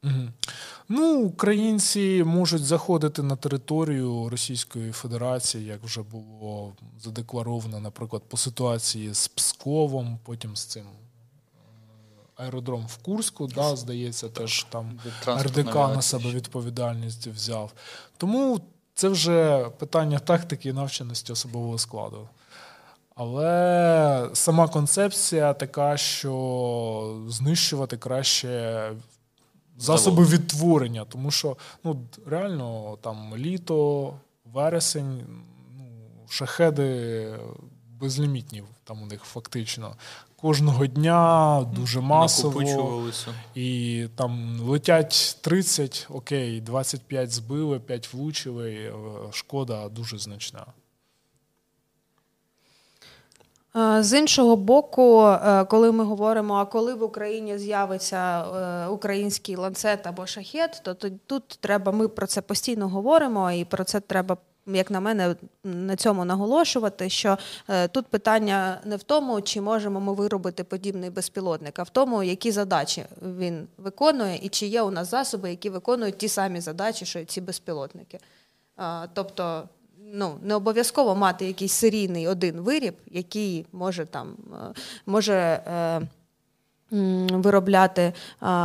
Угу. 0.03 0.29
Ну, 0.89 1.21
українці 1.21 2.23
можуть 2.23 2.65
заходити 2.65 3.23
на 3.23 3.35
територію 3.35 4.29
Російської 4.29 4.91
Федерації, 4.91 5.65
як 5.65 5.83
вже 5.83 6.01
було 6.01 6.73
задекларовано, 6.99 7.79
наприклад, 7.79 8.21
по 8.27 8.37
ситуації 8.37 9.13
з 9.13 9.27
Псковом, 9.27 10.19
потім 10.23 10.55
з 10.55 10.65
цим 10.65 10.83
е, 10.83 10.93
аеродром 12.35 12.87
в 12.87 12.97
Курську, 12.97 13.47
да, 13.47 13.75
здається, 13.75 14.29
теж 14.29 14.63
там 14.63 14.99
РДК 15.27 15.75
на 15.75 16.01
себе 16.01 16.31
відповідальність 16.31 17.27
взяв. 17.27 17.73
Тому 18.17 18.61
це 18.93 19.09
вже 19.09 19.69
питання 19.77 20.19
тактики 20.19 20.69
і 20.69 20.73
навченості 20.73 21.31
особового 21.31 21.77
складу. 21.77 22.29
Але 23.15 24.29
сама 24.33 24.67
концепція 24.67 25.53
така, 25.53 25.97
що 25.97 27.25
знищувати 27.29 27.97
краще 27.97 28.91
засоби 29.77 30.23
відтворення, 30.25 31.05
тому 31.05 31.31
що 31.31 31.57
ну 31.83 32.01
реально 32.25 32.97
там 33.01 33.37
літо, 33.37 34.13
вересень, 34.53 35.23
ну 35.77 35.85
шахеди 36.29 37.33
безлімітні 37.99 38.63
там 38.87 39.01
у 39.01 39.05
них 39.05 39.23
фактично. 39.23 39.95
Кожного 40.35 40.87
дня 40.87 41.61
дуже 41.75 42.01
масово. 42.01 42.63
І 43.55 44.07
там 44.15 44.59
летять 44.59 45.37
30, 45.41 46.07
окей, 46.09 46.61
25 46.61 47.31
збили, 47.31 47.79
5 47.79 48.13
влучили. 48.13 48.73
Е, 48.73 48.93
шкода 49.31 49.89
дуже 49.89 50.17
значна. 50.17 50.65
Е, 53.77 54.03
з 54.03 54.19
іншого 54.19 54.55
боку, 54.55 55.25
е, 55.25 55.65
коли 55.65 55.91
ми 55.91 56.03
говоримо, 56.03 56.55
а 56.55 56.65
коли 56.65 56.93
в 56.93 57.03
Україні 57.03 57.57
з'явиться 57.57 58.45
український 58.89 59.55
ланцет 59.55 60.07
або 60.07 60.25
шахет, 60.25 60.81
то 60.83 60.93
тут 61.25 61.47
треба, 61.47 61.91
ми 61.91 62.07
про 62.07 62.27
це 62.27 62.41
постійно 62.41 62.89
говоримо, 62.89 63.51
і 63.51 63.65
про 63.65 63.83
це 63.83 63.99
треба 63.99 64.37
як 64.67 64.91
на 64.91 64.99
мене, 64.99 65.35
на 65.63 65.95
цьому 65.95 66.25
наголошувати, 66.25 67.09
що 67.09 67.37
е, 67.69 67.87
тут 67.87 68.07
питання 68.07 68.81
не 68.85 68.95
в 68.95 69.03
тому, 69.03 69.41
чи 69.41 69.61
можемо 69.61 69.99
ми 69.99 70.13
виробити 70.13 70.63
подібний 70.63 71.09
безпілотник, 71.09 71.79
а 71.79 71.83
в 71.83 71.89
тому, 71.89 72.23
які 72.23 72.51
задачі 72.51 73.05
він 73.21 73.67
виконує, 73.77 74.39
і 74.41 74.49
чи 74.49 74.67
є 74.67 74.81
у 74.81 74.91
нас 74.91 75.09
засоби, 75.11 75.49
які 75.49 75.69
виконують 75.69 76.17
ті 76.17 76.27
самі 76.27 76.61
задачі, 76.61 77.05
що 77.05 77.19
й 77.19 77.25
ці 77.25 77.41
безпілотники. 77.41 78.19
Тобто, 79.13 79.63
ну 80.13 80.39
не 80.43 80.55
обов'язково 80.55 81.15
мати 81.15 81.45
якийсь 81.45 81.73
серійний 81.73 82.27
один 82.27 82.61
виріб, 82.61 82.93
який 83.11 83.65
може 83.71 84.05
там 84.05 84.37
е, 84.53 84.73
може. 85.05 85.61
Виробляти 87.31 88.13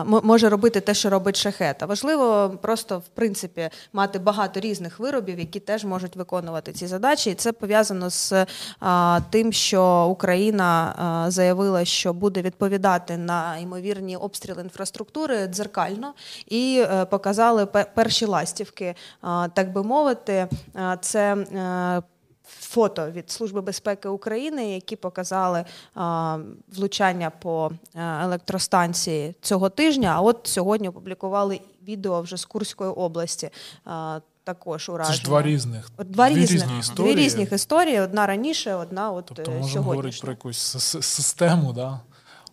може 0.06 0.48
робити 0.48 0.80
те, 0.80 0.94
що 0.94 1.10
робить 1.10 1.36
шахет. 1.36 1.82
Важливо 1.82 2.50
просто 2.62 2.98
в 2.98 3.08
принципі 3.08 3.70
мати 3.92 4.18
багато 4.18 4.60
різних 4.60 4.98
виробів, 4.98 5.38
які 5.38 5.60
теж 5.60 5.84
можуть 5.84 6.16
виконувати 6.16 6.72
ці 6.72 6.86
задачі. 6.86 7.30
І 7.30 7.34
це 7.34 7.52
пов'язано 7.52 8.10
з 8.10 8.46
тим, 9.30 9.52
що 9.52 10.06
Україна 10.10 10.94
заявила, 11.28 11.84
що 11.84 12.12
буде 12.12 12.42
відповідати 12.42 13.16
на 13.16 13.56
ймовірні 13.58 14.16
обстріли 14.16 14.62
інфраструктури 14.62 15.46
дзеркально, 15.46 16.14
і 16.46 16.84
е, 16.86 17.04
показали 17.04 17.66
перші 17.66 18.26
ластівки, 18.26 18.94
так 19.52 19.72
би 19.72 19.82
мовити. 19.82 20.48
Це 21.00 21.36
е, 21.36 22.02
фото 22.44 23.10
від 23.10 23.30
Служби 23.30 23.60
безпеки 23.60 24.08
України, 24.08 24.74
які 24.74 24.96
показали 24.96 25.64
а, 25.94 26.38
влучання 26.74 27.30
по 27.30 27.70
електростанції 27.94 29.34
цього 29.40 29.68
тижня. 29.68 30.12
А 30.16 30.20
от 30.20 30.40
сьогодні 30.44 30.88
опублікували 30.88 31.60
відео 31.88 32.20
вже 32.20 32.36
з 32.36 32.44
Курської 32.44 32.90
області. 32.90 33.50
Також 34.44 34.88
ураження. 34.88 35.16
Це 35.16 35.22
ж 35.22 35.24
два 35.24 35.42
різних 35.42 35.90
два 35.98 36.30
дві 36.30 36.40
різних 36.40 36.62
різні 36.62 36.78
історії. 36.78 37.14
Дві 37.14 37.24
різних 37.24 37.52
історії. 37.52 38.00
Одна 38.00 38.26
раніше, 38.26 38.74
одна 38.74 39.10
от 39.10 39.24
тобто 39.26 39.50
можемо 39.50 39.84
говорити 39.84 40.18
про 40.20 40.32
якусь 40.32 40.58
систему, 41.00 41.72
да? 41.72 42.00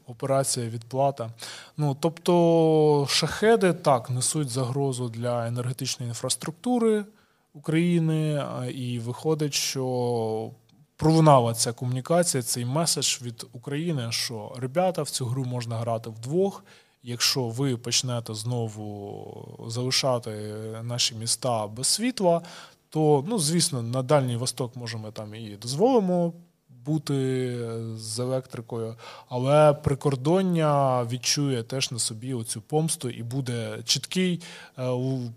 операція 0.09 0.69
відплата. 0.69 1.29
Ну 1.77 1.97
тобто 1.99 3.07
шахеди 3.09 3.73
так 3.73 4.09
несуть 4.09 4.49
загрозу 4.49 5.09
для 5.09 5.47
енергетичної 5.47 6.09
інфраструктури. 6.09 7.05
України, 7.59 8.45
і 8.73 8.99
виходить, 8.99 9.53
що 9.53 10.51
пролунала 10.95 11.53
ця 11.53 11.73
комунікація, 11.73 12.43
цей 12.43 12.65
меседж 12.65 13.21
від 13.21 13.45
України, 13.53 14.07
що 14.09 14.55
ребята 14.57 15.03
в 15.03 15.09
цю 15.09 15.25
гру 15.25 15.45
можна 15.45 15.77
грати 15.77 16.09
вдвох. 16.09 16.63
Якщо 17.03 17.47
ви 17.47 17.77
почнете 17.77 18.33
знову 18.33 19.65
залишати 19.67 20.31
наші 20.83 21.15
міста 21.15 21.67
без 21.67 21.87
світла, 21.87 22.41
то 22.89 23.25
ну 23.27 23.39
звісно 23.39 23.81
на 23.81 24.03
дальній 24.03 24.35
восток 24.35 24.75
можемо 24.75 25.11
там 25.11 25.35
і 25.35 25.57
дозволимо 25.61 26.33
бути 26.89 27.17
з 27.95 28.19
електрикою, 28.19 28.95
але 29.29 29.73
прикордоння 29.73 31.03
відчує 31.03 31.63
теж 31.63 31.91
на 31.91 31.99
собі 31.99 32.33
оцю 32.33 32.61
помсту 32.61 33.09
і 33.09 33.23
буде 33.23 33.77
чіткий 33.85 34.41
е, 34.77 34.81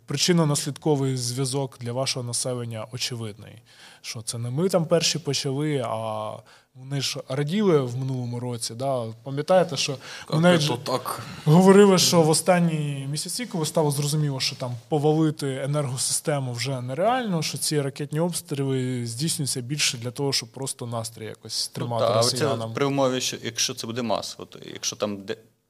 причинно-наслідковий 0.09 1.17
зв'язок 1.17 1.79
для 1.81 1.93
вашого 1.93 2.27
населення 2.27 2.87
очевидний. 2.93 3.63
Що 4.03 4.23
це 4.23 4.39
не 4.39 4.51
ми 4.51 4.69
там 4.69 4.87
перші 4.87 5.19
почали, 5.19 5.85
а 5.87 6.33
вони 6.75 7.01
ж 7.01 7.21
раділи 7.29 7.81
в 7.81 7.97
минулому 7.97 8.41
році. 8.41 8.75
Да? 8.75 9.07
Пам'ятаєте, 9.23 9.77
що 9.77 9.97
вони 10.29 10.59
так. 10.85 11.21
говорили, 11.45 11.99
що 11.99 12.23
в 12.23 12.31
останні 12.31 13.07
місяці, 13.11 13.47
коли 13.47 13.67
стало 13.67 13.91
зрозуміло, 13.91 14.41
що 14.41 14.57
там 14.57 14.75
повалити 14.89 15.61
енергосистему 15.65 16.53
вже 16.53 16.81
нереально, 16.81 17.43
що 17.43 17.59
ці 17.59 17.81
ракетні 17.81 18.21
обстріли 18.21 19.07
здійснюються 19.07 19.61
більше 19.61 19.99
для 19.99 20.11
того, 20.11 20.33
щоб 20.33 20.49
просто 20.49 20.87
настрій 20.87 21.25
якось 21.25 21.71
ну, 21.71 21.75
тримати 21.75 22.07
ну, 22.09 22.15
росіянам. 22.15 22.71
Це 22.71 22.75
при 22.75 22.87
умові, 22.87 23.21
що 23.21 23.37
якщо 23.43 23.75
це 23.75 23.87
буде 23.87 24.03
масово, 24.03 24.45
то 24.45 24.59
якщо 24.73 24.97
там 24.97 25.19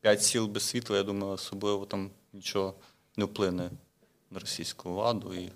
5 0.00 0.22
сіл 0.22 0.46
без 0.46 0.62
світла, 0.62 0.96
я 0.96 1.02
думаю, 1.02 1.32
особливо 1.32 1.84
там 1.84 2.10
нічого 2.32 2.74
не 3.16 3.24
вплине 3.24 3.70
на 4.30 4.38
російську 4.38 4.94
владу 4.94 5.34
і. 5.34 5.52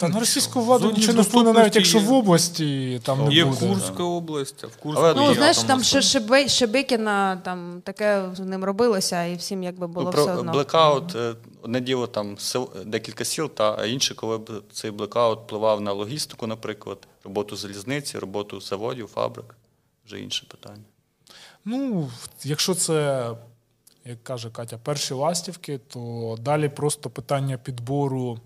Та 0.00 0.08
на 0.08 0.20
російську 0.20 0.60
владу 0.60 0.92
нічого 0.92 1.12
не 1.12 1.22
вплине, 1.22 1.52
навіть 1.52 1.76
якщо 1.76 1.98
в 1.98 2.12
області 2.12 3.00
там 3.04 3.24
не 3.24 3.34
є 3.34 3.44
буде. 3.44 3.68
Курська 3.68 4.02
область, 4.02 4.64
а 4.64 4.66
в 4.66 4.76
Курську 4.76 5.02
Але, 5.02 5.14
ну, 5.14 5.34
знаєш, 5.34 5.58
там 5.58 5.82
ще 5.82 6.02
Шебе, 6.02 6.48
Шебекіна, 6.48 7.36
там 7.36 7.80
таке 7.84 8.30
з 8.36 8.40
ним 8.40 8.64
робилося, 8.64 9.24
і 9.24 9.36
всім 9.36 9.62
якби 9.62 9.86
було 9.86 10.12
ну, 10.16 10.22
все 10.22 10.34
одно. 10.34 10.52
Блекаут, 10.52 11.14
е, 11.16 11.34
одне 11.62 11.80
діло 11.80 12.06
там 12.06 12.38
сил, 12.38 12.70
декілька 12.86 13.24
сіл, 13.24 13.50
та 13.50 13.76
а 13.78 13.86
інше, 13.86 14.14
коли 14.14 14.38
б 14.38 14.62
цей 14.72 14.90
блекаут 14.90 15.38
впливав 15.40 15.80
на 15.80 15.92
логістику, 15.92 16.46
наприклад, 16.46 16.98
роботу 17.24 17.56
залізниці, 17.56 18.18
роботу 18.18 18.60
заводів, 18.60 19.06
фабрик, 19.14 19.54
вже 20.06 20.20
інше 20.20 20.46
питання. 20.48 20.84
Ну, 21.64 22.10
якщо 22.44 22.74
це. 22.74 23.30
Як 24.04 24.24
каже 24.24 24.50
Катя, 24.50 24.78
перші 24.82 25.14
ластівки, 25.14 25.80
то 25.88 26.36
далі 26.40 26.68
просто 26.68 27.10
питання 27.10 27.58
підбору 27.58 28.38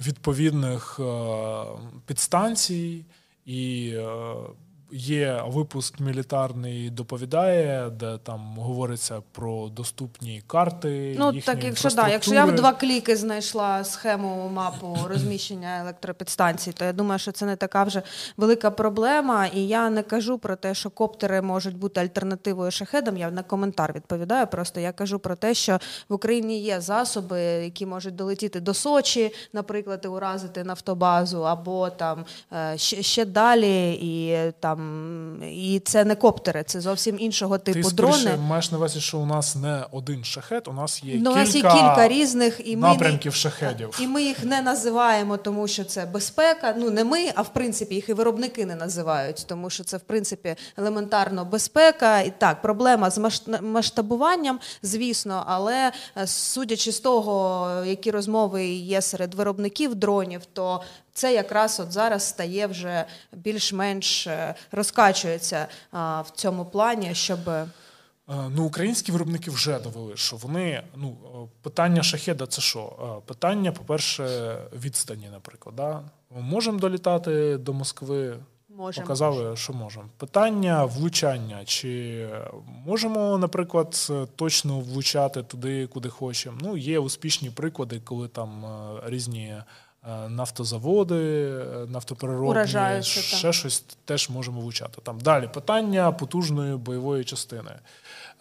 відповідних 0.00 1.00
е, 1.00 1.64
підстанцій 2.06 3.04
і 3.46 3.92
е, 3.96 4.34
Є 4.90 5.42
випуск 5.46 6.00
мілітарний 6.00 6.90
доповідає, 6.90 7.90
де 7.90 8.18
там 8.18 8.56
говориться 8.58 9.22
про 9.32 9.68
доступні 9.68 10.42
карти. 10.46 11.16
Ну 11.18 11.40
так, 11.40 11.64
якщо 11.64 11.88
да, 11.88 12.08
якщо 12.08 12.34
я 12.34 12.44
в 12.44 12.54
два 12.54 12.72
кліки 12.72 13.16
знайшла 13.16 13.84
схему 13.84 14.50
мапу 14.54 14.98
розміщення 15.08 15.80
електропідстанцій, 15.80 16.72
то 16.72 16.84
я 16.84 16.92
думаю, 16.92 17.18
що 17.18 17.32
це 17.32 17.46
не 17.46 17.56
така 17.56 17.84
вже 17.84 18.02
велика 18.36 18.70
проблема. 18.70 19.46
І 19.46 19.66
я 19.66 19.90
не 19.90 20.02
кажу 20.02 20.38
про 20.38 20.56
те, 20.56 20.74
що 20.74 20.90
коптери 20.90 21.42
можуть 21.42 21.76
бути 21.76 22.00
альтернативою 22.00 22.70
шахедам. 22.70 23.16
Я 23.16 23.30
на 23.30 23.42
коментар 23.42 23.92
відповідаю. 23.92 24.46
Просто 24.46 24.80
я 24.80 24.92
кажу 24.92 25.18
про 25.18 25.36
те, 25.36 25.54
що 25.54 25.78
в 26.08 26.14
Україні 26.14 26.60
є 26.60 26.80
засоби, 26.80 27.40
які 27.40 27.86
можуть 27.86 28.16
долетіти 28.16 28.60
до 28.60 28.74
Сочі, 28.74 29.34
наприклад, 29.52 30.00
і 30.04 30.08
уразити 30.08 30.64
нафтобазу, 30.64 31.46
або 31.46 31.90
там 31.90 32.24
е, 32.52 32.78
ще, 32.78 33.02
ще 33.02 33.24
далі 33.24 33.92
і 33.92 34.36
там 34.60 34.77
там 34.78 35.42
і 35.42 35.80
це 35.84 36.04
не 36.04 36.14
коптери, 36.14 36.62
це 36.66 36.80
зовсім 36.80 37.16
іншого 37.18 37.58
типу 37.58 37.88
Ти, 37.88 37.94
дрони. 37.94 38.24
Ти 38.24 38.36
маєш 38.36 38.70
на 38.70 38.78
увазі, 38.78 39.00
що 39.00 39.18
у 39.18 39.26
нас 39.26 39.56
не 39.56 39.84
один 39.92 40.24
шахет, 40.24 40.68
у 40.68 40.72
нас 40.72 41.04
є 41.04 41.14
ну, 41.14 41.30
кілька, 41.30 41.40
нас 41.40 41.54
є 41.54 41.62
кілька 41.62 42.08
різних 42.08 42.60
і 42.64 42.76
ми 42.76 42.88
напрямків 42.88 43.34
шахедів. 43.34 43.98
І 44.00 44.06
ми 44.06 44.22
їх 44.22 44.44
не 44.44 44.62
називаємо, 44.62 45.36
тому 45.36 45.68
що 45.68 45.84
це 45.84 46.06
безпека. 46.06 46.74
Ну 46.78 46.90
не 46.90 47.04
ми, 47.04 47.30
а 47.34 47.42
в 47.42 47.52
принципі 47.52 47.94
їх 47.94 48.08
і 48.08 48.12
виробники 48.12 48.66
не 48.66 48.74
називають, 48.74 49.44
тому 49.48 49.70
що 49.70 49.84
це 49.84 49.96
в 49.96 50.00
принципі 50.00 50.56
елементарно 50.76 51.44
безпека. 51.44 52.20
І 52.20 52.32
так, 52.38 52.62
проблема 52.62 53.10
з 53.10 53.40
масштабуванням, 53.62 54.60
звісно, 54.82 55.44
але 55.46 55.92
е, 56.16 56.26
судячи 56.26 56.92
з 56.92 57.00
того, 57.00 57.68
які 57.86 58.10
розмови 58.10 58.66
є 58.66 59.02
серед 59.02 59.34
виробників 59.34 59.94
дронів, 59.94 60.40
то 60.52 60.80
це 61.18 61.34
якраз 61.34 61.80
от 61.80 61.92
зараз 61.92 62.28
стає 62.28 62.66
вже 62.66 63.04
більш-менш 63.32 64.26
е, 64.26 64.54
розкачується 64.72 65.66
в 65.92 66.26
цьому 66.34 66.64
плані, 66.64 67.14
щоб. 67.14 67.48
Е, 67.48 67.66
ну, 68.28 68.64
Українські 68.64 69.12
виробники 69.12 69.50
вже 69.50 69.78
довели, 69.78 70.16
що 70.16 70.36
вони 70.36 70.82
ну, 70.96 71.16
е, 71.24 71.48
питання 71.62 72.02
шахеда 72.02 72.46
це 72.46 72.60
що? 72.60 73.22
Питання, 73.26 73.72
по-перше, 73.72 74.56
відстані, 74.82 75.28
наприклад. 75.32 75.76
Да? 75.76 76.02
Можемо 76.40 76.78
долітати 76.78 77.56
до 77.56 77.72
Москви. 77.72 78.36
Можем. 78.68 79.04
Показали, 79.04 79.56
що 79.56 79.72
можемо. 79.72 80.06
Питання 80.16 80.84
влучання. 80.84 81.64
Чи 81.64 82.28
можемо, 82.86 83.38
наприклад, 83.38 84.12
точно 84.36 84.80
влучати 84.80 85.42
туди, 85.42 85.86
куди 85.86 86.08
хочемо? 86.08 86.58
Ну, 86.60 86.76
є 86.76 86.98
успішні 86.98 87.50
приклади, 87.50 88.00
коли 88.04 88.28
там 88.28 88.64
різні 89.06 89.44
е, 89.44 89.64
нафтозаводи, 90.28 91.50
нафтопереробні, 91.88 93.02
ще 93.02 93.52
щось 93.52 93.84
теж 94.04 94.30
можемо 94.30 94.60
вивчати. 94.60 95.00
Там 95.02 95.20
далі 95.20 95.48
питання 95.54 96.12
потужної 96.12 96.76
бойової 96.76 97.24
частини. 97.24 97.70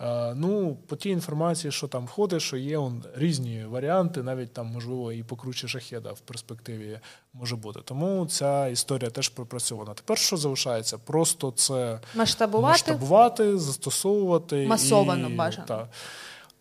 Е, 0.02 0.34
ну, 0.36 0.78
по 0.88 0.96
тій 0.96 1.10
інформації, 1.10 1.72
що 1.72 1.88
там 1.88 2.06
входить, 2.06 2.42
що 2.42 2.58
є 2.58 2.78
он, 2.78 3.04
різні 3.16 3.66
варіанти, 3.66 4.24
навіть 4.24 4.54
там, 4.54 4.68
можливо, 4.68 5.12
і 5.12 5.24
покруче 5.24 5.68
шахеда 5.68 6.12
в 6.12 6.20
перспективі 6.20 7.00
може 7.34 7.56
бути. 7.56 7.80
Тому 7.86 8.26
ця 8.26 8.68
історія 8.68 9.10
теж 9.10 9.30
пропрацьована. 9.30 9.94
Тепер 9.94 10.18
що 10.18 10.38
залишається? 10.38 10.98
Просто 10.98 11.52
це 11.52 12.00
масштабувати, 12.16 12.72
масштабувати 12.72 13.58
застосовувати 13.58 14.68
масовано 14.68 15.30
і, 15.30 15.34
бажано. 15.34 15.68
Та. 15.68 15.88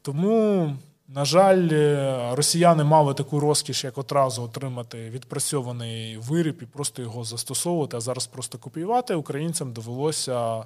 Тому. 0.02 0.76
На 1.08 1.24
жаль, 1.24 1.68
росіяни 2.36 2.84
мали 2.84 3.14
таку 3.14 3.40
розкіш, 3.40 3.84
як 3.84 3.98
одразу 3.98 4.42
отримати 4.42 5.10
відпрацьований 5.10 6.16
виріб 6.18 6.58
і 6.62 6.66
просто 6.66 7.02
його 7.02 7.24
застосовувати, 7.24 7.96
а 7.96 8.00
зараз 8.00 8.26
просто 8.26 8.58
копіювати. 8.58 9.14
Українцям 9.14 9.72
довелося 9.72 10.58
е, 10.58 10.64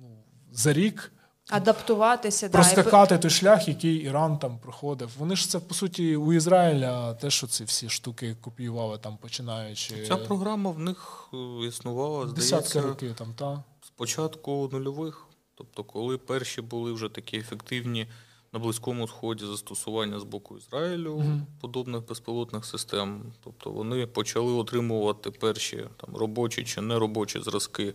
ну, 0.00 0.22
за 0.52 0.72
рік 0.72 1.12
Адаптуватися 1.50 2.48
проскакати 2.48 3.14
да, 3.14 3.20
той 3.20 3.30
шлях, 3.30 3.68
який 3.68 3.94
Іран 3.94 4.38
там 4.38 4.58
проходив. 4.58 5.10
Вони 5.18 5.36
ж 5.36 5.48
це 5.48 5.60
по 5.60 5.74
суті 5.74 6.16
у 6.16 6.32
Ізраїля 6.32 7.14
теж 7.14 7.44
ці 7.48 7.64
всі 7.64 7.88
штуки 7.88 8.36
копіювали 8.40 8.98
там, 8.98 9.16
починаючи 9.16 10.06
ця 10.06 10.16
програма 10.16 10.70
в 10.70 10.78
них 10.78 11.28
е, 11.34 11.66
існувала 11.66 12.24
десятки 12.24 12.80
років 12.80 13.14
там. 13.14 13.34
Та 13.34 13.62
з 13.86 13.90
початку 13.90 14.70
нульових. 14.72 15.26
Тобто, 15.54 15.84
коли 15.84 16.18
перші 16.18 16.60
були 16.60 16.92
вже 16.92 17.08
такі 17.08 17.36
ефективні 17.36 18.06
на 18.54 18.60
близькому 18.60 19.08
сході 19.08 19.46
застосування 19.46 20.20
з 20.20 20.24
боку 20.24 20.58
Ізраїлю 20.58 21.16
mm-hmm. 21.16 21.40
подобних 21.60 22.06
безпілотних 22.06 22.64
систем, 22.64 23.22
тобто 23.44 23.70
вони 23.70 24.06
почали 24.06 24.52
отримувати 24.52 25.30
перші 25.30 25.84
там 25.96 26.16
робочі 26.16 26.64
чи 26.64 26.80
неробочі 26.80 27.40
зразки 27.40 27.94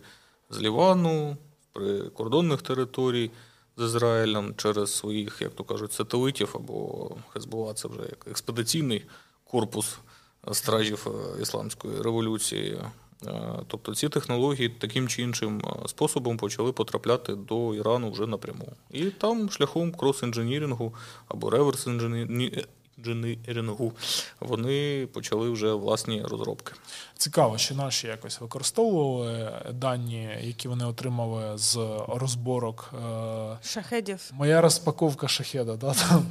з 0.50 0.60
Лівану 0.60 1.36
прикордонних 1.72 2.62
територій 2.62 3.30
з 3.76 3.82
Ізраїлем 3.84 4.54
через 4.56 4.94
своїх, 4.94 5.38
як 5.42 5.54
то 5.54 5.64
кажуть, 5.64 5.92
сателитів 5.92 6.50
або 6.54 7.10
Хезбола, 7.32 7.74
це 7.74 7.88
вже 7.88 8.00
як 8.00 8.26
експедиційний 8.26 9.04
корпус 9.44 9.98
стражів 10.52 11.06
е, 11.08 11.42
ісламської 11.42 12.02
революції. 12.02 12.78
Е, 13.26 13.58
тобто 13.66 13.94
ці 13.94 14.08
технології 14.08 14.68
таким 14.68 15.08
чи 15.08 15.22
іншим 15.22 15.62
е, 15.64 15.88
способом 15.88 16.36
почали 16.36 16.72
потрапляти 16.72 17.34
до 17.34 17.74
Ірану 17.74 18.10
вже 18.10 18.26
напряму. 18.26 18.72
І 18.90 19.04
там 19.04 19.50
шляхом 19.50 19.92
крос-інженірингу 19.92 20.92
або 21.28 21.50
реверс 21.50 21.86
інженерингу 23.06 23.92
вони 24.40 25.08
почали 25.12 25.50
вже 25.50 25.72
власні 25.72 26.22
розробки. 26.22 26.72
Цікаво, 27.16 27.58
що 27.58 27.74
наші 27.74 28.06
якось 28.06 28.40
використовували 28.40 29.52
дані, 29.72 30.28
які 30.42 30.68
вони 30.68 30.84
отримали 30.84 31.58
з 31.58 31.78
розборок 32.08 32.94
е, 32.94 33.58
шахедів. 33.62 34.30
Моя 34.32 34.60
розпаковка 34.60 35.28
шахеда, 35.28 35.76
да, 35.76 35.94
там, 35.94 36.26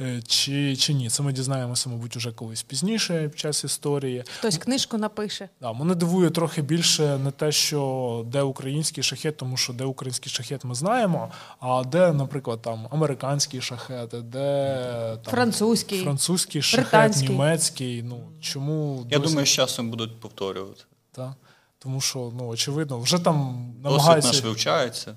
е, 0.00 0.22
чи 0.26 0.76
чи 0.76 0.94
ні. 0.94 1.08
Це 1.08 1.22
ми 1.22 1.32
дізнаємося, 1.32 1.90
мабуть, 1.90 2.16
уже 2.16 2.32
колись 2.32 2.62
пізніше 2.62 3.28
під 3.28 3.38
час 3.38 3.64
історії. 3.64 4.24
Хтось 4.38 4.58
книжку 4.58 4.98
напише. 4.98 5.48
Да, 5.60 5.72
Мене 5.72 5.94
дивує 5.94 6.30
трохи 6.30 6.62
більше 6.62 7.18
не 7.18 7.30
те, 7.30 7.52
що 7.52 8.24
де 8.26 8.42
український 8.42 9.04
шахет, 9.04 9.36
тому 9.36 9.56
що 9.56 9.72
де 9.72 9.84
український 9.84 10.32
шахет 10.32 10.64
ми 10.64 10.74
знаємо, 10.74 11.30
а 11.60 11.82
де, 11.84 12.12
наприклад, 12.12 12.62
там 12.62 12.88
американський 12.90 13.60
шахет, 13.60 14.08
де 14.10 15.18
там, 15.24 15.34
французький 15.34 16.04
французький 16.12 16.62
шахет, 16.62 17.16
німецький. 17.16 18.02
Ну 18.02 18.28
чому 18.40 19.06
я 19.10 19.18
досі... 19.18 19.28
думаю, 19.30 19.46
з 19.46 19.50
часом 19.50 19.90
будуть 19.90 20.20
повторювати. 20.20 20.84
Так. 21.12 21.32
Тому 21.78 22.00
що 22.00 22.32
ну 22.36 22.48
очевидно, 22.48 23.00
вже 23.00 23.18
там 23.18 23.66
намагаються... 23.82 24.28
Досвід 24.28 24.44
наш 24.44 24.50
вивчається. 24.50 25.16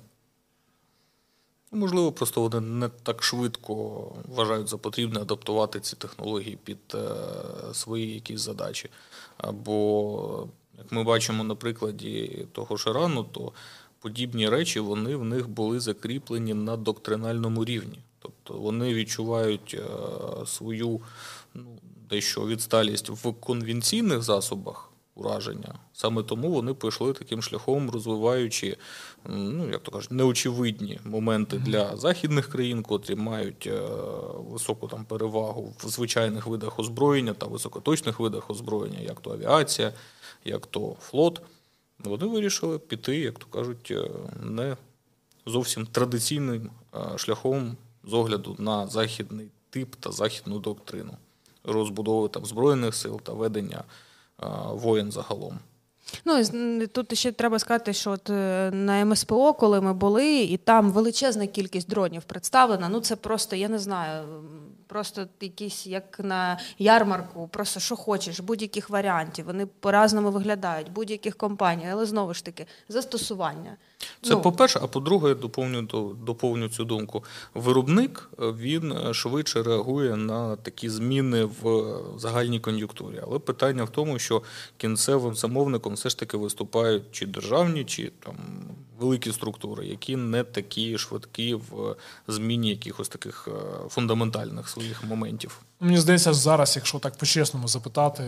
Ну, 1.71 1.79
можливо, 1.79 2.11
просто 2.11 2.41
вони 2.41 2.59
не 2.59 2.89
так 2.89 3.23
швидко 3.23 3.75
вважають 4.25 4.67
за 4.67 4.77
потрібне 4.77 5.21
адаптувати 5.21 5.79
ці 5.79 5.95
технології 5.95 6.57
під 6.63 6.77
е, 6.93 6.99
свої 7.73 8.13
якісь 8.13 8.41
задачі. 8.41 8.89
Або, 9.37 10.47
як 10.77 10.91
ми 10.91 11.03
бачимо 11.03 11.43
на 11.43 11.55
прикладі 11.55 12.45
того 12.51 12.77
ж 12.77 12.89
Ірану, 12.89 13.23
то 13.23 13.51
подібні 13.99 14.49
речі 14.49 14.79
вони 14.79 15.15
в 15.15 15.23
них 15.23 15.49
були 15.49 15.79
закріплені 15.79 16.53
на 16.53 16.77
доктринальному 16.77 17.65
рівні. 17.65 17.99
Тобто 18.25 18.61
вони 18.61 18.93
відчувають 18.93 19.75
е, 19.79 20.45
свою 20.45 21.01
ну, 21.53 21.65
дещо 22.09 22.47
відсталість 22.47 23.09
в 23.09 23.33
конвенційних 23.33 24.21
засобах 24.21 24.91
ураження. 25.15 25.75
Саме 25.93 26.23
тому 26.23 26.51
вони 26.51 26.73
пішли 26.73 27.13
таким 27.13 27.41
шляхом, 27.41 27.89
розвиваючи, 27.89 28.77
ну 29.25 29.69
як 29.69 29.83
то 29.83 29.91
кажуть, 29.91 30.11
неочевидні 30.11 30.99
моменти 31.03 31.57
для 31.57 31.97
західних 31.97 32.49
країн, 32.49 32.83
котрі 32.83 33.15
мають 33.15 33.67
е, 33.67 33.81
високу 34.37 34.87
там 34.87 35.05
перевагу 35.05 35.73
в 35.79 35.87
звичайних 35.89 36.47
видах 36.47 36.79
озброєння 36.79 37.33
та 37.33 37.45
високоточних 37.45 38.19
видах 38.19 38.49
озброєння, 38.49 38.99
як 38.99 39.19
то 39.19 39.31
авіація, 39.31 39.93
як 40.45 40.65
то 40.65 40.95
флот. 40.99 41.41
Вони 41.99 42.25
вирішили 42.25 42.79
піти, 42.79 43.17
як 43.17 43.39
то 43.39 43.45
кажуть, 43.45 43.91
е, 43.91 44.09
не 44.43 44.77
зовсім 45.45 45.85
традиційним 45.85 46.71
шляхом 47.17 47.77
з 48.07 48.13
огляду 48.13 48.55
на 48.59 48.87
західний 48.87 49.47
тип 49.69 49.95
та 49.95 50.11
західну 50.11 50.59
доктрину 50.59 51.17
розбудови 51.63 52.29
там 52.29 52.45
збройних 52.45 52.95
сил 52.95 53.21
та 53.21 53.33
ведення 53.33 53.83
воєн 54.69 55.11
загалом. 55.11 55.59
Ну 56.25 56.87
тут 56.87 57.17
ще 57.17 57.31
треба 57.31 57.59
сказати, 57.59 57.93
що 57.93 58.11
от 58.11 58.29
е, 58.29 58.71
на 58.73 59.05
МСПО, 59.05 59.53
коли 59.53 59.81
ми 59.81 59.93
були, 59.93 60.35
і 60.35 60.57
там 60.57 60.91
величезна 60.91 61.47
кількість 61.47 61.89
дронів 61.89 62.23
представлена. 62.23 62.89
Ну 62.89 62.99
це 62.99 63.15
просто 63.15 63.55
я 63.55 63.69
не 63.69 63.79
знаю 63.79 64.23
просто 64.87 65.27
якісь 65.41 65.87
як 65.87 66.19
на 66.19 66.59
ярмарку, 66.79 67.47
просто 67.47 67.79
що 67.79 67.95
хочеш, 67.95 68.39
будь-яких 68.39 68.89
варіантів. 68.89 69.45
Вони 69.45 69.65
по-разному 69.65 70.31
виглядають, 70.31 70.91
будь-яких 70.91 71.35
компаній, 71.35 71.87
але 71.91 72.05
знову 72.05 72.33
ж 72.33 72.45
таки 72.45 72.65
застосування. 72.89 73.77
Це 74.21 74.33
ну. 74.33 74.41
по-перше, 74.41 74.79
а 74.83 74.87
по-друге, 74.87 75.29
я 75.29 75.35
доповню 75.35 75.81
доповню 76.25 76.69
цю 76.69 76.85
думку. 76.85 77.23
Виробник 77.53 78.29
він 78.39 79.13
швидше 79.13 79.63
реагує 79.63 80.15
на 80.15 80.55
такі 80.55 80.89
зміни 80.89 81.45
в 81.61 81.93
загальній 82.17 82.59
кон'юнктурі. 82.59 83.21
Але 83.23 83.39
питання 83.39 83.83
в 83.83 83.89
тому, 83.89 84.19
що 84.19 84.41
кінцевим 84.77 85.35
замовником 85.35 85.94
все 85.95 86.09
ж 86.09 86.19
таки 86.19 86.37
виступають 86.37 87.03
чи 87.11 87.25
державні, 87.25 87.85
чи 87.85 88.11
там 88.19 88.35
великі 88.99 89.31
структури, 89.31 89.87
які 89.87 90.15
не 90.15 90.43
такі 90.43 90.97
швидкі 90.97 91.53
в 91.55 91.95
зміні 92.27 92.69
якихось 92.69 93.09
таких 93.09 93.47
е, 93.47 93.89
фундаментальних 93.89 94.69
своїх 94.69 95.03
моментів. 95.03 95.61
Мені 95.79 95.97
здається, 95.97 96.33
зараз, 96.33 96.75
якщо 96.75 96.99
так 96.99 97.17
по-чесному 97.17 97.67
запитати 97.67 98.23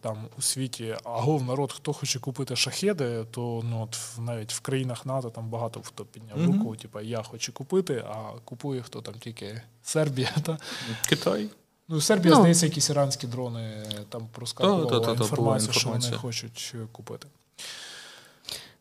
там 0.00 0.28
у 0.38 0.42
світі, 0.42 0.96
агов 1.04 1.44
народ, 1.44 1.72
хто 1.72 1.92
хоче 1.92 2.18
купити 2.18 2.56
шахеди, 2.56 3.24
то 3.30 3.62
ну 3.64 3.82
от 3.82 3.98
навіть 4.18 4.52
в 4.52 4.60
країнах 4.60 5.06
НАТО 5.06 5.30
там 5.30 5.50
багато 5.50 5.80
хто 5.84 6.04
підняв 6.04 6.38
mm-hmm. 6.38 6.58
руку, 6.58 6.76
типу, 6.76 7.00
я 7.00 7.22
хочу 7.22 7.52
купити, 7.52 8.04
а 8.08 8.14
купує 8.44 8.82
хто 8.82 9.00
там 9.00 9.14
тільки 9.14 9.62
Сербія 9.82 10.30
та 10.42 10.58
Китай. 11.08 11.48
Ну, 11.88 12.00
Сербія, 12.00 12.34
ну, 12.34 12.40
здається, 12.40 12.66
якісь 12.66 12.90
іранські 12.90 13.26
дрони 13.26 13.82
там 14.08 14.28
проскакувала 14.32 15.12
інформацію, 15.12 15.72
що 15.72 15.90
вони 15.90 16.12
хочуть 16.12 16.74
купити. 16.92 17.26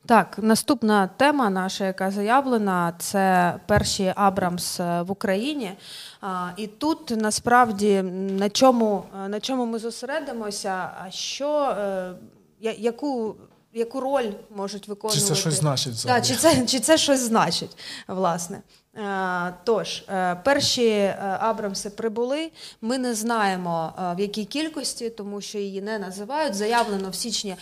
Так, 0.06 0.40
наступна 0.42 1.08
тема 1.08 1.50
наша, 1.50 1.86
яка 1.86 2.12
заявлена, 2.12 2.94
це 3.00 3.56
перші 3.68 4.14
Абрамс 4.16 4.80
е, 4.80 5.02
в 5.02 5.12
Україні. 5.12 5.72
І 6.58 6.68
тут 6.68 7.10
насправді 7.18 8.02
на 8.02 8.50
чому 8.50 9.04
на 9.28 9.40
чому 9.40 9.66
ми 9.66 9.80
зосередимося, 9.80 10.92
а 11.06 11.12
що 11.12 11.76
е, 11.78 12.14
яку 12.60 13.36
яку 13.74 14.00
роль 14.00 14.32
можуть 14.56 14.88
виконувати? 14.88 15.22
Чи 15.22 15.28
це 15.28 15.36
щось 15.36 15.54
значить? 15.54 16.06
Так, 16.06 16.26
чи 16.26 16.36
це 16.36 16.66
чи 16.66 16.80
це 16.80 16.98
щось 16.98 17.20
значить, 17.20 17.78
власне? 18.08 18.62
Е, 18.98 19.54
тож, 19.64 20.04
е, 20.10 20.36
перші 20.36 20.90
е, 20.90 21.38
Абрамси 21.40 21.90
прибули. 21.90 22.52
Ми 22.82 22.98
не 22.98 23.14
знаємо 23.14 23.94
в 24.18 24.20
якій 24.20 24.46
кількості, 24.46 25.10
тому 25.10 25.42
що 25.42 25.58
її 25.58 25.82
не 25.82 26.00
називають. 26.00 26.56
Заявлено 26.56 27.10
в 27.10 27.16
січні 27.16 27.56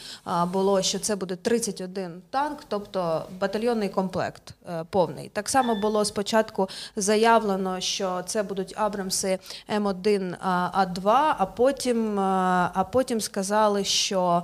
було, 0.54 0.82
що 0.82 1.00
це 1.00 1.16
буде 1.16 1.36
31 1.36 2.22
танк, 2.30 2.60
тобто 2.68 3.26
батальйонний 3.40 3.90
комплект 3.90 4.54
повний. 4.90 5.30
Так 5.34 5.50
само 5.50 5.76
було 5.76 6.06
спочатку 6.06 6.70
заявлено, 6.96 7.80
що 7.80 8.22
це 8.26 8.44
будуть 8.44 8.74
Абрамси 8.78 9.40
М1 9.78 10.36
А2, 10.78 11.34
а 11.38 11.46
потім 11.46 12.20
а 12.20 12.86
потім 12.92 13.22
сказали, 13.22 13.84
що 13.84 14.44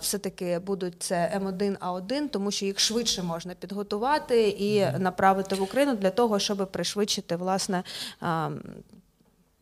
все-таки 0.00 0.58
будуть 0.58 1.02
це 1.02 1.40
М1 1.42 1.78
А1, 1.78 2.28
тому 2.28 2.50
що 2.50 2.66
їх 2.66 2.80
швидше 2.80 3.22
можна 3.22 3.54
підготувати 3.54 4.48
і 4.48 4.86
направити 4.98 5.54
в 5.54 5.62
Україну 5.62 5.93
для 5.94 6.10
того, 6.10 6.38
щоб 6.38 6.72
пришвидшити 6.72 7.36
власне 7.36 7.82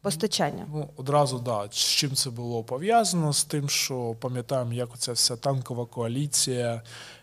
постачання. 0.02 0.66
Ну, 0.72 0.88
одразу 0.96 1.38
да. 1.38 1.68
З 1.70 1.76
чим 1.76 2.14
це 2.14 2.30
було 2.30 2.64
пов'язано? 2.64 3.32
З 3.32 3.44
тим, 3.44 3.68
що 3.68 4.16
пам'ятаємо, 4.20 4.72
як 4.72 4.94
оця 4.94 5.12
вся 5.12 5.36
танкова 5.36 5.86
коаліція, 5.86 6.82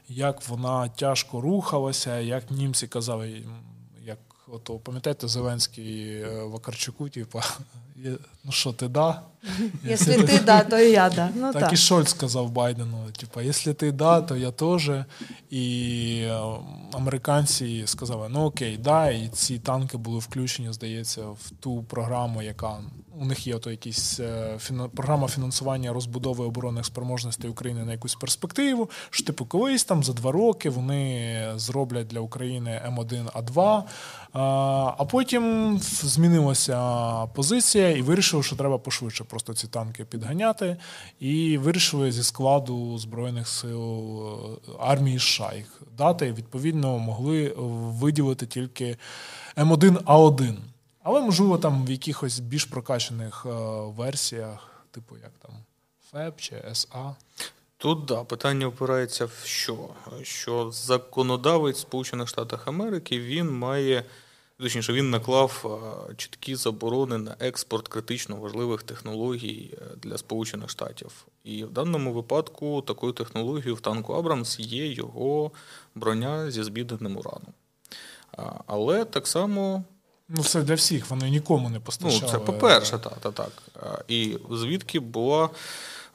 як 0.09 0.47
вона 0.47 0.89
тяжко 0.89 1.41
рухалася, 1.41 2.19
як 2.19 2.51
німці 2.51 2.87
казали, 2.87 3.43
ото 4.51 4.73
пам'ятаєте, 4.73 5.27
Зеленський 5.27 6.21
е, 6.21 6.43
Вакарчуку, 6.43 7.09
типу, 7.09 7.41
ну 8.43 8.51
що, 8.51 8.73
ти 8.73 8.87
да? 8.87 9.21
Якщо 9.83 10.23
ти 10.23 10.39
да, 10.39 10.63
то 10.63 10.79
і 10.79 10.91
я 10.91 11.09
да. 11.09 11.29
Ну, 11.35 11.53
так, 11.53 11.61
так 11.61 11.73
і 11.73 11.77
Шольц 11.77 12.09
сказав 12.09 12.51
Байдену: 12.51 12.97
типа, 13.17 13.41
якщо 13.41 13.73
ти 13.73 13.91
да, 13.91 14.21
то 14.21 14.35
я 14.35 14.51
теж. 14.51 14.91
І 15.49 16.21
е, 16.23 16.41
американці 16.93 17.83
сказали: 17.85 18.29
ну 18.29 18.45
окей, 18.45 18.77
да, 18.77 19.09
і 19.09 19.27
ці 19.27 19.59
танки 19.59 19.97
були 19.97 20.19
включені, 20.19 20.73
здається, 20.73 21.21
в 21.21 21.51
ту 21.59 21.83
програму, 21.83 22.41
яка 22.41 22.77
у 23.19 23.25
них 23.25 23.47
є 23.47 23.59
то 23.59 23.71
якісь 23.71 24.19
е, 24.19 24.57
фіна, 24.59 24.87
програма 24.87 25.27
фінансування 25.27 25.93
розбудови 25.93 26.45
оборонних 26.45 26.85
спроможностей 26.85 27.49
України 27.49 27.85
на 27.85 27.91
якусь 27.91 28.15
перспективу. 28.15 28.89
Що 29.09 29.23
типу, 29.23 29.45
колись 29.45 29.83
там 29.83 30.03
за 30.03 30.13
два 30.13 30.31
роки 30.31 30.69
вони 30.69 31.45
зроблять 31.55 32.07
для 32.07 32.19
України 32.19 32.81
М1А2. 32.95 33.83
А 34.33 35.05
потім 35.05 35.77
змінилася 35.81 36.79
позиція 37.25 37.89
і 37.89 38.01
вирішили, 38.01 38.43
що 38.43 38.55
треба 38.55 38.77
пошвидше 38.77 39.23
просто 39.23 39.53
ці 39.53 39.67
танки 39.67 40.05
підганяти. 40.05 40.77
І 41.19 41.57
вирішили 41.57 42.11
зі 42.11 42.23
складу 42.23 42.97
Збройних 42.97 43.47
сил 43.47 44.19
е, 44.23 44.71
армії 44.79 45.19
США 45.19 45.51
їх 45.55 45.81
дати. 45.97 46.33
Відповідно, 46.33 46.99
могли 46.99 47.53
виділити 47.99 48.45
тільки 48.45 48.97
М1А1. 49.57 50.55
Але, 51.03 51.21
можливо, 51.21 51.57
там 51.57 51.85
в 51.85 51.91
якихось 51.91 52.39
більш 52.39 52.65
прокачаних 52.65 53.45
е, 53.45 53.49
версіях, 53.97 54.85
типу 54.91 55.17
як 55.17 55.31
там 55.41 55.51
ФЕП 56.11 56.37
чи 56.37 56.63
СА. 56.73 57.15
Тут 57.77 58.05
да, 58.05 58.23
питання 58.23 58.67
опирається 58.67 59.25
в 59.25 59.41
що? 59.43 59.89
Що 60.21 60.71
законодавець 60.71 61.79
Сполучених 61.79 62.27
Штатів 62.27 62.59
Америки 62.65 63.19
він 63.19 63.51
має, 63.51 64.03
точніше, 64.57 64.93
він 64.93 65.09
наклав 65.09 65.79
чіткі 66.17 66.55
заборони 66.55 67.17
на 67.17 67.35
експорт 67.39 67.87
критично 67.87 68.35
важливих 68.35 68.83
технологій 68.83 69.73
е, 69.73 69.95
для 69.97 70.17
Сполучених 70.17 70.69
Штатів. 70.69 71.25
І 71.43 71.63
в 71.63 71.71
даному 71.71 72.13
випадку 72.13 72.81
такою 72.81 73.13
технологією 73.13 73.75
в 73.75 73.81
танку 73.81 74.13
Абрамс 74.13 74.59
є 74.59 74.87
його 74.87 75.51
броня 75.95 76.51
зі 76.51 76.63
збідненим 76.63 77.17
ураном. 77.17 77.53
Але 78.67 79.05
так 79.05 79.27
само. 79.27 79.83
Ну, 80.29 80.43
це 80.43 80.61
для 80.61 80.75
всіх, 80.75 81.09
вони 81.09 81.29
нікому 81.29 81.69
не 81.69 81.79
постачали. 81.79 82.19
Ну, 82.23 82.29
це 82.29 82.39
по-перше, 82.39 82.97
так, 82.97 83.17
так, 83.19 83.33
так. 83.33 83.51
І 84.07 84.37
звідки 84.51 84.99
була 84.99 85.49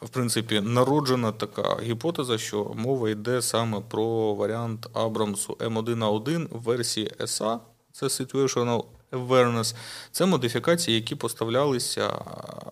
в 0.04 0.08
принципі, 0.08 0.60
народжена 0.60 1.32
така 1.32 1.76
гіпотеза, 1.82 2.38
що 2.38 2.72
мова 2.74 3.10
йде 3.10 3.42
саме 3.42 3.80
про 3.80 4.34
варіант 4.34 4.88
Абрамсу 4.92 5.52
М1А1 5.52 6.48
в 6.50 6.62
версії 6.62 7.12
SA, 7.20 7.58
це 7.92 8.06
Situational 8.06 8.84
Awareness. 9.12 9.74
Це 10.10 10.26
модифікації, 10.26 10.96
які 10.96 11.14
поставлялися 11.14 12.08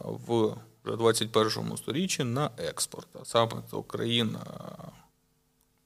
в 0.04 0.54
21 0.84 1.76
сторіччі 1.76 2.24
на 2.24 2.50
експорт, 2.58 3.08
а 3.22 3.24
саме 3.24 3.52
до 3.70 3.82
країн 3.82 4.36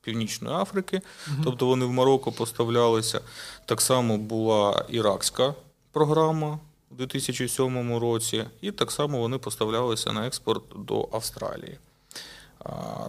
Північної 0.06 0.56
Африки, 0.56 1.00
тобто 1.44 1.66
вони 1.66 1.84
в 1.84 1.92
Марокко 1.92 2.32
поставлялися. 2.32 3.20
Так 3.64 3.80
само 3.80 4.18
була 4.18 4.84
іракська 4.88 5.54
програма 5.92 6.58
у 6.90 6.94
2007 6.94 7.98
році, 7.98 8.44
і 8.60 8.72
так 8.72 8.92
само 8.92 9.18
вони 9.18 9.38
поставлялися 9.38 10.12
на 10.12 10.26
експорт 10.26 10.62
до 10.76 11.08
Австралії. 11.12 11.78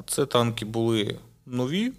Це 0.07 0.25
танки 0.25 0.65
були 0.65 1.19
нові, 1.45 1.93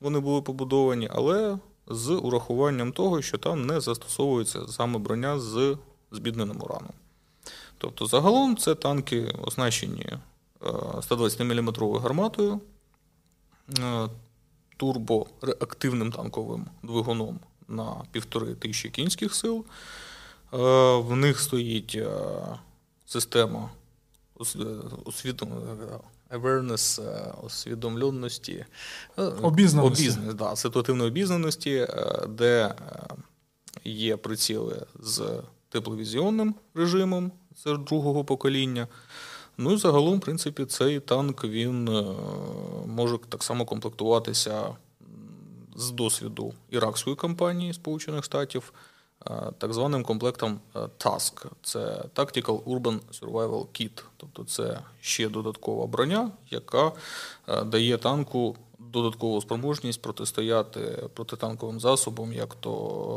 вони 0.00 0.20
були 0.20 0.42
побудовані, 0.42 1.08
але 1.14 1.58
з 1.86 2.10
урахуванням 2.10 2.92
того, 2.92 3.22
що 3.22 3.38
там 3.38 3.66
не 3.66 3.80
застосовується 3.80 4.68
саме 4.68 4.98
броня 4.98 5.38
з 5.38 5.76
збідненим 6.12 6.62
ураном. 6.62 6.92
Тобто, 7.78 8.06
загалом 8.06 8.56
це 8.56 8.74
танки 8.74 9.34
оснащені 9.42 10.12
120-мм 10.60 11.98
гарматою, 12.00 12.60
турбореактивним 14.76 16.12
танковим 16.12 16.66
двигуном 16.82 17.40
на 17.68 18.04
півтори 18.12 18.54
тисячі 18.54 18.90
кінських 18.90 19.34
сил. 19.34 19.64
Е, 20.52 20.56
в 20.96 21.16
них 21.16 21.40
стоїть 21.40 21.94
е, 21.94 22.08
система 23.06 23.70
awareness, 26.30 27.02
е, 27.02 27.32
освідомленості, 27.42 28.64
обізнаності. 29.16 30.02
Обізнаності, 30.02 30.38
да, 30.38 30.56
ситуативної 30.56 31.10
обізнаності, 31.10 31.88
де 32.28 32.74
є 33.84 34.16
приціли 34.16 34.86
з 35.00 35.42
тепловізіонним 35.68 36.54
режимом, 36.74 37.32
це 37.64 37.76
другого 37.76 38.24
покоління. 38.24 38.88
Ну 39.56 39.72
і 39.72 39.76
загалом, 39.76 40.18
в 40.18 40.20
принципі, 40.20 40.64
цей 40.64 41.00
танк 41.00 41.44
він 41.44 41.84
може 42.86 43.18
так 43.28 43.42
само 43.42 43.64
комплектуватися 43.64 44.76
з 45.76 45.90
досвіду 45.90 46.54
іракської 46.70 47.16
кампанії 47.16 47.74
Сполучених 47.74 48.24
Штатів. 48.24 48.72
Е, 49.30 49.52
так 49.58 49.72
званим 49.72 50.02
комплектом 50.02 50.60
е, 50.76 50.78
TASC. 50.78 51.46
Це 51.62 52.04
Tactical 52.14 52.62
Urban 52.62 53.00
Survival 53.20 53.66
Kit. 53.66 54.04
Тобто 54.16 54.44
це 54.44 54.80
ще 55.00 55.28
додаткова 55.28 55.86
броня, 55.86 56.30
яка 56.50 56.92
е, 57.48 57.64
дає 57.64 57.98
танку 57.98 58.56
додаткову 58.78 59.40
спроможність 59.40 60.02
протистояти 60.02 61.08
протитанковим 61.14 61.80
засобам, 61.80 62.32
як 62.32 62.54
то 62.54 62.70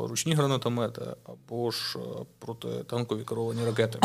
ручні 0.09 0.33
гранатомети 0.33 1.01
або 1.23 1.71
ж 1.71 1.99
протитанкові 2.39 3.23
керовані 3.23 3.65
ракети. 3.65 3.99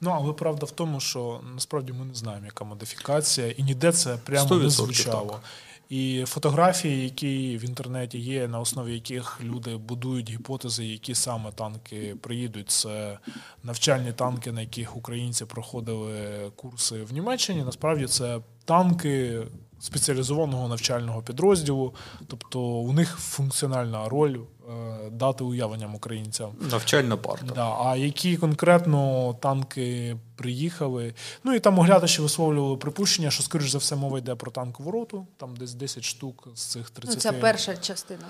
Ну, 0.00 0.10
але 0.10 0.32
правда 0.32 0.66
в 0.66 0.70
тому, 0.70 1.00
що 1.00 1.40
насправді 1.54 1.92
ми 1.92 2.04
не 2.04 2.14
знаємо, 2.14 2.46
яка 2.46 2.64
модифікація, 2.64 3.50
і 3.50 3.62
ніде 3.62 3.92
це 3.92 4.16
прямо 4.16 4.54
не 4.54 4.70
звучало. 4.70 5.30
Так. 5.30 5.40
І 5.88 6.24
фотографії, 6.26 7.04
які 7.04 7.58
в 7.58 7.64
інтернеті 7.64 8.18
є, 8.18 8.48
на 8.48 8.60
основі 8.60 8.94
яких 8.94 9.40
люди 9.42 9.76
будують 9.76 10.30
гіпотези, 10.30 10.84
які 10.84 11.14
саме 11.14 11.52
танки 11.52 12.16
приїдуть. 12.20 12.70
Це 12.70 13.18
навчальні 13.62 14.12
танки, 14.12 14.52
на 14.52 14.60
яких 14.60 14.96
українці 14.96 15.44
проходили 15.44 16.50
курси 16.56 17.02
в 17.02 17.12
Німеччині. 17.12 17.62
Насправді 17.62 18.06
це 18.06 18.40
танки 18.64 19.42
спеціалізованого 19.80 20.68
навчального 20.68 21.22
підрозділу, 21.22 21.94
тобто 22.26 22.60
у 22.60 22.92
них 22.92 23.16
функціональна 23.18 24.08
роль 24.08 24.38
е, 24.38 25.10
дати 25.10 25.44
уявленням 25.44 25.94
українцям. 25.94 26.50
Навчальна 26.70 27.16
парта. 27.16 27.54
Да, 27.54 27.76
А 27.84 27.96
які 27.96 28.36
конкретно 28.36 29.34
танки 29.40 30.16
приїхали? 30.36 31.14
Ну 31.44 31.54
і 31.54 31.60
там 31.60 31.78
оглядачі 31.78 32.22
висловлювали 32.22 32.76
припущення, 32.76 33.30
що, 33.30 33.42
скоріш 33.42 33.70
за 33.70 33.78
все, 33.78 33.96
мова 33.96 34.18
йде 34.18 34.34
про 34.34 34.50
танкову 34.50 34.90
роту, 34.90 35.26
там 35.36 35.56
десь 35.56 35.74
10 35.74 36.04
штук 36.04 36.48
з 36.54 36.60
цих 36.62 36.90
30. 36.90 37.14
Ну, 37.14 37.20
Це 37.20 37.32
перша 37.32 37.76
частина. 37.76 38.24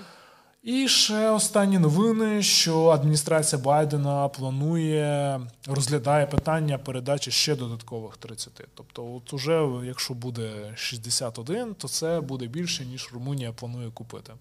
І 0.63 0.87
ще 0.87 1.29
останні 1.29 1.79
новини, 1.79 2.43
що 2.43 2.87
адміністрація 2.87 3.61
Байдена 3.61 4.27
планує 4.27 5.41
розглядає 5.67 6.25
питання 6.25 6.77
передачі 6.77 7.31
ще 7.31 7.55
додаткових 7.55 8.17
30. 8.17 8.67
Тобто, 8.73 9.15
от 9.15 9.33
уже 9.33 9.67
якщо 9.83 10.13
буде 10.13 10.73
61, 10.75 11.73
то 11.73 11.87
це 11.87 12.21
буде 12.21 12.47
більше 12.47 12.85
ніж 12.85 13.09
Румунія 13.13 13.51
планує 13.51 13.91
купити. 13.91 14.33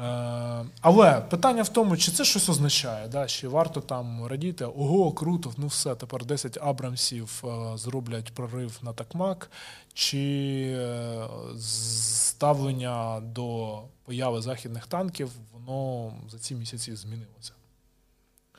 Е, 0.00 0.64
але 0.80 1.20
питання 1.20 1.62
в 1.62 1.68
тому, 1.68 1.96
чи 1.96 2.10
це 2.12 2.24
щось 2.24 2.48
означає, 2.48 3.08
да? 3.08 3.26
чи 3.26 3.48
варто 3.48 3.80
там 3.80 4.26
радіти, 4.26 4.64
ого, 4.64 5.12
круто, 5.12 5.52
ну 5.56 5.66
все, 5.66 5.94
тепер 5.94 6.24
10 6.24 6.58
Абрамсів 6.60 7.44
е, 7.44 7.76
зроблять 7.76 8.34
прорив 8.34 8.78
на 8.82 8.92
такмак, 8.92 9.50
чи 9.94 10.18
е, 10.78 11.26
ставлення 11.60 13.20
до 13.20 13.78
появи 14.10 14.40
західних 14.40 14.86
танків, 14.86 15.30
воно 15.52 16.12
за 16.30 16.38
ці 16.38 16.54
місяці 16.54 16.96
змінилося. 16.96 17.52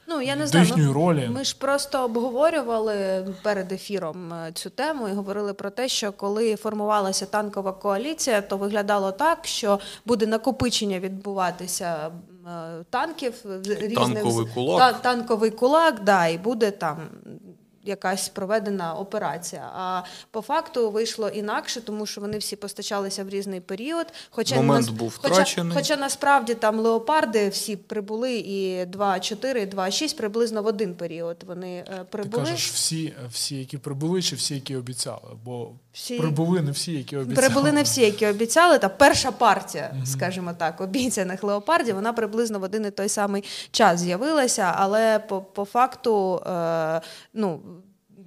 Ну, 0.08 0.22
я 0.22 0.36
не 0.36 0.48
знаю, 0.48 0.74
ми, 0.78 0.94
ролі. 0.94 1.30
Ми 1.34 1.44
ж 1.44 1.58
просто 1.60 2.04
обговорювали 2.04 3.28
перед 3.44 3.72
ефіром 3.72 4.34
е, 4.34 4.52
цю 4.54 4.70
тему 4.70 5.08
і 5.08 5.12
говорили 5.12 5.54
про 5.54 5.70
те, 5.70 5.88
що 5.88 6.12
коли 6.12 6.56
формувалася 6.56 7.26
танкова 7.26 7.72
коаліція, 7.72 8.42
то 8.42 8.58
виглядало 8.58 9.12
так, 9.12 9.46
що 9.46 9.80
буде 10.06 10.28
накопичення 10.28 11.00
відбуватися 11.00 12.12
е, 12.48 12.84
танків 12.90 13.34
різних 13.66 14.14
танковий 14.14 14.46
кулак. 14.54 14.80
Та, 14.80 15.00
танковий 15.00 15.52
кулак, 15.52 16.04
да, 16.04 16.28
і 16.28 16.38
буде 16.38 16.72
там 16.72 16.98
якась 17.84 18.30
проведена 18.30 18.94
операція. 18.94 19.70
А 19.76 20.02
по 20.32 20.42
факту 20.42 20.92
вийшло 20.92 21.30
інакше, 21.30 21.82
тому 21.82 22.06
що 22.06 22.22
вони 22.22 22.38
всі 22.38 22.56
постачалися 22.56 23.24
в 23.24 23.30
різний 23.30 23.60
період. 23.60 24.08
Хоча 24.30 24.56
Момент 24.56 24.86
нас, 24.86 24.90
був 24.90 25.18
Хоча, 25.22 25.34
втрачений. 25.34 25.78
хоча 25.78 25.96
насправді 25.98 26.54
там 26.54 26.80
леопарди 26.80 27.50
всі 27.50 27.76
прибули, 27.76 28.34
і 28.34 28.86
2-4, 28.86 29.58
і 29.58 29.66
2-6 29.76 30.18
приблизно 30.18 30.64
в 30.64 30.66
один 30.66 30.96
період 30.96 31.38
вони 31.48 31.76
е, 31.78 31.84
Ти 31.98 32.04
прибули. 32.10 32.44
кажеш, 32.44 32.70
всі, 32.72 33.14
всі, 33.32 33.56
які 33.60 33.78
прибули, 33.78 34.22
чи 34.22 34.36
всі, 34.36 34.56
які 34.56 34.76
обіцяли? 34.76 35.22
Бо 35.46 35.70
Всі- 35.94 36.18
прибули 36.20 36.62
не 36.62 36.72
всі, 36.72 36.92
які 36.94 37.18
обіцяли. 37.18 37.48
Прибули 37.48 37.72
не 37.72 37.84
всі, 37.84 38.02
які 38.02 38.28
обіцяли. 38.28 38.80
Та 38.80 38.90
перша 38.90 39.32
партія, 39.32 39.94
скажімо 40.06 40.54
так, 40.58 40.82
обіцяних 40.82 41.44
леопардів, 41.44 41.96
вона 41.96 42.14
приблизно 42.14 42.60
в 42.60 42.64
один 42.64 42.86
і 42.86 42.92
той 42.92 43.10
самий 43.10 43.44
час 43.72 44.00
з'явилася, 44.00 44.74
але 44.78 45.20
по, 45.20 45.42
по 45.42 45.66
факту 45.66 46.38
е, 46.48 47.02
ну, 47.34 47.60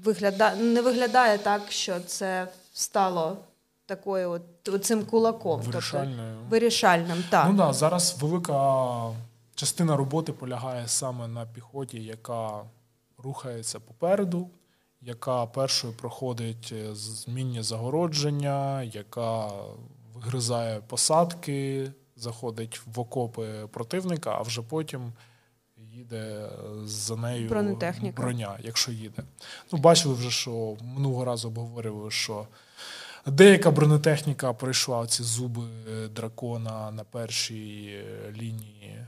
вигляда, 0.05 0.55
не 0.55 0.83
виглядає 0.83 1.39
так, 1.39 1.63
що 1.73 2.01
це 2.01 2.49
стало 2.73 3.37
такою 3.87 4.31
от, 4.31 4.85
цим 4.85 5.05
кулаком. 5.05 5.61
Вирішальною. 5.61 6.35
Тобто, 6.35 6.51
вирішальним. 6.51 7.25
Так. 7.31 7.47
Ну 7.49 7.57
да, 7.57 7.73
зараз 7.73 8.17
велика 8.21 9.11
частина 9.55 9.97
роботи 9.97 10.33
полягає 10.33 10.89
саме 10.89 11.29
на 11.29 11.47
піхоті, 11.47 12.03
яка 12.03 12.63
рухається 13.19 13.81
попереду, 13.81 14.51
яка 15.01 15.47
першою 15.47 15.93
проходить 15.93 16.73
е, 16.73 16.95
змінні 16.95 17.63
загородження, 17.63 18.83
яка 18.83 19.51
вигризає 20.15 20.81
посадки, 20.81 21.93
заходить 22.17 22.81
в 22.87 23.01
окопи 23.01 23.49
противника, 23.73 24.31
а 24.31 24.43
вже 24.43 24.63
потім 24.63 25.13
їде 25.97 26.51
за 26.85 27.17
нею 27.17 27.49
Бронетехніка. 27.49 28.23
броня, 28.23 28.59
якщо 28.63 28.93
їде. 28.93 29.23
Ну, 29.73 29.79
бачили 29.79 30.15
вже, 30.15 30.31
що 30.31 30.77
минулого 30.83 31.25
разу 31.25 31.49
обговорювали, 31.49 32.11
що 32.11 32.47
Деяка 33.27 33.71
бронетехніка 33.71 34.53
пройшла 34.53 35.07
ці 35.07 35.23
зуби 35.23 35.63
дракона 36.09 36.91
на 36.91 37.05
першій 37.05 37.87
е, 37.87 38.33
лінії 38.33 38.91
е, 38.91 39.07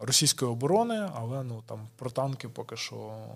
російської 0.00 0.50
оборони, 0.50 1.10
але 1.14 1.42
ну 1.42 1.62
там 1.66 1.88
про 1.96 2.10
танки 2.10 2.48
поки 2.48 2.76
що 2.76 3.26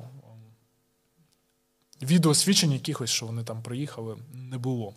відеосвідчень 2.03 2.73
якихось, 2.73 3.11
що 3.11 3.27
вони 3.27 3.45
там 3.45 3.63
приїхали, 3.63 4.17
не 4.35 4.59
було. 4.59 4.95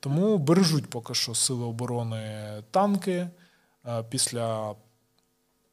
Тому 0.00 0.38
бережуть 0.38 0.90
поки 0.90 1.14
що 1.14 1.34
сили 1.34 1.64
оборони 1.64 2.48
танки 2.70 3.28
Е, 3.86 4.02
після 4.02 4.74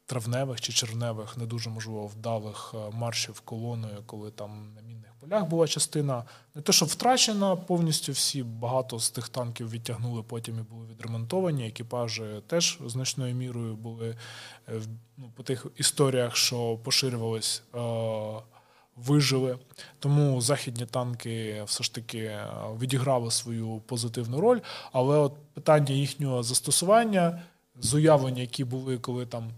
травневих 0.08 0.60
чи 0.60 0.72
червневих, 0.72 1.36
не 1.36 1.46
дуже 1.46 1.70
можливо 1.70 2.06
вдалих 2.06 2.74
е, 2.74 2.90
маршів 2.96 3.40
колоною, 3.40 4.02
коли 4.06 4.30
там 4.30 4.72
на 4.76 4.82
мінних 4.82 5.10
полях 5.20 5.44
була 5.44 5.68
частина. 5.68 6.24
Не 6.54 6.62
те, 6.62 6.72
що 6.72 6.86
втрачена 6.86 7.56
повністю 7.56 8.12
всі, 8.12 8.42
багато 8.42 8.98
з 8.98 9.10
тих 9.10 9.28
танків 9.28 9.70
відтягнули, 9.70 10.22
потім 10.22 10.58
і 10.58 10.62
були 10.62 10.86
відремонтовані. 10.86 11.66
Екіпажі 11.66 12.22
теж 12.46 12.78
значною 12.86 13.34
мірою 13.34 13.76
були 13.76 14.16
е, 14.68 14.80
ну, 15.16 15.32
по 15.36 15.42
тих 15.42 15.66
історіях, 15.76 16.36
що 16.36 16.76
поширювались. 16.84 17.62
е, 17.74 17.78
Вижили, 18.96 19.58
тому 19.98 20.40
західні 20.40 20.86
танки 20.86 21.62
все 21.66 21.84
ж 21.84 21.94
таки 21.94 22.38
відіграли 22.80 23.30
свою 23.30 23.82
позитивну 23.86 24.40
роль. 24.40 24.60
Але 24.92 25.18
от 25.18 25.32
питання 25.54 25.94
їхнього 25.94 26.42
застосування 26.42 27.42
з 27.80 27.94
уявлення, 27.94 28.40
які 28.40 28.64
були, 28.64 28.98
коли 28.98 29.26
там 29.26 29.50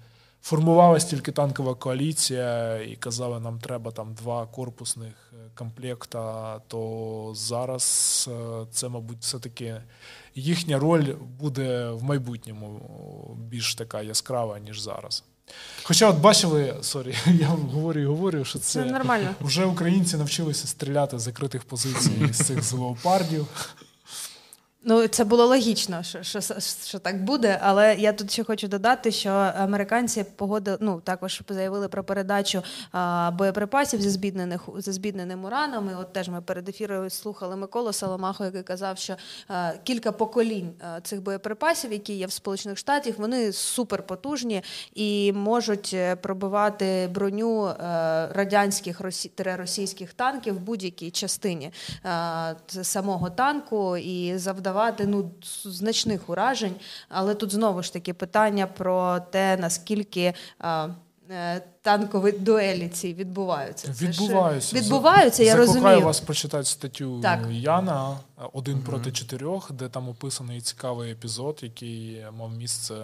формувалась 0.43 1.05
тільки 1.05 1.33
танкова 1.33 1.75
коаліція, 1.75 2.79
і 2.83 2.97
казали, 2.97 3.41
нам 3.41 3.59
треба 3.59 3.91
там 3.91 4.15
два 4.15 4.47
корпусних 4.47 5.33
е, 5.33 5.37
комплекта, 5.55 6.59
то 6.69 7.33
зараз 7.37 8.29
е, 8.33 8.67
це, 8.71 8.89
мабуть, 8.89 9.19
все-таки 9.21 9.83
їхня 10.35 10.79
роль 10.79 11.15
буде 11.39 11.91
в 11.91 12.03
майбутньому 12.03 13.37
більш 13.49 13.75
така 13.75 14.03
яскрава, 14.03 14.59
ніж 14.59 14.81
зараз. 14.81 15.25
Хоча, 15.83 16.09
от 16.11 16.19
бачили, 16.19 16.77
sorry, 16.83 17.15
я 17.27 17.47
говорю 17.47 18.01
і 18.01 18.07
говорю, 18.07 18.45
що 18.45 18.59
Це 18.59 18.65
це 18.85 18.85
нормально. 18.85 19.35
вже 19.41 19.65
українці 19.65 20.17
навчилися 20.17 20.67
стріляти 20.67 21.19
з 21.19 21.23
закритих 21.23 21.65
позицій 21.65 22.33
з 22.33 22.47
цих 22.47 22.63
Леопардів. 22.63 23.47
Ну, 24.83 25.09
це 25.09 25.25
було 25.25 25.47
логічно, 25.47 26.03
що, 26.03 26.23
що, 26.23 26.41
що 26.85 26.99
так 26.99 27.25
буде, 27.25 27.59
але 27.63 27.95
я 27.95 28.13
тут 28.13 28.31
ще 28.33 28.45
хочу 28.45 28.69
додати, 28.69 29.11
що 29.11 29.31
американці 29.31 30.25
погодили, 30.37 30.79
ну 30.81 31.01
також 31.01 31.43
заявили 31.49 31.89
про 31.89 32.05
передачу 32.05 32.63
а, 32.93 33.31
боєприпасів 33.31 34.03
зі 34.03 34.11
збіднених 34.11 34.69
зі 34.79 34.93
збідненим 34.93 35.45
ураном. 35.45 35.91
От 36.01 36.13
теж 36.13 36.29
ми 36.29 36.41
перед 36.41 36.69
ефіром 36.69 37.11
слухали 37.11 37.57
Миколу 37.57 37.93
Саламаху, 37.93 38.45
який 38.45 38.63
казав, 38.63 38.99
що 38.99 39.17
а, 39.49 39.73
кілька 39.85 40.13
поколінь 40.13 40.73
а, 40.81 41.01
цих 41.01 41.23
боєприпасів, 41.23 41.93
які 41.93 42.13
є 42.13 42.27
в 42.27 42.33
Сполучених 42.33 42.79
Штатах, 42.79 43.19
вони 43.19 43.53
суперпотужні 43.53 44.63
і 44.95 45.33
можуть 45.33 45.91
е, 45.95 46.17
пробивати 46.17 47.11
броню 47.15 47.67
е, 47.67 47.75
радянських 48.33 49.01
росі, 49.01 49.31
російських 49.37 50.13
танків 50.13 50.55
в 50.55 50.61
будь-якій 50.61 51.11
частині 51.11 51.73
самого 52.83 53.31
танку 53.31 53.97
і 53.97 54.39
завдавати 54.39 54.70
ну, 55.07 55.31
значних 55.65 56.29
уражень. 56.31 56.75
Але 57.09 57.35
тут 57.35 57.53
знову 57.53 57.83
ж 57.83 57.93
таки 57.93 58.15
питання 58.15 58.67
про 58.67 59.21
те, 59.31 59.57
наскільки. 59.57 60.35
е, 60.61 60.89
е, 61.31 61.63
Танкові 61.83 62.33
дуелі 62.33 62.89
ці 62.89 63.15
відбуваються. 63.15 63.95
Це 63.95 64.13
ж- 64.13 64.23
Відбуваються. 64.23 64.77
Відбуваються, 64.77 65.43
я 65.43 65.51
Закликаю 65.57 65.75
розумію. 65.83 66.07
вас 66.07 66.21
прочитати 66.21 66.65
статтю 66.65 67.21
Так. 67.21 67.41
Яна 67.51 68.19
один 68.53 68.81
проти 68.83 69.13
чотирьох, 69.13 69.73
де 69.73 69.89
там 69.89 70.09
описаний 70.09 70.61
цікавий 70.61 71.13
епізод, 71.13 71.59
який 71.63 72.25
мав 72.39 72.51
місце 72.53 72.95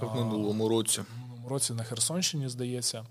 Так, 0.00 0.08
а, 0.12 0.14
минулому 0.14 0.68
році. 0.68 1.00
в 1.00 1.04
минулому 1.20 1.48
році 1.48 1.72
на 1.72 1.82
Херсонщині, 1.84 2.48
здається. 2.48 3.04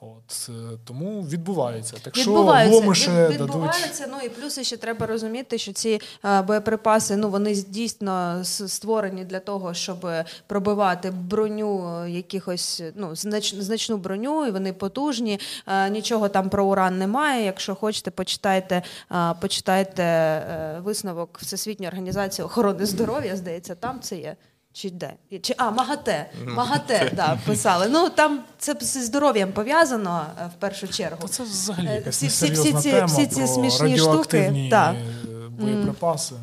От 0.00 0.48
е, 0.48 0.52
тому 0.84 1.22
відбувається. 1.22 1.96
Так 2.02 2.16
що 2.16 2.30
Відбуваються, 2.30 2.74
ломи 2.80 2.94
дадуть. 3.06 3.40
відбуваються. 3.40 4.06
Ну 4.10 4.16
і 4.24 4.28
плюс 4.28 4.60
ще 4.60 4.76
треба 4.76 5.06
розуміти, 5.06 5.58
що 5.58 5.72
ці 5.72 6.00
е, 6.24 6.42
боєприпаси 6.42 7.16
ну 7.16 7.28
вони 7.30 7.54
дійсно 7.54 8.44
створені 8.44 9.24
для 9.24 9.40
того, 9.40 9.74
щоб 9.74 10.06
пробивати 10.46 11.10
броню 11.10 12.02
е, 12.04 12.10
якихось 12.10 12.82
ну 12.94 13.16
знач, 13.16 13.54
значну 13.54 13.96
броню, 13.96 14.46
і 14.46 14.50
вони 14.50 14.72
потужні. 14.72 15.40
Е, 15.66 15.90
Нічого 15.90 16.28
там 16.28 16.48
про 16.50 16.66
уран 16.66 16.98
немає. 16.98 17.44
Якщо 17.44 17.74
хочете, 17.74 18.10
почитайте, 18.10 18.82
е, 19.12 19.34
почитайте 19.40 20.02
е, 20.02 20.80
висновок 20.82 21.38
Всесвітньої 21.42 21.88
організації 21.88 22.46
охорони 22.46 22.86
здоров'я. 22.86 23.36
Здається, 23.36 23.74
там 23.74 24.00
це 24.00 24.16
є. 24.16 24.36
Чи 24.76 24.90
де? 24.90 25.12
Чи 25.42 25.54
а 25.58 25.70
МАГАТЕ. 25.70 26.30
МАГАТЕ, 26.46 27.12
да, 27.16 27.38
писали. 27.46 27.86
Ну 27.90 28.10
там 28.10 28.44
це 28.58 28.76
зі 28.80 29.02
здоров'ям 29.02 29.52
пов'язано 29.52 30.26
е, 30.40 30.50
в 30.56 30.60
першу 30.60 30.88
чергу. 30.88 31.22
Та 31.22 31.28
це 31.28 31.42
взагалі 31.42 31.86
Е, 31.86 31.94
якась 31.94 32.14
всі- 32.16 32.26
всі- 32.26 32.52
всі 32.52 32.72
ці- 32.72 32.90
тема 32.90 33.06
всі 33.06 33.26
ці 33.26 33.46
смішні 33.46 33.98
штуки, 33.98 34.68
так. 34.70 34.94
е, 34.94 35.48
боєприпаси. 35.48 36.34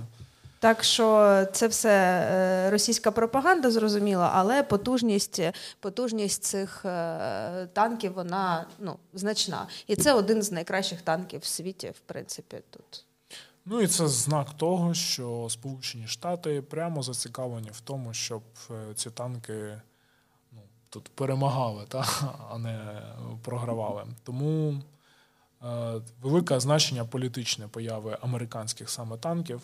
Так 0.59 0.84
що 0.84 1.45
це 1.53 1.67
все 1.67 2.69
російська 2.71 3.11
пропаганда, 3.11 3.71
зрозуміло, 3.71 4.29
але 4.34 4.63
потужність, 4.63 5.41
потужність 5.79 6.43
цих 6.43 6.86
танків 7.73 8.13
вона 8.13 8.65
ну, 8.79 8.95
значна. 9.13 9.67
І 9.88 9.95
це 9.95 10.13
один 10.13 10.41
з 10.43 10.51
найкращих 10.51 11.01
танків 11.01 11.41
в 11.41 11.45
світі, 11.45 11.89
в 11.95 11.99
принципі, 11.99 12.57
тут. 12.69 13.05
Ну 13.66 13.82
і 13.82 13.88
це 13.88 14.07
знак 14.07 14.53
того, 14.53 14.93
що 14.93 15.47
Сполучені 15.49 16.07
Штати 16.07 16.61
прямо 16.61 17.03
зацікавлені 17.03 17.70
в 17.72 17.80
тому, 17.80 18.14
щоб 18.14 18.41
е, 18.72 18.93
ці 18.93 19.09
танки 19.09 19.82
ну, 20.51 20.59
тут 20.89 21.09
перемагали, 21.09 21.86
та, 21.88 22.05
а 22.51 22.57
не 22.57 23.01
програвали. 23.41 24.03
Тому 24.24 24.82
е, 25.64 25.93
велике 26.22 26.59
значення 26.59 27.05
політичне 27.05 27.68
появи 27.68 28.18
американських 28.22 28.89
саме 28.89 29.18
танків. 29.18 29.61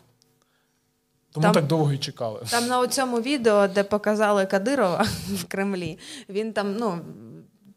Тому 1.32 1.44
Там- 1.44 1.54
так 1.54 1.68
довго 1.68 1.94
і 1.94 1.98
чекали. 1.98 2.42
Там 2.50 2.68
на 2.68 2.88
цьому 2.88 3.22
відео, 3.22 3.68
де 3.68 3.84
показали 3.84 4.46
Кадирова 4.46 5.04
в 5.28 5.44
Кремлі, 5.44 6.00
він 6.30 6.54
там 6.54 6.76
ну, 6.76 7.02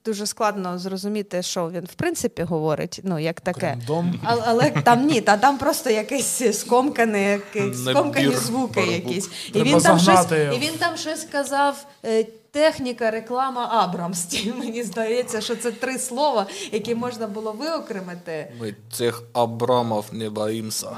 дуже 0.05 0.27
складно 0.27 0.79
зрозуміти, 0.79 1.43
що 1.43 1.71
він 1.71 1.85
в 1.85 1.95
принципі 1.95 2.43
говорить, 2.43 3.01
ну 3.05 3.19
як 3.19 3.41
таке. 3.41 3.61
Крем-дон. 3.61 4.15
Але, 4.25 4.43
але 4.47 4.71
там 4.71 5.07
ні, 5.07 5.21
та 5.21 5.37
там 5.37 5.59
просто 5.59 5.91
якісь 5.91 6.41
Набір 6.41 6.55
скомкані 6.55 8.35
звуки 8.37 8.81
якісь. 8.81 9.31
І 9.55 9.63
він, 9.63 9.81
там 9.81 9.99
щось, 9.99 10.27
і 10.55 10.59
він 10.59 10.75
там 10.79 10.97
щось 10.97 11.23
сказав. 11.23 11.87
е, 12.05 12.27
Техніка, 12.51 13.11
реклама 13.11 13.69
Абрамсті. 13.73 14.53
Мені 14.59 14.83
здається, 14.83 15.41
що 15.41 15.57
це 15.57 15.71
три 15.71 15.99
слова, 15.99 16.47
які 16.73 16.95
можна 16.95 17.27
було 17.27 17.53
виокремити. 17.53 18.53
Ми 18.61 18.75
цих 18.93 19.23
Абрамов 19.33 20.05
не 20.13 20.31
боїмося. 20.31 20.91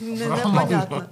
Не- 0.00 0.26
Непонятно. 0.26 1.02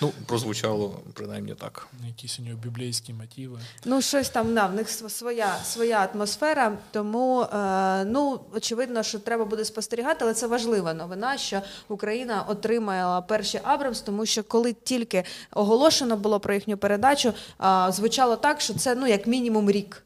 Ну, 0.00 0.12
прозвучало 0.26 1.00
принаймні 1.14 1.54
так. 1.54 1.88
Якісь 2.06 2.40
у 2.40 2.42
нього 2.42 2.58
біблійські 2.62 3.12
мотиви. 3.12 3.58
Ну, 3.84 4.02
щось 4.02 4.30
там 4.30 4.54
да, 4.54 4.66
в 4.66 4.74
них 4.74 4.90
своя 4.90 5.56
своя 5.64 6.08
атмосфера, 6.14 6.78
тому 6.90 7.42
е, 7.42 8.04
ну, 8.04 8.40
очевидно, 8.54 9.02
що 9.02 9.18
треба 9.18 9.44
буде 9.44 9.64
спостерігати, 9.64 10.18
але 10.24 10.34
це 10.34 10.46
важлива 10.46 10.94
новина, 10.94 11.38
що 11.38 11.62
Україна 11.88 12.44
отримала 12.48 13.20
перші 13.20 13.60
Абрамс, 13.62 14.00
тому 14.00 14.26
що 14.26 14.44
коли 14.44 14.72
тільки 14.72 15.24
оголошено 15.54 16.16
було 16.16 16.40
про 16.40 16.54
їхню 16.54 16.76
передачу, 16.76 17.28
е, 17.28 17.92
звучало 17.92 18.36
так, 18.36 18.60
що 18.60 18.74
це 18.74 18.94
ну, 18.94 19.06
як 19.06 19.26
мінімум 19.26 19.70
рік. 19.70 20.04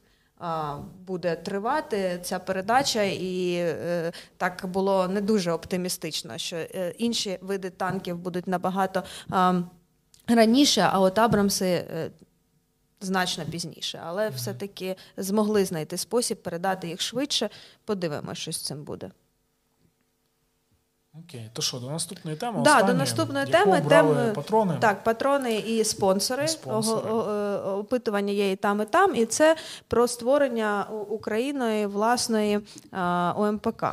Буде 1.06 1.36
тривати 1.36 2.20
ця 2.22 2.38
передача, 2.38 3.02
і 3.02 3.54
е, 3.54 4.12
так 4.36 4.66
було 4.66 5.08
не 5.08 5.20
дуже 5.20 5.52
оптимістично, 5.52 6.38
що 6.38 6.56
е, 6.56 6.94
інші 6.98 7.38
види 7.40 7.70
танків 7.70 8.18
будуть 8.18 8.46
набагато 8.46 9.02
е, 9.32 9.54
раніше, 10.28 10.88
а 10.92 11.00
от 11.00 11.18
Абрамси 11.18 11.66
е, 11.66 12.10
значно 13.00 13.44
пізніше. 13.44 14.00
Але 14.06 14.28
все-таки 14.28 14.96
змогли 15.16 15.64
знайти 15.64 15.96
спосіб 15.96 16.42
передати 16.42 16.88
їх 16.88 17.00
швидше. 17.00 17.50
Подивимося, 17.84 18.40
що 18.40 18.52
з 18.52 18.56
цим 18.56 18.84
буде. 18.84 19.10
Окей, 21.18 21.50
то 21.52 21.62
що, 21.62 21.78
до 21.78 21.90
наступної 21.90 22.36
теми? 22.36 22.60
Да, 22.64 22.70
Останнє, 22.70 22.92
до 22.92 22.98
наступної 22.98 23.46
теми 23.46 23.82
теми 23.88 24.32
патрони. 24.34 24.76
Так, 24.80 25.04
патрони 25.04 25.58
і 25.58 25.84
спонсори. 25.84 26.44
І 26.44 26.48
спонсори. 26.48 27.10
Опитування 27.60 28.32
є 28.32 28.52
і 28.52 28.56
там, 28.56 28.82
і 28.82 28.84
там. 28.84 29.16
І 29.16 29.26
це 29.26 29.56
про 29.88 30.08
створення 30.08 30.86
Україною 31.08 31.88
власної 31.88 32.60
ОМПК. 33.36 33.84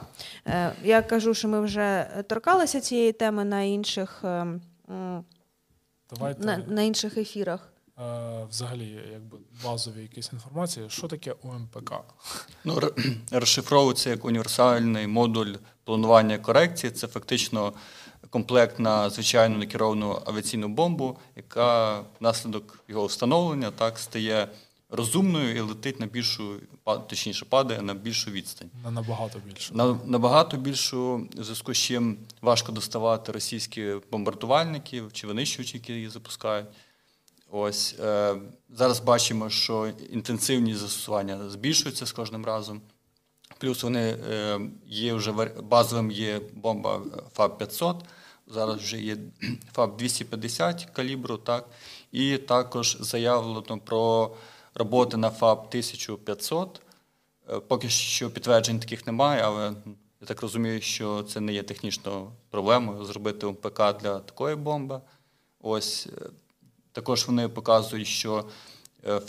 Е, 0.48 0.72
я 0.84 1.02
кажу, 1.02 1.34
що 1.34 1.48
ми 1.48 1.62
вже 1.62 2.08
торкалися 2.28 2.82
цієї 2.82 3.12
теми 3.12 3.46
на 3.46 3.62
інших 3.62 4.22
ем, 4.24 4.62
Давайте. 6.14 6.46
На, 6.46 6.58
на 6.58 6.82
інших 6.82 7.18
ефірах. 7.18 7.70
Е, 8.00 8.46
взагалі, 8.50 9.02
якби 9.12 9.38
базові 9.64 10.02
якісь 10.02 10.34
інформації, 10.34 10.90
що 10.90 11.08
таке 11.08 11.36
УМПК? 11.44 11.94
Ну, 12.64 12.82
розшифровується 13.32 14.10
як 14.10 14.26
універсальний 14.26 15.08
модуль 15.08 15.54
планування 15.84 16.38
корекції. 16.38 16.92
Це 16.92 17.08
фактично 17.08 17.74
комплект 18.30 18.80
на 18.80 19.10
звичайну 19.10 19.58
накеровану 19.58 20.22
авіаційну 20.26 20.68
бомбу, 20.68 21.18
яка 21.36 22.02
внаслідок 22.20 22.80
його 22.88 23.06
встановлення 23.06 23.72
так 23.72 24.00
стає 24.00 24.48
розумною 24.90 25.56
і 25.56 25.60
летить 25.60 26.00
на 26.00 26.06
більшу, 26.06 26.56
точніше 27.08 27.46
падає 27.46 27.82
на 27.82 27.94
більшу 27.94 28.32
відстань. 28.32 28.70
На 28.84 28.92
набагато 28.92 29.40
більшу. 29.40 29.76
На 29.76 30.00
набагато 30.06 30.58
більшу, 30.58 31.28
в 31.38 31.44
зв'язку 31.44 31.74
з 31.74 31.78
чим 31.78 32.18
важко 32.42 32.72
доставати 32.72 33.32
російські 33.32 33.94
бомбардувальники 34.12 35.04
чи 35.12 35.28
винищувачі, 35.28 35.78
які 35.78 35.94
її 35.94 36.10
запускають. 36.10 36.68
Ось 37.52 37.96
е, 38.00 38.36
зараз 38.70 39.00
бачимо, 39.00 39.50
що 39.50 39.94
інтенсивність 40.12 40.80
застосування 40.80 41.50
збільшується 41.50 42.06
з 42.06 42.12
кожним 42.12 42.46
разом. 42.46 42.82
Плюс 43.58 43.84
вони 43.84 44.18
е, 44.30 44.60
є 44.86 45.14
вже 45.14 45.32
базовим 45.62 46.12
є 46.12 46.42
бомба 46.54 47.02
ФАБ 47.34 47.58
500, 47.58 48.04
зараз 48.48 48.78
вже 48.78 49.02
є 49.02 49.18
ФАБ 49.74 49.98
250 49.98 50.88
калібру, 50.94 51.38
так, 51.38 51.70
і 52.12 52.38
також 52.38 52.98
заявлено 53.00 53.62
про 53.62 54.36
роботи 54.74 55.18
на 55.18 55.30
ФАБ 55.30 55.60
1500. 55.60 56.82
Е, 57.50 57.60
поки 57.60 57.90
що 57.90 58.30
підтверджень 58.30 58.80
таких 58.80 59.08
немає, 59.08 59.42
але 59.42 59.74
я 60.22 60.28
так 60.28 60.42
розумію, 60.42 60.82
що 60.82 61.24
це 61.24 61.40
не 61.40 61.54
є 61.54 61.64
технічною 61.64 62.32
проблемою 62.50 63.06
зробити 63.06 63.48
МПК 63.48 63.78
для 63.78 64.20
такої 64.20 64.56
бомби. 64.56 65.02
Ось 65.60 66.08
е, 66.08 66.30
також 66.92 67.28
вони 67.28 67.50
показують, 67.50 68.08
що 68.08 68.46
е, 69.08 69.22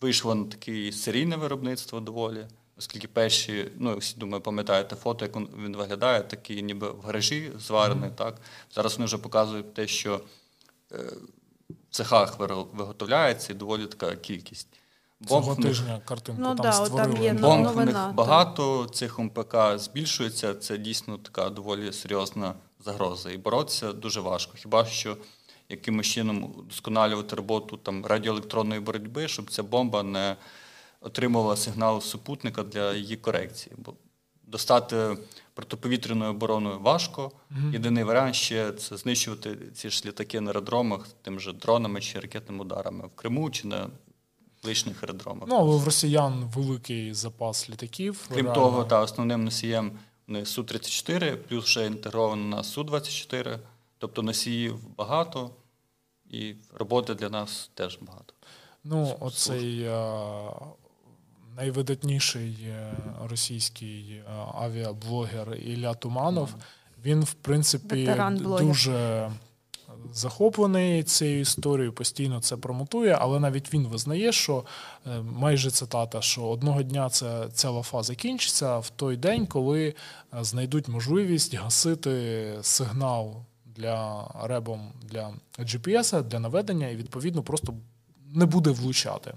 вийшло 0.00 0.34
на 0.34 0.44
таке 0.44 0.92
серійне 0.92 1.36
виробництво 1.36 2.00
доволі, 2.00 2.46
оскільки 2.78 3.08
перші, 3.08 3.70
ну 3.78 3.96
всі 3.96 4.16
думаю, 4.18 4.42
пам'ятаєте 4.42 4.96
фото, 4.96 5.24
як 5.24 5.36
він 5.36 5.76
виглядає, 5.76 6.22
такий 6.22 6.62
ніби 6.62 6.90
в 6.90 7.00
гаражі 7.00 7.52
зварений. 7.58 8.10
Так 8.16 8.40
зараз 8.74 8.94
вони 8.94 9.04
вже 9.04 9.18
показують 9.18 9.74
те, 9.74 9.86
що 9.86 10.20
в 10.90 11.96
цехах 11.96 12.38
виготовляється 12.72 13.52
і 13.52 13.56
доволі 13.56 13.86
така 13.86 14.16
кількість. 14.16 14.68
Бомб 15.20 15.44
Цього 15.44 15.56
тижня 15.56 16.00
картинку 16.04 16.42
ну, 16.42 16.54
там 16.54 16.56
да, 16.56 16.72
створили. 16.72 17.14
Там 17.14 17.22
є 17.22 17.32
Бомб 17.32 17.64
новина, 17.64 18.06
них 18.06 18.14
багато, 18.14 18.86
цих 18.86 19.18
МПК 19.18 19.56
збільшується, 19.76 20.54
це 20.54 20.78
дійсно 20.78 21.18
така 21.18 21.50
доволі 21.50 21.92
серйозна 21.92 22.54
загроза. 22.84 23.30
І 23.30 23.36
боротися 23.36 23.92
дуже 23.92 24.20
важко. 24.20 24.52
Хіба 24.56 24.84
що 24.84 25.16
якимось 25.68 26.06
чином 26.06 26.44
удосконалювати 26.58 27.36
роботу 27.36 27.76
там 27.76 28.06
радіоелектронної 28.06 28.80
боротьби, 28.80 29.28
щоб 29.28 29.50
ця 29.50 29.62
бомба 29.62 30.02
не 30.02 30.36
отримувала 31.00 31.56
сигнал 31.56 32.00
супутника 32.00 32.62
для 32.62 32.94
її 32.94 33.16
корекції. 33.16 33.76
Бо 33.78 33.94
достати 34.46 35.16
протиповітряною 35.54 36.30
обороною 36.30 36.78
важко. 36.78 37.32
Mm-hmm. 37.50 37.72
Єдиний 37.72 38.04
варіант 38.04 38.34
ще 38.34 38.72
це 38.72 38.96
знищувати 38.96 39.56
ці 39.74 39.90
ж 39.90 40.02
літаки 40.06 40.40
на 40.40 40.50
аеродромах 40.50 41.08
тим 41.22 41.40
же 41.40 41.52
дронами 41.52 42.00
чи 42.00 42.20
ракетними 42.20 42.64
ударами 42.64 43.06
в 43.06 43.16
Криму 43.16 43.50
чи 43.50 43.68
на 43.68 43.86
лишніх 44.64 45.02
аеродромах. 45.02 45.48
Ну, 45.48 45.56
але 45.56 45.76
в 45.76 45.84
росіян 45.84 46.50
великий 46.54 47.14
запас 47.14 47.70
літаків. 47.70 48.26
Крім 48.28 48.46
реально. 48.46 48.54
того, 48.54 48.84
та 48.84 49.00
основним 49.00 49.44
носієм 49.44 49.92
не 50.26 50.40
Су-34, 50.40 51.36
плюс 51.36 51.66
ще 51.66 51.86
інтегровано 51.86 52.44
на 52.44 52.62
Су-24, 52.62 53.58
тобто 53.98 54.22
носіїв 54.22 54.78
багато, 54.96 55.50
і 56.30 56.54
роботи 56.74 57.14
для 57.14 57.28
нас 57.28 57.70
теж 57.74 57.98
багато. 58.00 58.34
Ну, 58.84 59.16
оцей 59.20 59.86
а, 59.86 60.50
найвидатніший 61.56 62.56
е, 62.68 62.94
російський 63.28 64.22
авіаблогер 64.54 65.54
Ілля 65.54 65.94
Туманов, 65.94 66.48
mm. 66.48 66.60
він, 67.04 67.24
в 67.24 67.32
принципі, 67.32 68.16
дуже 68.60 69.30
захоплений 70.12 71.02
цією 71.02 71.40
історією, 71.40 71.92
постійно 71.92 72.40
це 72.40 72.56
промотує, 72.56 73.18
але 73.20 73.40
навіть 73.40 73.74
він 73.74 73.86
визнає, 73.86 74.32
що 74.32 74.64
е, 75.06 75.20
майже 75.20 75.70
цитата, 75.70 76.20
що 76.20 76.42
одного 76.42 76.82
дня 76.82 77.10
це 77.10 77.48
ця 77.52 77.70
лафа 77.70 78.02
закінчиться 78.02 78.78
в 78.78 78.90
той 78.90 79.16
день, 79.16 79.46
коли 79.46 79.88
е, 79.88 79.94
знайдуть 80.44 80.88
можливість 80.88 81.54
гасити 81.54 82.52
сигнал 82.62 83.34
для 83.76 84.30
ребом 84.42 84.92
для 85.02 85.34
GPS, 85.58 86.22
для 86.22 86.38
наведення, 86.38 86.88
і 86.88 86.96
відповідно 86.96 87.42
просто 87.42 87.74
не 88.32 88.46
буде 88.46 88.70
влучати. 88.70 89.34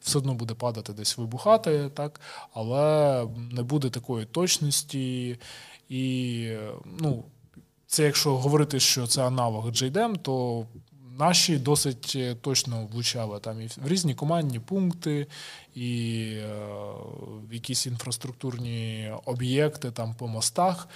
Все 0.00 0.18
одно 0.18 0.34
буде 0.34 0.54
падати 0.54 0.92
десь 0.92 1.18
вибухати, 1.18 1.90
так, 1.94 2.20
але 2.52 3.26
не 3.52 3.62
буде 3.62 3.90
такої 3.90 4.26
точності 4.26 5.38
і 5.88 6.48
ну, 6.84 7.24
це 7.94 8.02
якщо 8.02 8.36
говорити, 8.36 8.80
що 8.80 9.06
це 9.06 9.26
аналог 9.26 9.66
JDM, 9.66 10.18
то 10.18 10.66
наші 11.18 11.58
досить 11.58 12.12
е, 12.16 12.34
точно 12.34 12.88
влучали 12.92 13.40
там 13.40 13.60
і 13.60 13.66
в 13.66 13.78
різні 13.84 14.14
командні 14.14 14.60
пункти, 14.60 15.26
і 15.74 16.20
е, 16.36 16.48
якісь 17.52 17.86
інфраструктурні 17.86 19.12
об'єкти 19.24 19.90
там 19.90 20.14
по 20.14 20.28
мостах. 20.28 20.88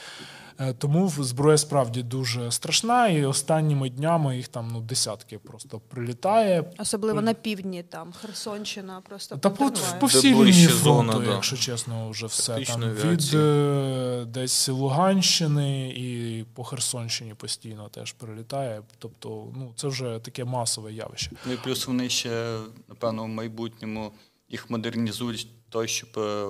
Е, 0.61 0.73
тому 0.73 1.09
зброя 1.09 1.59
справді 1.59 2.03
дуже 2.03 2.51
страшна, 2.51 3.09
і 3.09 3.25
останніми 3.25 3.91
днями 3.91 4.37
їх 4.37 4.49
там 4.49 4.69
ну 4.73 4.81
десятки 4.81 5.39
просто 5.39 5.81
прилітає. 5.89 6.65
Особливо 6.79 7.21
на 7.21 7.35
півдні, 7.35 7.83
там 7.83 8.13
Херсонщина, 8.13 9.01
просто 9.01 9.37
та 9.37 9.51
по, 9.51 9.73
по 10.01 10.07
всій 10.07 10.35
лінії 10.35 10.67
фронту, 10.67 11.19
да. 11.19 11.31
якщо 11.31 11.57
чесно, 11.57 12.11
вже 12.11 12.27
все 12.27 12.55
Тактична 12.55 12.95
там 12.95 13.11
від 13.11 13.35
е, 13.35 14.25
десь 14.29 14.69
Луганщини 14.69 15.89
і 15.89 16.45
по 16.55 16.65
Херсонщині 16.65 17.35
постійно 17.35 17.89
теж 17.89 18.13
прилітає. 18.13 18.83
Тобто, 18.99 19.29
ну 19.57 19.73
це 19.77 19.89
вже 19.89 20.19
таке 20.19 20.45
масове 20.45 20.93
явище. 20.93 21.31
Ну 21.47 21.53
і 21.53 21.57
плюс 21.57 21.87
вони 21.87 22.09
ще 22.09 22.59
напевно 22.89 23.25
в 23.25 23.29
майбутньому 23.29 24.13
їх 24.49 24.71
модернізують 24.71 25.49
той, 25.69 25.89
щоб 25.89 26.11
е, 26.17 26.47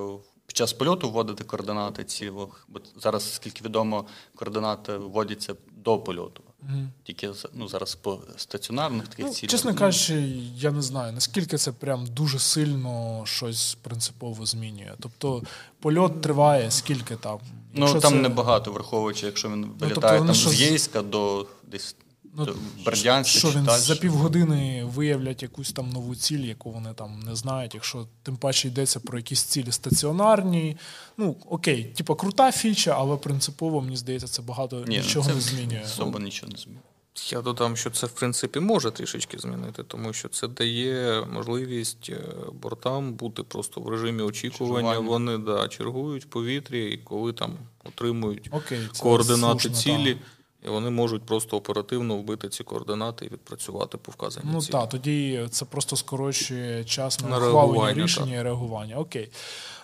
під 0.49 0.57
час 0.57 0.73
польоту 0.73 1.11
вводити 1.11 1.45
координати 1.45 2.05
ці, 2.05 2.31
бо 2.31 2.81
зараз, 2.97 3.35
скільки 3.35 3.65
відомо, 3.65 4.05
координати 4.37 4.97
вводяться 4.97 5.55
до 5.77 5.99
польоту. 5.99 6.43
Mm. 6.71 6.89
Тільки 7.03 7.31
ну, 7.55 7.69
зараз 7.69 7.95
по 7.95 8.21
стаціонарних 8.37 9.09
таких 9.09 9.27
ну, 9.27 9.33
цілях. 9.33 9.51
Чесно 9.51 9.75
кажучи, 9.75 10.15
я 10.57 10.71
не 10.71 10.83
знаю, 10.83 11.13
наскільки 11.13 11.57
це 11.57 11.73
прям 11.73 12.07
дуже 12.07 12.39
сильно 12.39 13.23
щось 13.25 13.77
принципово 13.83 14.47
змінює. 14.47 14.95
Тобто 15.01 15.43
польот 15.81 16.21
триває, 16.21 16.71
скільки 16.71 17.17
там. 17.17 17.39
Ну, 17.73 17.81
Якщо 17.81 17.95
ну 17.95 18.01
там 18.01 18.13
це... 18.13 18.19
небагато, 18.19 18.73
враховуючи, 18.73 19.27
якщо 19.27 19.49
він 19.49 19.65
вилітає 19.65 20.21
ну, 20.21 20.27
тобто, 20.27 20.43
там 20.43 20.53
з 20.53 20.61
Єйська 20.61 21.03
до 21.03 21.47
десь 21.67 21.97
Ну, 22.39 22.55
Бердянська 22.85 23.39
що 23.39 23.51
він 23.51 23.67
за 23.71 23.97
півгодини 23.97 24.85
виявлять 24.95 25.43
якусь 25.43 25.73
там 25.73 25.91
нову 25.91 26.17
ціль, 26.17 26.39
яку 26.39 26.71
вони 26.71 26.93
там 26.95 27.21
не 27.21 27.37
знають. 27.37 27.75
Якщо 27.75 28.07
тим 28.23 28.37
паче 28.37 28.69
йдеться 28.69 29.01
про 29.01 29.19
якісь 29.19 29.43
цілі 29.43 29.73
стаціонарні. 29.73 30.77
Ну 31.17 31.37
окей, 31.51 31.85
типа 31.85 32.15
крута 32.15 32.53
фіча, 32.53 32.95
але 32.99 33.17
принципово 33.17 33.81
мені 33.81 33.97
здається, 33.97 34.27
це 34.29 34.43
багато 34.43 34.77
Ні, 34.77 34.85
ну, 34.87 34.93
нічого 34.93 35.27
це 35.27 35.35
не 35.35 35.41
змінює. 35.41 35.83
Особо 35.85 36.19
нічого 36.19 36.53
не 36.53 36.59
змінює. 36.59 36.83
Я 37.31 37.41
додам, 37.41 37.77
що 37.77 37.91
це 37.91 38.07
в 38.07 38.11
принципі 38.11 38.61
може 38.61 38.91
трішечки 38.91 39.39
змінити, 39.39 39.83
тому 39.83 40.13
що 40.13 40.29
це 40.29 40.49
дає 40.49 41.25
можливість 41.33 42.11
е, 42.11 42.21
бортам 42.53 43.15
бути 43.15 43.43
просто 43.43 43.81
в 43.81 43.89
режимі 43.89 44.23
очікування. 44.23 44.93
Чергування. 44.93 45.09
Вони 45.09 45.39
да, 45.39 45.69
чергують 45.69 46.25
в 46.25 46.27
повітрі, 46.27 46.91
і 46.91 46.97
коли 46.97 47.33
там 47.33 47.59
отримують 47.85 48.49
Окей, 48.53 48.81
координати 48.99 49.61
слушно, 49.61 49.83
цілі, 49.83 50.15
так. 50.15 50.23
І 50.67 50.69
вони 50.69 50.91
можуть 50.91 51.23
просто 51.23 51.57
оперативно 51.57 52.17
вбити 52.17 52.49
ці 52.49 52.65
координати 52.65 53.27
і 53.27 53.29
відпрацювати 53.29 53.99
по 53.99 54.13
вказаній 54.13 54.47
Ну 54.53 54.61
цілі. 54.61 54.73
так, 54.73 54.89
тоді 54.89 55.47
це 55.51 55.65
просто 55.65 55.97
скорочує 55.97 56.85
час 56.85 57.21
на, 57.21 57.29
На 57.29 57.39
ухвалення 57.49 57.93
рішення 58.05 58.27
так. 58.33 58.41
і 58.41 58.43
реагування. 58.43 58.97
Окей. 58.97 59.29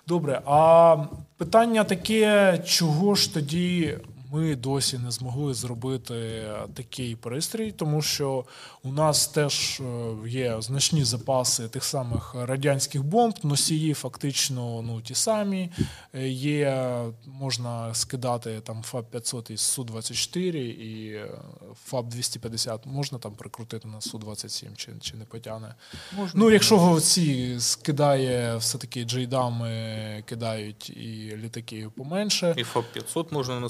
Добре. 0.06 0.42
А 0.46 0.96
питання 1.36 1.84
таке, 1.84 2.58
чого 2.66 3.14
ж 3.14 3.34
тоді 3.34 3.98
ми 4.34 4.56
досі 4.56 4.98
не 4.98 5.10
змогли 5.10 5.54
зробити 5.54 6.44
такий 6.74 7.16
пристрій, 7.16 7.72
тому 7.72 8.02
що 8.02 8.44
у 8.82 8.92
нас 8.92 9.26
теж 9.26 9.80
е, 9.80 10.28
є 10.28 10.56
значні 10.60 11.04
запаси 11.04 11.68
тих 11.68 11.84
самих 11.84 12.34
радянських 12.34 13.04
бомб, 13.04 13.34
носії 13.42 13.94
фактично 13.94 14.82
ну, 14.82 15.00
ті 15.00 15.14
самі. 15.14 15.70
Е, 16.14 16.28
Є, 16.28 17.00
можна 17.26 17.94
скидати 17.94 18.60
там 18.60 18.82
ФАБ 18.82 19.10
500 19.10 19.50
із 19.50 19.60
Су-24 19.60 20.56
і 20.56 21.12
е, 21.14 21.28
ФАБ 21.84 22.08
250 22.08 22.86
можна 22.86 23.18
там 23.18 23.32
прикрутити 23.32 23.88
на 23.88 23.98
Су-27 23.98 24.76
чи, 24.76 24.92
чи 25.00 25.16
не 25.16 25.24
потягне. 25.24 25.74
Ну, 26.34 26.50
якщо 26.50 27.00
ці 27.00 27.56
скидає 27.60 28.56
все-таки 28.56 29.04
джейдами, 29.04 30.22
кидають 30.26 30.90
і 30.90 31.36
літаки 31.36 31.90
поменше. 31.96 32.54
І 32.56 32.62
ФАБ-500 32.62 33.26
можна 33.30 33.60
на 33.60 33.68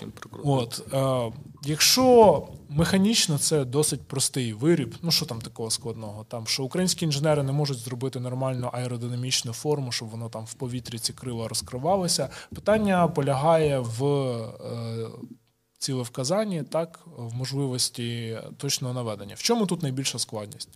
Су-27 0.00 0.10
прикрутити. 0.10 0.48
От, 0.48 0.94
е, 0.94 1.38
якщо 1.64 2.48
механічно 2.68 3.38
це 3.38 3.64
досить 3.64 4.02
простий 4.02 4.52
виріб, 4.52 4.94
ну 5.02 5.10
що 5.10 5.26
там 5.26 5.40
такого 5.40 5.70
складного? 5.70 6.24
Там 6.24 6.46
що 6.46 6.64
українські 6.64 7.04
інженери 7.04 7.42
не 7.42 7.52
можуть 7.52 7.78
зробити 7.78 8.20
нормальну 8.20 8.70
аеродинамічну 8.72 9.52
форму, 9.52 9.92
щоб 9.92 10.08
воно 10.08 10.28
там 10.28 10.44
в 10.44 10.54
повітрі 10.54 10.98
ці 10.98 11.12
крила 11.12 11.48
розкривалися. 11.48 12.28
Питання 12.54 13.08
полягає 13.08 13.78
в 13.78 14.04
е, 14.04 15.08
цілевказанні, 15.78 16.62
так, 16.62 17.00
в 17.16 17.34
можливості 17.34 18.38
точного 18.56 18.94
наведення. 18.94 19.34
В 19.34 19.42
чому 19.42 19.66
тут 19.66 19.82
найбільша 19.82 20.18
складність? 20.18 20.68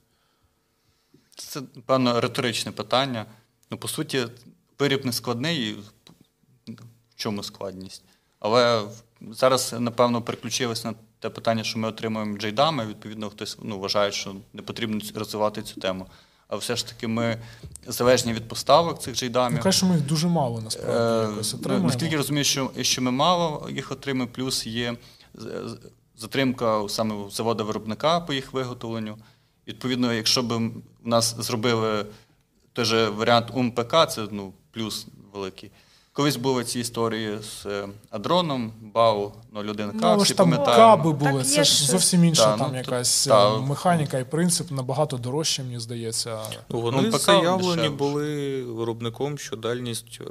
Це, 1.36 1.62
певно, 1.86 2.20
риторичне 2.20 2.72
питання. 2.72 3.26
Ну, 3.70 3.78
по 3.78 3.88
суті, 3.88 4.26
виріб 4.78 5.06
не 5.06 5.12
складний, 5.12 5.72
в 5.72 7.14
чому 7.16 7.42
складність? 7.42 8.02
Але 8.38 8.82
зараз, 9.32 9.74
напевно, 9.78 10.22
переключилися 10.22 10.88
на 10.88 10.94
те 11.18 11.30
питання, 11.30 11.64
що 11.64 11.78
ми 11.78 11.88
отримуємо 11.88 12.38
джейдами. 12.38 12.86
Відповідно, 12.86 13.30
хтось 13.30 13.58
ну, 13.62 13.78
вважає, 13.78 14.12
що 14.12 14.34
не 14.52 14.62
потрібно 14.62 15.00
розвивати 15.14 15.62
цю 15.62 15.80
тему. 15.80 16.06
А 16.48 16.56
все 16.56 16.76
ж 16.76 16.88
таки, 16.88 17.08
ми 17.08 17.38
залежні 17.86 18.32
від 18.32 18.48
поставок 18.48 19.02
цих 19.02 19.16
джейдамів. 19.16 19.58
Ну, 19.58 19.62
каже, 19.62 19.78
що 19.78 19.86
ми 19.86 19.94
їх 19.94 20.06
дуже 20.06 20.28
мало 20.28 20.60
насправді 20.60 20.98
Е, 20.98 21.30
якось 21.30 21.52
ну, 21.52 21.58
отримуємо. 21.58 21.86
Наскільки 21.86 22.16
розумію, 22.16 22.44
що, 22.44 22.70
що 22.80 23.02
ми 23.02 23.10
мало 23.10 23.68
їх 23.70 23.92
отримуємо, 23.92 24.32
плюс 24.34 24.66
є 24.66 24.96
затримка 26.16 26.88
саме 26.88 27.14
у 27.14 27.30
заводу 27.30 27.64
виробника 27.64 28.20
по 28.20 28.32
їх 28.32 28.52
виготовленню. 28.52 29.18
Відповідно, 29.68 30.12
якщо 30.12 30.42
б 30.42 30.52
у 31.04 31.08
нас 31.08 31.36
зробили 31.38 32.06
той 32.72 32.84
же 32.84 33.08
варіант 33.08 33.50
УМПК, 33.54 33.94
це 34.10 34.26
ну, 34.30 34.52
плюс 34.70 35.06
великий. 35.32 35.70
Колись 36.16 36.36
були 36.36 36.64
ці 36.64 36.80
історії 36.80 37.38
з 37.42 37.66
е, 37.66 37.88
адроном, 38.10 38.72
БАУ 38.94 39.32
01К, 39.54 39.90
Ну, 39.94 40.00
але 40.02 40.24
всі 40.24 40.34
пам'ятаємо. 40.34 40.96
каби 40.96 41.12
були, 41.12 41.32
Так 41.42 41.46
це 41.46 41.64
ж 41.64 41.86
зовсім 41.86 42.24
інша 42.24 42.44
Та, 42.44 42.58
там 42.58 42.70
ну, 42.72 42.76
якась 42.78 43.26
та. 43.26 43.54
е, 43.56 43.60
механіка 43.60 44.18
і 44.18 44.24
принцип 44.30 44.70
набагато 44.70 45.16
дорожче, 45.16 45.62
мені 45.62 45.78
здається. 45.80 46.42
Ну, 46.70 46.80
вони 46.80 47.02
Ну, 47.02 47.18
заявлені 47.18 47.68
дешевше. 47.76 47.90
були 47.90 48.62
виробником, 48.64 49.38
що 49.38 49.56
дальність, 49.56 50.18
е, 50.20 50.24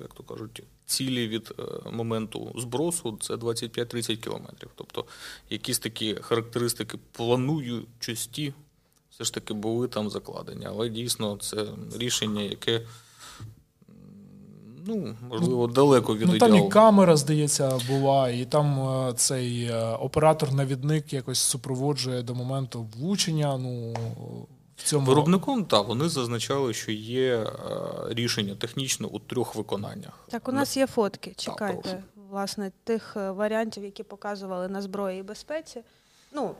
як 0.00 0.14
то 0.14 0.22
кажуть, 0.22 0.62
цілі 0.86 1.28
від 1.28 1.54
моменту 1.92 2.52
збросу 2.58 3.18
це 3.20 3.34
25-30 3.34 4.16
кілометрів. 4.16 4.70
Тобто 4.74 5.04
якісь 5.50 5.78
такі 5.78 6.14
характеристики 6.14 6.98
плануючості 7.12 8.54
все 9.10 9.24
ж 9.24 9.34
таки 9.34 9.54
були 9.54 9.88
там 9.88 10.10
закладені. 10.10 10.66
Але 10.68 10.88
дійсно 10.88 11.36
це 11.36 11.66
рішення, 11.98 12.42
яке 12.42 12.82
ну, 14.86 15.14
можливо, 15.30 15.66
далеко 15.66 16.16
від 16.16 16.28
Ну 16.28 16.38
там 16.38 16.48
ідеалу. 16.50 16.68
і 16.68 16.70
камера, 16.70 17.16
здається, 17.16 17.78
була, 17.88 18.28
і 18.28 18.44
там 18.44 18.80
е, 18.80 19.12
цей 19.12 19.64
е, 19.64 19.96
оператор-навідник 20.00 21.12
якось 21.12 21.38
супроводжує 21.38 22.22
до 22.22 22.34
моменту 22.34 22.86
влучення. 22.96 23.58
Ну 23.58 23.94
в 24.76 24.82
цьому 24.84 25.06
Виробником, 25.06 25.64
так, 25.64 25.88
вони 25.88 26.08
зазначали, 26.08 26.74
що 26.74 26.92
є 26.92 27.36
е, 27.36 27.46
рішення 28.08 28.54
технічно 28.54 29.08
у 29.08 29.18
трьох 29.18 29.54
виконаннях. 29.54 30.24
Так, 30.28 30.48
у 30.48 30.52
нас 30.52 30.76
є 30.76 30.86
фотки. 30.86 31.32
Чекайте, 31.36 32.02
власне, 32.30 32.72
тих 32.84 33.16
варіантів, 33.16 33.84
які 33.84 34.02
показували 34.02 34.68
на 34.68 34.82
зброї 34.82 35.20
і 35.20 35.22
безпеці. 35.22 35.80
Ну, 36.32 36.50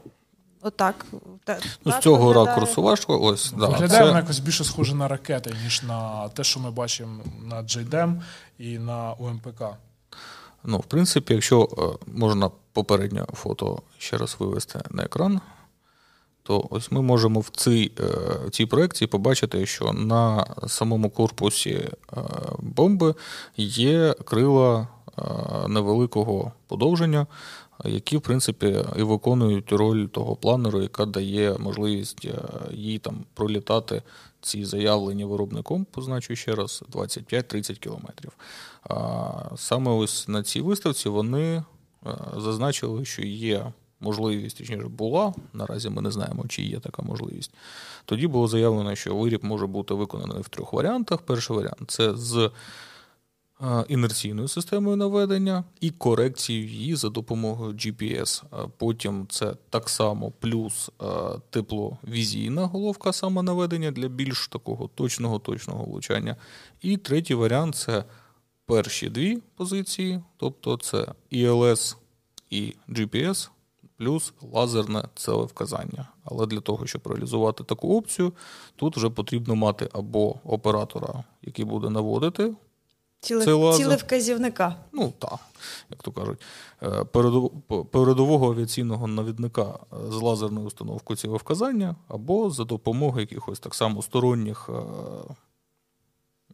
отак. 0.62 1.06
Ну, 1.84 1.92
з 1.92 1.98
цього 1.98 2.26
виглядає. 2.26 2.46
ракурсу 2.56 2.82
важко. 2.82 3.20
Ось, 3.20 3.52
да, 3.52 3.66
виглядає 3.66 3.88
це- 4.00 4.06
воно 4.06 4.18
якось 4.18 4.38
більше 4.38 4.64
схоже 4.64 4.94
на 4.94 5.08
ракети, 5.08 5.54
ніж 5.64 5.82
на 5.82 6.28
те, 6.28 6.44
що 6.44 6.60
ми 6.60 6.70
бачимо 6.70 7.22
на 7.44 7.56
JDM 7.62 8.20
і 8.58 8.78
на 8.78 9.12
УМПК. 9.12 9.62
Ну, 10.64 10.78
в 10.78 10.84
принципі, 10.84 11.34
якщо 11.34 11.68
е, 11.78 12.04
можна 12.14 12.50
попереднє 12.72 13.24
фото 13.32 13.82
ще 13.98 14.16
раз 14.16 14.36
вивести 14.38 14.80
на 14.90 15.02
екран, 15.02 15.40
то 16.42 16.66
ось 16.70 16.92
ми 16.92 17.02
можемо 17.02 17.40
в 17.40 17.48
цій, 17.48 17.92
е, 18.00 18.04
в 18.46 18.50
цій 18.50 18.66
проекції 18.66 19.08
побачити, 19.08 19.66
що 19.66 19.92
на 19.92 20.46
самому 20.66 21.10
корпусі 21.10 21.70
е, 21.70 21.90
бомби 22.58 23.14
є 23.56 24.14
крила 24.24 24.88
е, 25.18 25.22
невеликого 25.68 26.52
подовження, 26.66 27.26
які, 27.84 28.16
в 28.16 28.20
принципі, 28.20 28.84
і 28.96 29.02
виконують 29.02 29.72
роль 29.72 30.06
того 30.06 30.36
планеру, 30.36 30.82
яка 30.82 31.06
дає 31.06 31.58
можливість 31.58 32.24
е, 32.24 32.38
їй 32.72 32.98
там 32.98 33.24
пролітати 33.34 34.02
ці 34.40 34.64
заявлені 34.64 35.24
виробником, 35.24 35.86
позначу 35.90 36.36
ще 36.36 36.54
раз, 36.54 36.82
25-30 36.92 37.78
кілометрів. 37.78 38.32
Саме 39.56 39.90
ось 39.90 40.28
на 40.28 40.42
цій 40.42 40.60
виставці 40.60 41.08
вони 41.08 41.54
е, 41.54 41.64
зазначили, 42.36 43.04
що 43.04 43.22
є 43.22 43.72
можливість, 44.00 44.58
точніше 44.58 44.88
була, 44.88 45.34
наразі 45.52 45.90
ми 45.90 46.02
не 46.02 46.10
знаємо, 46.10 46.44
чи 46.48 46.62
є 46.62 46.80
така 46.80 47.02
можливість. 47.02 47.54
Тоді 48.04 48.26
було 48.26 48.48
заявлено, 48.48 48.94
що 48.94 49.16
виріб 49.16 49.44
може 49.44 49.66
бути 49.66 49.94
виконаний 49.94 50.42
в 50.42 50.48
трьох 50.48 50.72
варіантах. 50.72 51.22
Перший 51.22 51.56
варіант 51.56 51.82
це 51.86 52.16
з 52.16 52.50
інерційною 53.88 54.48
системою 54.48 54.96
наведення 54.96 55.64
і 55.80 55.90
корекцією 55.90 56.68
її 56.68 56.94
за 56.94 57.08
допомогою 57.08 57.72
GPS. 57.72 58.42
Потім 58.76 59.26
це 59.28 59.54
так 59.70 59.88
само 59.88 60.30
плюс 60.30 60.90
е, 61.02 61.04
тепловізійна 61.50 62.66
головка 62.66 63.12
самонаведення 63.12 63.90
для 63.90 64.08
більш 64.08 64.48
такого 64.48 64.90
точного 64.94 65.38
точного 65.38 65.84
влучання. 65.84 66.36
І 66.80 66.96
третій 66.96 67.34
варіант 67.34 67.74
це 67.74 68.04
перші 68.66 69.10
дві 69.10 69.42
позиції, 69.56 70.20
тобто 70.36 70.76
це 70.76 71.06
ILS 71.32 71.96
і 72.50 72.74
GPS. 72.88 73.48
Плюс 73.96 74.32
лазерне 74.52 75.04
целевказання. 75.14 76.08
Але 76.24 76.46
для 76.46 76.60
того, 76.60 76.86
щоб 76.86 77.06
реалізувати 77.06 77.64
таку 77.64 77.98
опцію, 77.98 78.32
тут 78.76 78.96
вже 78.96 79.10
потрібно 79.10 79.56
мати 79.56 79.88
або 79.92 80.36
оператора, 80.44 81.24
який 81.42 81.64
буде 81.64 81.90
наводити 81.90 82.54
Ціле, 83.22 83.44
Це 83.44 83.52
лазер. 83.52 83.84
цілевказівника. 83.84 84.76
Ну 84.92 85.12
так, 85.18 85.38
як 85.90 86.02
то 86.02 86.12
кажуть, 86.12 86.42
е, 86.82 87.04
передового 87.84 88.50
авіаційного 88.50 89.06
навідника 89.06 89.62
е, 89.62 89.96
з 90.10 90.14
лазерною 90.14 90.66
установкою 90.66 91.16
цілевказання, 91.16 91.96
або 92.08 92.50
за 92.50 92.64
допомогою 92.64 93.20
якихось 93.20 93.60
так 93.60 93.74
само 93.74 94.02
сторонніх 94.02 94.68
е, 94.68 94.82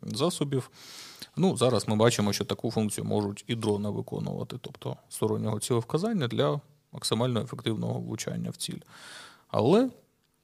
засобів. 0.03 0.71
Ну, 1.37 1.57
зараз 1.57 1.89
ми 1.89 1.97
бачимо, 1.97 2.33
що 2.33 2.45
таку 2.45 2.71
функцію 2.71 3.05
можуть 3.05 3.45
і 3.47 3.55
дрони 3.55 3.91
виконувати, 3.91 4.57
тобто 4.61 4.97
стороннього 5.09 5.61
цілевказання 5.61 6.29
для 6.29 6.61
максимально 6.93 7.41
ефективного 7.41 8.01
влучання 8.01 8.51
в 8.51 8.57
ціль. 8.57 8.79
Але, 9.49 9.91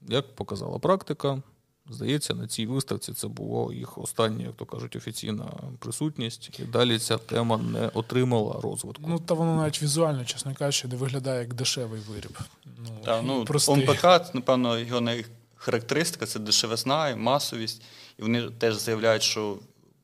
як 0.09 0.35
показала 0.37 0.79
практика, 0.79 1.43
здається, 1.91 2.35
на 2.35 2.47
цій 2.47 2.67
виставці 2.67 3.13
це 3.13 3.29
було 3.29 3.73
їх 3.73 3.99
остання, 3.99 4.47
як 4.47 4.55
то 4.55 4.65
кажуть, 4.67 4.97
офіційна 4.97 5.53
присутність, 5.79 6.61
і 6.61 6.63
далі 6.63 6.99
ця 6.99 7.19
тема 7.19 7.57
не 7.57 7.89
отримала 7.89 8.61
розвитку. 8.61 9.03
Ну 9.07 9.19
та 9.19 9.35
воно 9.35 9.57
навіть 9.57 9.83
візуально, 9.83 10.25
чесно 10.25 10.55
кажучи, 10.55 10.89
не 10.89 10.97
виглядає 10.97 11.41
як 11.41 11.55
дешевий 11.55 12.01
виріб. 12.01 12.39
Ну, 12.65 12.91
Та, 13.05 13.23
ну, 13.23 13.45
простий. 13.45 13.89
ОМПК, 13.89 14.35
напевно, 14.35 14.79
його 14.79 15.01
най- 15.01 15.27
характеристика 15.55 16.27
це 16.27 16.39
дешевизна 16.39 17.09
і 17.09 17.17
масовість. 17.17 17.83
І 18.19 18.23
вони 18.23 18.51
теж 18.51 18.75
заявляють, 18.75 19.23
що 19.23 19.59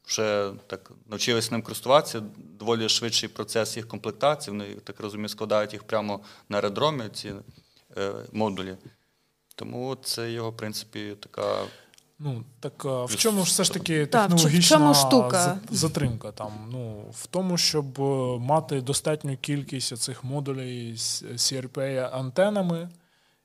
вже 0.06 0.50
так 0.66 0.92
навчилися 1.10 1.48
ним 1.52 1.62
користуватися, 1.62 2.22
доволі 2.58 2.88
швидший 2.88 3.28
процес 3.28 3.76
їх 3.76 3.88
комплектації. 3.88 4.52
Вони, 4.56 4.74
так 4.74 5.00
розумію, 5.00 5.28
складають 5.28 5.72
їх 5.72 5.82
прямо 5.82 6.20
на 6.48 6.56
аеродромі, 6.56 7.02
ці 7.12 7.32
е, 7.96 8.12
модулі. 8.32 8.76
Тому 9.60 9.96
це 10.02 10.32
його, 10.32 10.50
в 10.50 10.56
принципі, 10.56 11.16
така. 11.20 11.58
Ну 12.18 12.44
так 12.60 12.84
а, 12.84 13.04
в 13.04 13.16
чому 13.16 13.44
ж 13.44 13.50
все 13.50 13.64
ж 13.64 13.72
таки 13.72 14.06
Так, 14.06 14.26
в 14.26 14.28
чому 14.28 14.36
технологічна 14.36 14.94
штука? 14.94 15.58
затримка 15.70 16.32
там? 16.32 16.52
Ну 16.72 17.04
в 17.12 17.26
тому, 17.26 17.58
щоб 17.58 18.00
е, 18.00 18.38
мати 18.38 18.80
достатню 18.80 19.36
кількість 19.36 19.96
цих 19.96 20.24
модулей 20.24 20.96
з 20.96 21.22
CRP 21.22 22.08
антенами, 22.12 22.88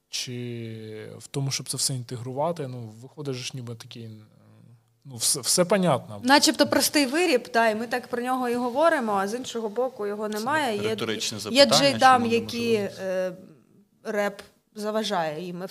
чи 0.10 1.10
в 1.18 1.28
тому, 1.28 1.52
щоб 1.52 1.70
це 1.70 1.78
все 1.78 1.96
інтегрувати. 1.96 2.68
Ну, 2.68 2.94
виходить 3.02 3.36
ж 3.36 3.52
ніби 3.54 3.76
такий. 3.76 4.10
Ну, 5.06 5.16
все, 5.16 5.40
все 5.40 5.66
понятно. 5.66 6.20
Начебто 6.24 6.68
простий 6.68 7.06
виріб, 7.06 7.48
та, 7.48 7.70
і 7.70 7.76
ми 7.76 7.88
так 7.88 8.08
про 8.08 8.22
нього 8.22 8.50
і 8.50 8.56
говоримо, 8.56 9.14
а 9.14 9.28
з 9.28 9.34
іншого 9.34 9.70
боку 9.70 10.08
його 10.08 10.30
немає. 10.30 10.78
Є, 10.78 10.90
риторичне 10.90 11.38
є 11.52 11.66
джейдам, 11.66 12.26
які 12.26 12.74
е, 12.74 13.32
реп 14.04 14.42
заважає 14.76 15.46
їм 15.46 15.64
е, 15.64 15.70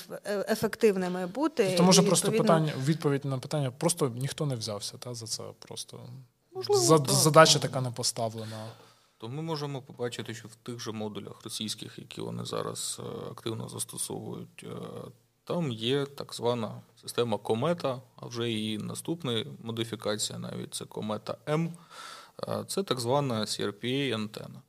ефективними 0.48 1.26
бути. 1.26 1.74
Тому 1.76 1.92
що 1.92 2.04
просто 2.06 2.28
відповідно, 2.30 2.54
питання, 2.54 2.84
відповідь 2.84 3.24
на 3.24 3.38
питання 3.38 3.70
просто 3.70 4.08
ніхто 4.08 4.46
не 4.46 4.56
взявся 4.56 4.98
та, 4.98 5.14
за 5.14 5.26
це. 5.26 5.42
Просто 5.58 6.00
Можливо, 6.54 6.80
За- 6.82 6.98
так. 6.98 7.10
задача 7.10 7.58
така 7.58 7.80
не 7.80 7.90
поставлена. 7.90 8.66
То 9.18 9.28
ми 9.28 9.42
можемо 9.42 9.82
побачити, 9.82 10.34
що 10.34 10.48
в 10.48 10.54
тих 10.54 10.80
же 10.80 10.92
модулях 10.92 11.44
російських, 11.44 11.98
які 11.98 12.20
вони 12.20 12.44
зараз 12.44 13.00
е, 13.00 13.30
активно 13.30 13.68
застосовують, 13.68 14.64
е, 14.64 14.68
там 15.44 15.72
є 15.72 16.06
так 16.06 16.34
звана 16.34 16.80
система 17.02 17.38
комета, 17.38 18.00
а 18.16 18.26
вже 18.26 18.50
її 18.50 18.78
наступна 18.78 19.44
модифікація, 19.62 20.38
навіть 20.38 20.74
це 20.74 20.84
комета 20.84 21.36
М. 21.48 21.72
Це 22.66 22.82
так 22.82 23.00
звана 23.00 23.40
CRPA 23.40 24.12
антена. 24.14 24.62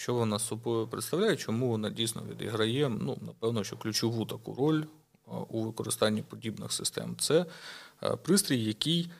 Що 0.00 0.14
вона 0.14 0.38
собою 0.38 0.86
представляє, 0.86 1.36
чому 1.36 1.68
вона 1.68 1.90
дійсно 1.90 2.22
відіграє, 2.30 2.88
ну, 2.88 3.18
напевно, 3.20 3.64
що 3.64 3.76
ключову 3.76 4.24
таку 4.24 4.54
роль 4.54 4.82
у 5.48 5.62
використанні 5.62 6.22
подібних 6.22 6.72
систем. 6.72 7.16
Це 7.18 7.46
е, 8.02 8.16
пристрій, 8.16 8.64
який 8.64 9.10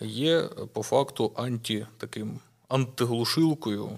є 0.00 0.38
е, 0.38 0.48
по 0.72 0.82
факту 0.82 1.32
анті 1.36 1.86
таким 1.96 2.38
антиглушилкою. 2.68 3.90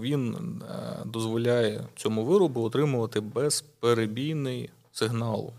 Він 0.00 0.34
е, 0.70 0.96
дозволяє 1.04 1.84
цьому 1.96 2.24
виробу 2.24 2.62
отримувати 2.62 3.20
безперебійний 3.20 4.70
сигнал 4.92 5.52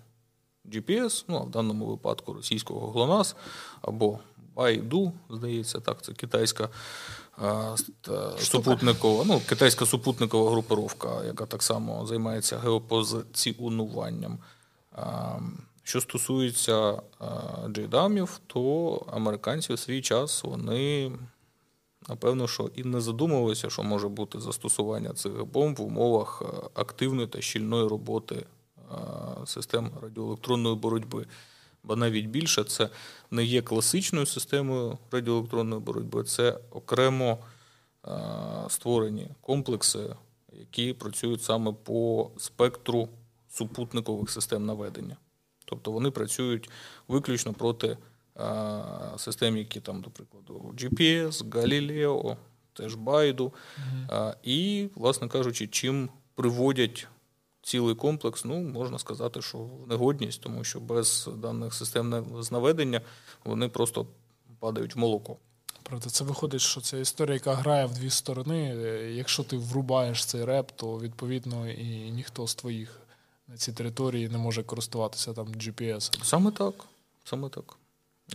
GPS, 0.66 1.26
ну 1.28 1.38
а 1.38 1.42
в 1.42 1.50
даному 1.50 1.86
випадку 1.86 2.34
російського 2.34 2.92
GLONASS 2.92 3.36
або 3.82 4.20
Baidu, 4.56 5.12
здається, 5.30 5.80
так, 5.80 6.02
це 6.02 6.14
китайська 6.14 6.70
супутникова, 8.38 9.24
ну, 9.26 9.42
китайська 9.50 9.86
супутникова 9.86 10.52
групировка, 10.52 11.24
яка 11.24 11.46
так 11.46 11.64
само 11.64 12.06
займається 12.06 12.58
геопозиціонуванням. 12.58 14.38
Е, 14.98 15.04
Що 15.84 16.02
стосується 16.02 16.92
е, 16.92 17.26
джейдамів, 17.70 18.40
то 18.48 18.94
американці 19.14 19.74
в 19.74 19.80
свій 19.80 20.02
час 20.02 20.44
вони 20.44 21.12
напевно, 22.10 22.48
що 22.48 22.72
і 22.76 22.84
не 22.84 23.02
задумувалися, 23.02 23.70
що 23.70 23.84
може 23.84 24.08
бути 24.08 24.40
застосування 24.40 25.10
цих 25.10 25.46
бомб 25.46 25.78
в 25.78 25.82
умовах 25.82 26.42
е, 26.46 26.70
активної 26.74 27.28
та 27.28 27.42
щільної 27.42 27.88
роботи 27.88 28.36
е, 28.36 28.96
систем 29.46 29.92
радіоелектронної 30.02 30.76
боротьби. 30.76 31.26
Бо 31.84 31.96
навіть 31.96 32.26
більше 32.26 32.64
це 32.64 32.90
не 33.32 33.44
є 33.44 33.62
класичною 33.62 34.26
системою 34.26 34.98
радіоелектронної 35.12 35.82
боротьби, 35.82 36.24
це 36.24 36.60
окремо 36.72 37.38
е, 38.08 38.12
створені 38.70 39.28
комплекси, 39.42 40.16
які 40.54 40.94
працюють 40.94 41.44
саме 41.44 41.74
по 41.84 42.32
спектру 42.38 43.10
супутникових 43.50 44.30
систем 44.30 44.66
наведення. 44.66 45.18
Тобто 45.66 45.92
вони 45.92 46.12
працюють 46.12 46.70
виключно 47.08 47.54
проти 47.54 47.88
е, 47.88 47.98
систем, 49.18 49.58
які 49.58 49.80
там, 49.80 50.02
до 50.02 50.10
прикладу, 50.10 50.74
GPS, 50.78 51.50
Galileo, 51.50 52.38
теж 52.74 52.96
Байду. 52.96 53.54
Е, 54.12 54.36
І, 54.44 54.90
власне 54.96 55.28
кажучи, 55.28 55.68
чим 55.68 56.10
приводять 56.36 57.08
цілий 57.70 57.95
комплекс, 57.95 58.45
ну, 58.45 58.59
можна 58.59 58.99
сказати, 58.99 59.41
що 59.41 59.67
негодність, 59.88 60.41
тому 60.41 60.63
що 60.63 60.80
без 60.80 61.30
даних 61.38 61.74
систем 61.74 62.09
на- 62.09 62.43
з 62.43 62.51
наведення 62.51 63.01
вони 63.45 63.70
просто 63.70 64.05
падають 64.59 64.95
в 64.95 64.99
молоко. 64.99 65.38
Правда, 65.84 66.09
це 66.09 66.24
виходить, 66.24 66.61
що 66.61 66.82
це 66.82 67.01
історія, 67.01 67.34
яка 67.34 67.53
грає 67.53 67.86
в 67.86 67.93
дві 67.93 68.09
сторони. 68.09 68.76
Е, 68.78 69.11
Якщо 69.13 69.43
ти 69.43 69.57
врубаєш 69.57 70.26
цей 70.26 70.45
реп, 70.45 70.72
то 70.76 70.99
відповідно 70.99 71.70
і 71.70 72.11
ніхто 72.11 72.47
з 72.47 72.55
твоїх 72.55 72.99
на 73.47 73.57
цій 73.57 73.74
території 73.74 74.30
не 74.30 74.38
може 74.38 74.63
користуватися 74.63 75.34
там 75.34 75.47
GPS. 75.47 76.24
Саме 76.24 76.51
так. 76.51 76.74
Саме 77.24 77.49
так. 77.49 77.78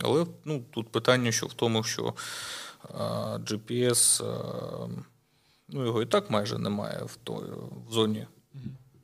Але 0.01 0.25
ну, 0.45 0.63
тут 0.71 0.89
питання 0.89 1.31
що 1.31 1.45
в 1.47 1.53
тому, 1.53 1.83
що 1.83 2.13
а, 2.93 3.03
GPS, 3.37 4.25
а, 4.25 4.87
ну, 5.69 5.85
його 5.85 6.01
і 6.01 6.05
так 6.05 6.29
майже 6.29 6.57
немає 6.57 7.03
в, 7.03 7.15
той, 7.23 7.43
в 7.87 7.91
зоні 7.93 8.27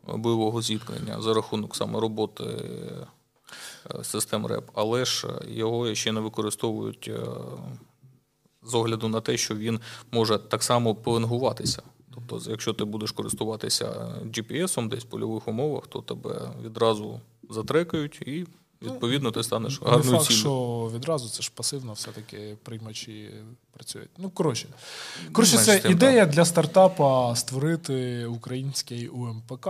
бойового 0.07 0.61
зіткнення 0.61 1.21
за 1.21 1.33
рахунок 1.33 1.75
саме 1.75 1.99
роботи 1.99 2.43
е, 2.43 3.07
систем 4.03 4.45
РЕП, 4.45 4.69
але 4.73 5.05
ж 5.05 5.27
його 5.47 5.95
ще 5.95 6.11
не 6.11 6.19
використовують 6.19 7.07
е, 7.07 7.19
з 8.63 8.73
огляду 8.73 9.07
на 9.07 9.21
те, 9.21 9.37
що 9.37 9.55
він 9.55 9.79
може 10.11 10.37
так 10.37 10.63
само 10.63 10.95
пеленгуватися. 10.95 11.81
Тобто, 12.13 12.51
якщо 12.51 12.73
ти 12.73 12.83
будеш 12.83 13.11
користуватися 13.11 14.15
GPS-ом 14.25 14.87
десь 14.89 15.03
в 15.03 15.07
польових 15.07 15.47
умовах, 15.47 15.87
то 15.87 16.01
тебе 16.01 16.51
відразу 16.63 17.19
затрекають 17.49 18.21
і 18.21 18.45
відповідно 18.81 19.31
ти 19.31 19.43
станеш 19.43 19.81
Не 19.81 19.89
гарною 19.89 20.17
факт, 20.17 20.31
що 20.31 20.91
відразу 20.95 21.29
це 21.29 21.41
ж 21.41 21.51
пасивно 21.55 21.93
все-таки 21.93 22.57
приймачі 22.63 23.31
працюють. 23.71 24.09
Ну, 24.17 24.29
коротше. 24.29 24.67
Коротше, 25.31 25.57
це 25.57 25.81
ідея 25.89 26.25
для 26.25 26.45
стартапа 26.45 27.35
створити 27.35 28.25
український 28.25 29.07
УМПК. 29.07 29.67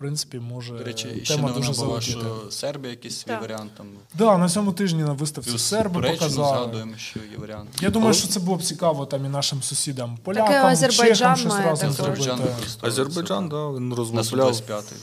В 0.00 0.02
принципі, 0.02 0.38
може 0.38 0.78
До 0.78 0.84
речі, 0.84 1.20
ще 1.24 1.36
тема 1.36 1.48
новина 1.48 1.66
дуже 1.66 1.82
була, 1.82 2.00
що 2.00 2.20
Сербія 2.50 2.90
якийсь 2.90 3.16
свій 3.18 3.30
Так. 3.30 3.40
варіант 3.40 3.70
там. 3.76 3.86
Да, 4.14 4.38
на 4.38 4.48
цьому 4.48 4.72
тижні 4.72 5.02
на 5.02 5.12
виставці 5.12 5.50
Плюс 5.50 5.62
серби 5.62 5.94
Туреччину 5.94 6.18
показали. 6.20 6.56
згадуємо, 6.58 6.92
що 6.96 7.18
є 7.32 7.38
варіант. 7.38 7.70
Я 7.80 7.90
думаю, 7.90 8.14
що 8.14 8.28
це 8.28 8.40
було 8.40 8.56
б 8.56 8.62
цікаво 8.62 9.06
там 9.06 9.24
і 9.24 9.28
нашим 9.28 9.62
сусідам, 9.62 10.18
полякам, 10.22 10.66
Азербайджан 10.66 11.16
чехам 11.16 11.36
щось 11.36 11.52
має 11.52 11.66
разом 11.66 11.94
також. 11.94 12.22
зробити. 12.22 12.48
Азербайджан 12.80 13.48
да, 13.48 13.70
він 13.70 13.94
розмовляв 13.94 14.52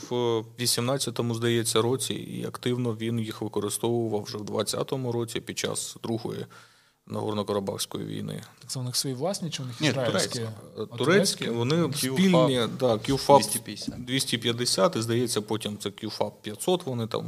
в 0.10 0.44
18-му, 0.60 1.36
здається, 1.36 1.82
році, 1.82 2.14
і 2.14 2.46
активно 2.46 2.94
він 2.94 3.20
їх 3.20 3.42
використовував 3.42 4.24
вже 4.24 4.38
в 4.38 4.42
20-му 4.42 5.12
році 5.12 5.40
під 5.40 5.60
час 5.60 5.96
другої 6.04 6.46
Нагорно-Карабахської 7.10 8.06
війни. 8.06 8.42
Так 8.60 8.70
це 8.70 8.80
у 8.80 8.84
них 8.84 8.96
свої 8.96 9.16
власні 9.16 9.50
чи 9.50 9.64
у 9.64 9.66
них 9.66 9.82
Ні, 9.82 9.88
ізраїльські? 9.88 10.42
Турецькі, 10.98 11.50
вони 11.50 11.94
спільні, 11.94 12.62
да, 12.80 12.94
QFAP 12.94 13.38
250. 13.38 14.06
250, 14.06 14.96
і 14.96 15.02
здається, 15.02 15.42
потім 15.42 15.78
це 15.78 15.90
QFAP 15.90 16.32
500 16.42 16.86
вони 16.86 17.08
там 17.08 17.26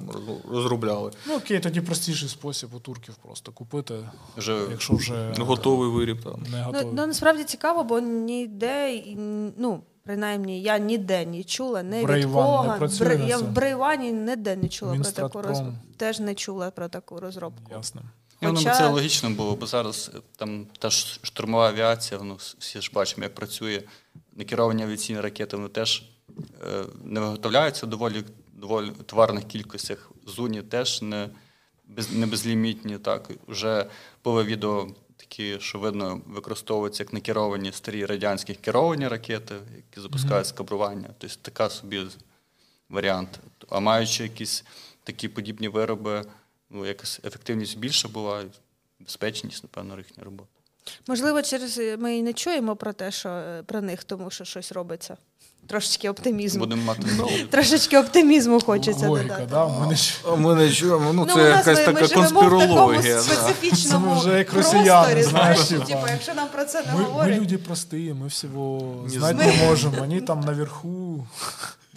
розробляли. 0.51 1.11
Ну 1.27 1.35
окей, 1.35 1.59
тоді 1.59 1.81
простіший 1.81 2.29
спосіб 2.29 2.69
у 2.73 2.79
турків 2.79 3.15
просто 3.15 3.51
купити, 3.51 3.95
Вже 4.37 4.59
якщо 4.71 4.93
вже 4.93 5.33
Готовий 5.37 5.89
виріб 5.89 6.23
там. 6.23 6.43
не 6.51 6.67
Ну, 6.73 6.91
ну, 6.93 7.07
насправді 7.07 7.43
цікаво, 7.43 7.83
бо 7.83 7.99
ніде, 7.99 9.03
ну, 9.57 9.81
принаймні, 10.03 10.61
я 10.61 10.77
ніде 10.77 11.25
не 11.25 11.43
чула, 11.43 11.83
не 11.83 11.99
від 11.99 12.05
Брейван 12.07 12.67
не 12.67 12.73
кого. 12.73 12.85
Бре- 12.85 13.27
я 13.27 13.37
в? 13.37 13.51
Брейвані 13.51 14.11
ніде 14.11 14.55
не 14.55 14.67
чула 14.67 14.95
про 14.95 15.03
таку 15.11 15.41
розробку. 15.41 15.73
Теж 15.97 16.19
не 16.19 16.35
чула 16.35 16.71
про 16.71 16.87
таку 16.89 17.19
розробку. 17.19 17.71
Ясно. 17.71 18.01
Хоча- 18.41 18.71
б 18.71 18.77
це 18.77 18.87
логічно 18.87 19.29
було, 19.29 19.55
бо 19.55 19.65
зараз 19.65 20.11
е, 20.15 20.19
там 20.35 20.65
та 20.79 20.89
ж 20.89 21.19
штурмова 21.23 21.67
авіація, 21.67 22.21
ну, 22.23 22.37
всі 22.59 22.81
ж 22.81 22.91
бачимо, 22.93 23.23
як 23.23 23.35
працює. 23.35 23.83
Некеровані 24.35 24.83
авіаційні 24.83 25.21
ракети, 25.21 25.57
вони 25.57 25.69
теж 25.69 26.03
е, 26.67 26.83
не 27.03 27.19
виготовляються 27.19 27.85
доволі, 27.85 28.23
доволі 28.53 28.91
товарних 29.05 29.43
кількостях. 29.43 30.11
Зуні 30.27 30.61
теж 30.61 31.01
не, 31.01 31.29
без, 31.87 32.11
не 32.11 32.25
безлімітні. 32.25 32.97
Так. 32.97 33.29
Вже 33.47 33.85
було 34.23 34.43
відео 34.43 34.87
такі, 35.17 35.57
що 35.59 35.79
видно, 35.79 36.21
використовуються 36.27 37.03
як 37.03 37.13
некеровані 37.13 37.71
старі 37.71 38.05
радянські 38.05 38.53
керовані 38.53 39.07
ракети, 39.07 39.55
які 39.75 40.01
запускають 40.01 40.47
скабрування. 40.47 41.09
Тобто 41.17 41.35
така 41.41 41.69
собі 41.69 42.01
варіант. 42.89 43.39
А 43.69 43.79
маючи 43.79 44.23
якісь 44.23 44.63
такі 45.03 45.27
подібні 45.27 45.67
вироби, 45.67 46.25
ну, 46.70 46.86
якась 46.86 47.20
ефективність 47.24 47.78
більша 47.78 48.08
була, 48.08 48.40
і 48.40 48.46
безпечність, 49.00 49.62
напевно, 49.62 49.96
їхня 49.98 50.24
робота. 50.24 50.48
Можливо, 51.08 51.42
через 51.42 51.78
ми 51.98 52.16
і 52.16 52.22
не 52.22 52.32
чуємо 52.32 52.76
про 52.76 52.92
те, 52.92 53.10
що 53.10 53.28
е, 53.28 53.62
про 53.66 53.80
них, 53.80 54.04
тому 54.04 54.30
що 54.30 54.44
щось 54.44 54.72
робиться. 54.72 55.16
Трошечки 55.66 56.08
оптимізму. 56.10 56.60
Будемо 56.60 56.82
мати 56.82 57.02
надію. 57.18 57.46
Трошечки 57.48 57.98
оптимізму 57.98 58.60
хочеться 58.60 59.08
Логіка, 59.08 59.28
додати. 59.28 59.46
да? 59.50 59.64
в 59.64 59.80
мене 59.80 59.96
ж 59.96 60.14
А 60.28 60.34
ми 60.36 60.54
не 60.54 60.70
чуємо, 60.70 61.12
ну 61.12 61.24
Ну, 61.28 61.34
це 61.34 61.46
у 61.46 61.50
нас 61.50 61.66
якась 61.66 61.86
ми, 61.86 61.92
ми 61.92 62.00
така 62.00 62.06
живемо 62.06 62.28
в 62.28 62.32
такому 62.32 62.50
конспірологія. 62.50 63.14
да. 63.14 63.20
специфічному 63.22 64.06
Це 64.08 64.14
ми 64.14 64.20
вже 64.20 64.38
як 64.38 64.50
просторі, 64.50 64.78
росіяни, 64.78 65.22
знаєш, 65.22 65.58
знаєш, 65.58 65.68
типу, 65.68 65.84
типа. 65.84 66.10
якщо 66.10 66.34
нам 66.34 66.48
про 66.48 66.64
це 66.64 66.82
не 66.82 66.92
ми, 66.92 66.98
мы 67.00 67.04
говорять. 67.04 67.40
люди 67.40 67.56
простые, 67.56 68.14
мы 68.14 68.26
всего 68.26 68.94
Не 69.04 69.08
знать 69.10 69.36
знаю. 69.36 69.52
не 69.60 69.66
можем. 69.68 69.94
Они 70.02 70.20
там 70.20 70.40
наверху. 70.40 71.26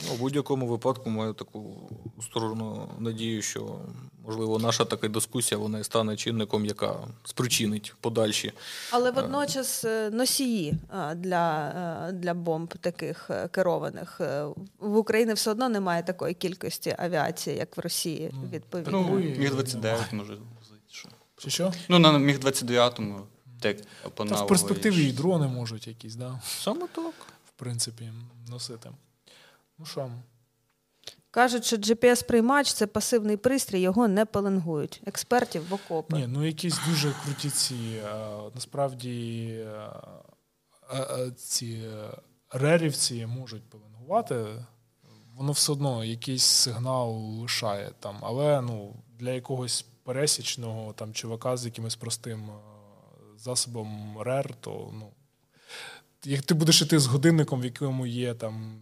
Ну, 0.07 0.13
У 0.13 0.17
будь-якому 0.17 0.67
випадку 0.67 1.09
маю 1.09 1.33
таку 1.33 1.89
сторону 2.21 2.87
надію, 2.99 3.41
що 3.41 3.79
можливо 4.26 4.58
наша 4.58 4.84
така 4.84 5.08
дискусія 5.08 5.58
вона 5.58 5.78
і 5.78 5.84
стане 5.84 6.16
чинником, 6.16 6.66
яка 6.66 6.94
спричинить 7.24 7.94
подальші. 8.00 8.52
Але 8.90 9.10
водночас 9.10 9.84
е, 9.84 10.10
носії 10.10 10.74
е, 10.94 11.14
для, 11.14 11.68
е, 12.08 12.12
для 12.12 12.34
бомб 12.34 12.74
таких 12.78 13.30
е, 13.30 13.48
керованих 13.48 14.20
е, 14.20 14.44
в 14.78 14.96
Україні 14.96 15.32
все 15.32 15.50
одно 15.50 15.68
немає 15.68 16.02
такої 16.02 16.34
кількості 16.34 16.94
авіації, 16.98 17.56
як 17.56 17.76
в 17.76 17.80
Росії. 17.80 18.30
Ну, 18.32 18.48
Відповідно. 18.52 18.92
ну, 19.10 19.14
Міг 19.16 19.50
29 19.50 20.12
може 20.12 20.32
возити. 20.32 20.80
що. 20.90 21.08
Чи 21.36 21.50
що? 21.50 21.72
Ну, 21.88 21.98
на 21.98 22.18
міг 22.18 22.38
29-му 22.38 23.20
тек 23.60 23.82
по 24.14 24.24
Та 24.24 24.42
в 24.44 24.46
перспективі 24.46 25.08
і 25.08 25.12
дрони 25.12 25.46
можуть 25.48 25.86
якісь, 25.86 26.14
да, 26.14 26.40
Саме 26.44 26.86
так. 26.94 27.14
в 27.46 27.50
принципі, 27.56 28.12
носити. 28.48 28.90
Ну 29.78 29.86
що, 29.86 30.10
Кажуть, 31.32 31.64
що 31.64 31.76
GPS-приймач 31.76 32.72
це 32.72 32.86
пасивний 32.86 33.36
пристрій, 33.36 33.80
його 33.80 34.08
не 34.08 34.24
пеленгують. 34.24 35.02
Експертів 35.06 35.68
в 35.68 35.74
окопи. 35.74 36.16
ні, 36.16 36.26
ну 36.26 36.46
якісь 36.46 36.80
дуже 36.88 37.14
круті 37.24 37.50
ці, 37.50 37.74
е, 37.74 38.14
насправді, 38.54 39.46
е, 39.66 39.90
е, 40.94 41.30
ці 41.36 41.84
рерівці 42.50 43.26
можуть 43.26 43.70
пеленгувати. 43.70 44.44
Воно 45.36 45.52
все 45.52 45.72
одно 45.72 46.04
якийсь 46.04 46.44
сигнал 46.44 47.12
лишає 47.14 47.90
там, 48.00 48.16
але 48.20 48.60
ну, 48.60 48.96
для 49.18 49.30
якогось 49.30 49.86
пересічного 50.04 50.92
там 50.92 51.12
чувака 51.12 51.56
з 51.56 51.64
якимось 51.64 51.96
простим 51.96 52.50
засобом 53.36 54.18
рер, 54.20 54.54
то 54.60 54.90
ну, 54.92 55.12
як 56.24 56.42
ти 56.42 56.54
будеш 56.54 56.82
іти 56.82 56.98
з 56.98 57.06
годинником, 57.06 57.60
в 57.60 57.64
якому 57.64 58.06
є 58.06 58.34
там 58.34 58.80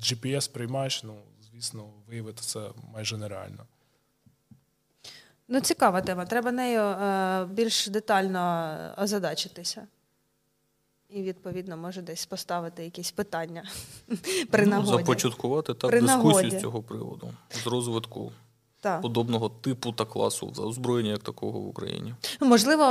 GPS 0.00 0.52
приймач, 0.52 1.02
ну, 1.02 1.14
звісно, 1.60 1.84
виявити 2.08 2.42
це 2.42 2.60
майже 2.94 3.16
нереально. 3.16 3.66
Ну, 5.48 5.60
цікава 5.60 6.00
тема. 6.00 6.26
Треба 6.26 6.52
нею 6.52 6.80
е, 6.80 7.44
більш 7.44 7.86
детально 7.88 8.74
озадачитися. 8.98 9.86
І, 11.08 11.22
відповідно, 11.22 11.76
може 11.76 12.02
десь 12.02 12.26
поставити 12.26 12.84
якісь 12.84 13.10
питання 13.10 13.62
при 14.50 14.64
Ну, 14.64 14.70
нагоді. 14.70 14.90
започаткувати 14.90 15.74
так 15.74 15.90
При 15.90 16.00
дискусію 16.00 16.32
нагоді. 16.34 16.58
з 16.58 16.60
цього 16.60 16.82
приводу, 16.82 17.32
з 17.50 17.66
розвитку 17.66 18.32
Так. 18.80 19.02
подобного 19.02 19.48
типу 19.48 19.92
та 19.92 20.04
класу 20.04 20.52
озброєння 20.58 21.10
як 21.10 21.22
такого 21.22 21.60
в 21.60 21.66
Україні. 21.66 22.14
Ну, 22.40 22.46
Можливо, 22.46 22.84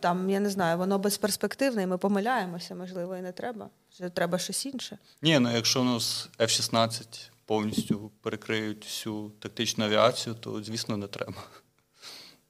там, 0.00 0.30
я 0.30 0.40
не 0.40 0.50
знаю, 0.50 0.78
воно 0.78 0.98
безперспективне, 0.98 1.82
і 1.82 1.86
ми 1.86 1.98
помиляємося, 1.98 2.74
можливо, 2.74 3.16
і 3.16 3.22
не 3.22 3.32
треба. 3.32 3.68
Треба 4.14 4.38
щось 4.38 4.66
інше. 4.66 4.98
Ні, 5.22 5.38
ну 5.38 5.52
якщо 5.54 5.80
у 5.80 5.84
нас 5.84 6.28
F-16 6.38 7.30
повністю 7.48 8.10
перекриють 8.20 8.84
всю 8.84 9.32
тактичну 9.38 9.84
авіацію, 9.84 10.36
то, 10.40 10.62
звісно, 10.62 10.96
не 10.96 11.06
треба. 11.06 11.42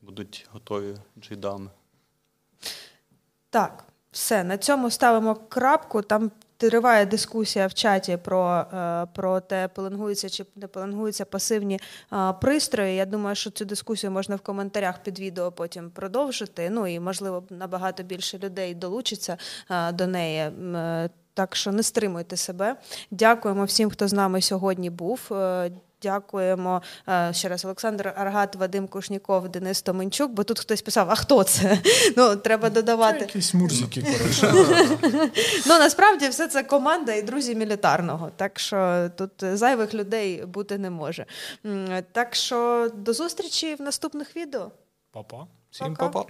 Будуть 0.03 0.47
готові 0.53 0.95
джейдами. 1.19 1.71
Так, 3.51 3.85
все, 4.11 4.45
на 4.45 4.59
цьому 4.59 4.91
ставимо 4.91 5.35
крапку. 5.35 6.03
Там 6.03 6.31
триває 6.57 7.07
дискусія 7.07 7.67
в 7.67 7.75
чаті 7.75 8.17
про, 8.17 8.67
е, 8.73 9.07
про 9.15 9.41
те, 9.41 9.69
пеленгуються 9.69 10.29
чи 10.29 10.45
не 10.57 10.67
пеленгуються 10.67 11.25
пасивні 11.25 11.81
е, 12.13 12.33
пристрої. 12.33 12.97
Я 12.97 13.07
думаю, 13.07 13.37
що 13.37 13.51
цю 13.51 13.65
дискусію 13.65 14.11
можна 14.11 14.37
в 14.37 14.41
коментарях 14.41 15.03
під 15.03 15.19
відео 15.19 15.53
потім 15.53 15.91
продовжити. 15.91 16.71
Ну 16.71 16.87
і 16.87 17.01
можливо 17.01 17.45
набагато 17.51 18.03
більше 18.03 18.39
людей 18.39 18.75
долучиться 18.75 19.37
е, 19.71 19.93
до 19.93 20.07
неї. 20.07 20.51
Так 21.39 21.57
що 21.57 21.73
не 21.73 21.83
стримуйте 21.83 22.37
себе. 22.37 22.77
Дякуємо 23.11 23.65
всім, 23.65 23.91
хто 23.91 24.09
з 24.09 24.13
нами 24.13 24.43
сьогодні 24.43 24.91
був. 24.91 25.21
Е, 25.33 25.71
Дякуємо 26.03 26.83
е, 27.09 27.33
ще 27.33 27.49
раз 27.49 27.65
Олександр 27.65 28.13
Аргат, 28.17 28.57
Вадим 28.57 28.89
Кушніков, 28.89 29.49
Денис 29.49 29.83
Томенчук, 29.83 30.31
бо 30.33 30.45
тут 30.45 30.59
хтось 30.59 30.83
писав: 30.83 31.11
а 31.11 31.15
хто 31.15 31.45
це? 31.45 31.79
Ну, 32.17 32.37
треба 32.37 32.69
Це 32.69 32.75
додавати. 32.75 33.19
якісь 33.19 33.55
мурзики, 33.55 34.03
коротше. 34.03 34.53
Ну 35.67 35.79
насправді 35.79 36.29
все 36.29 36.49
це 36.49 36.63
команда 36.63 37.13
і 37.13 37.23
друзі 37.23 37.55
мілітарного. 37.55 38.31
Так 38.37 38.59
що 38.59 39.11
тут 39.17 39.31
зайвих 39.41 39.95
людей 39.95 40.47
бути 40.47 40.79
не 40.79 40.91
може. 40.91 41.27
Так 42.13 42.35
що 42.35 42.91
до 42.95 43.13
зустрічі 43.13 43.75
в 43.75 43.83
наступних 43.83 44.37
відео. 44.37 44.71
Па-па. 45.13 45.47
Всім 45.71 45.95
па-па. 45.95 46.25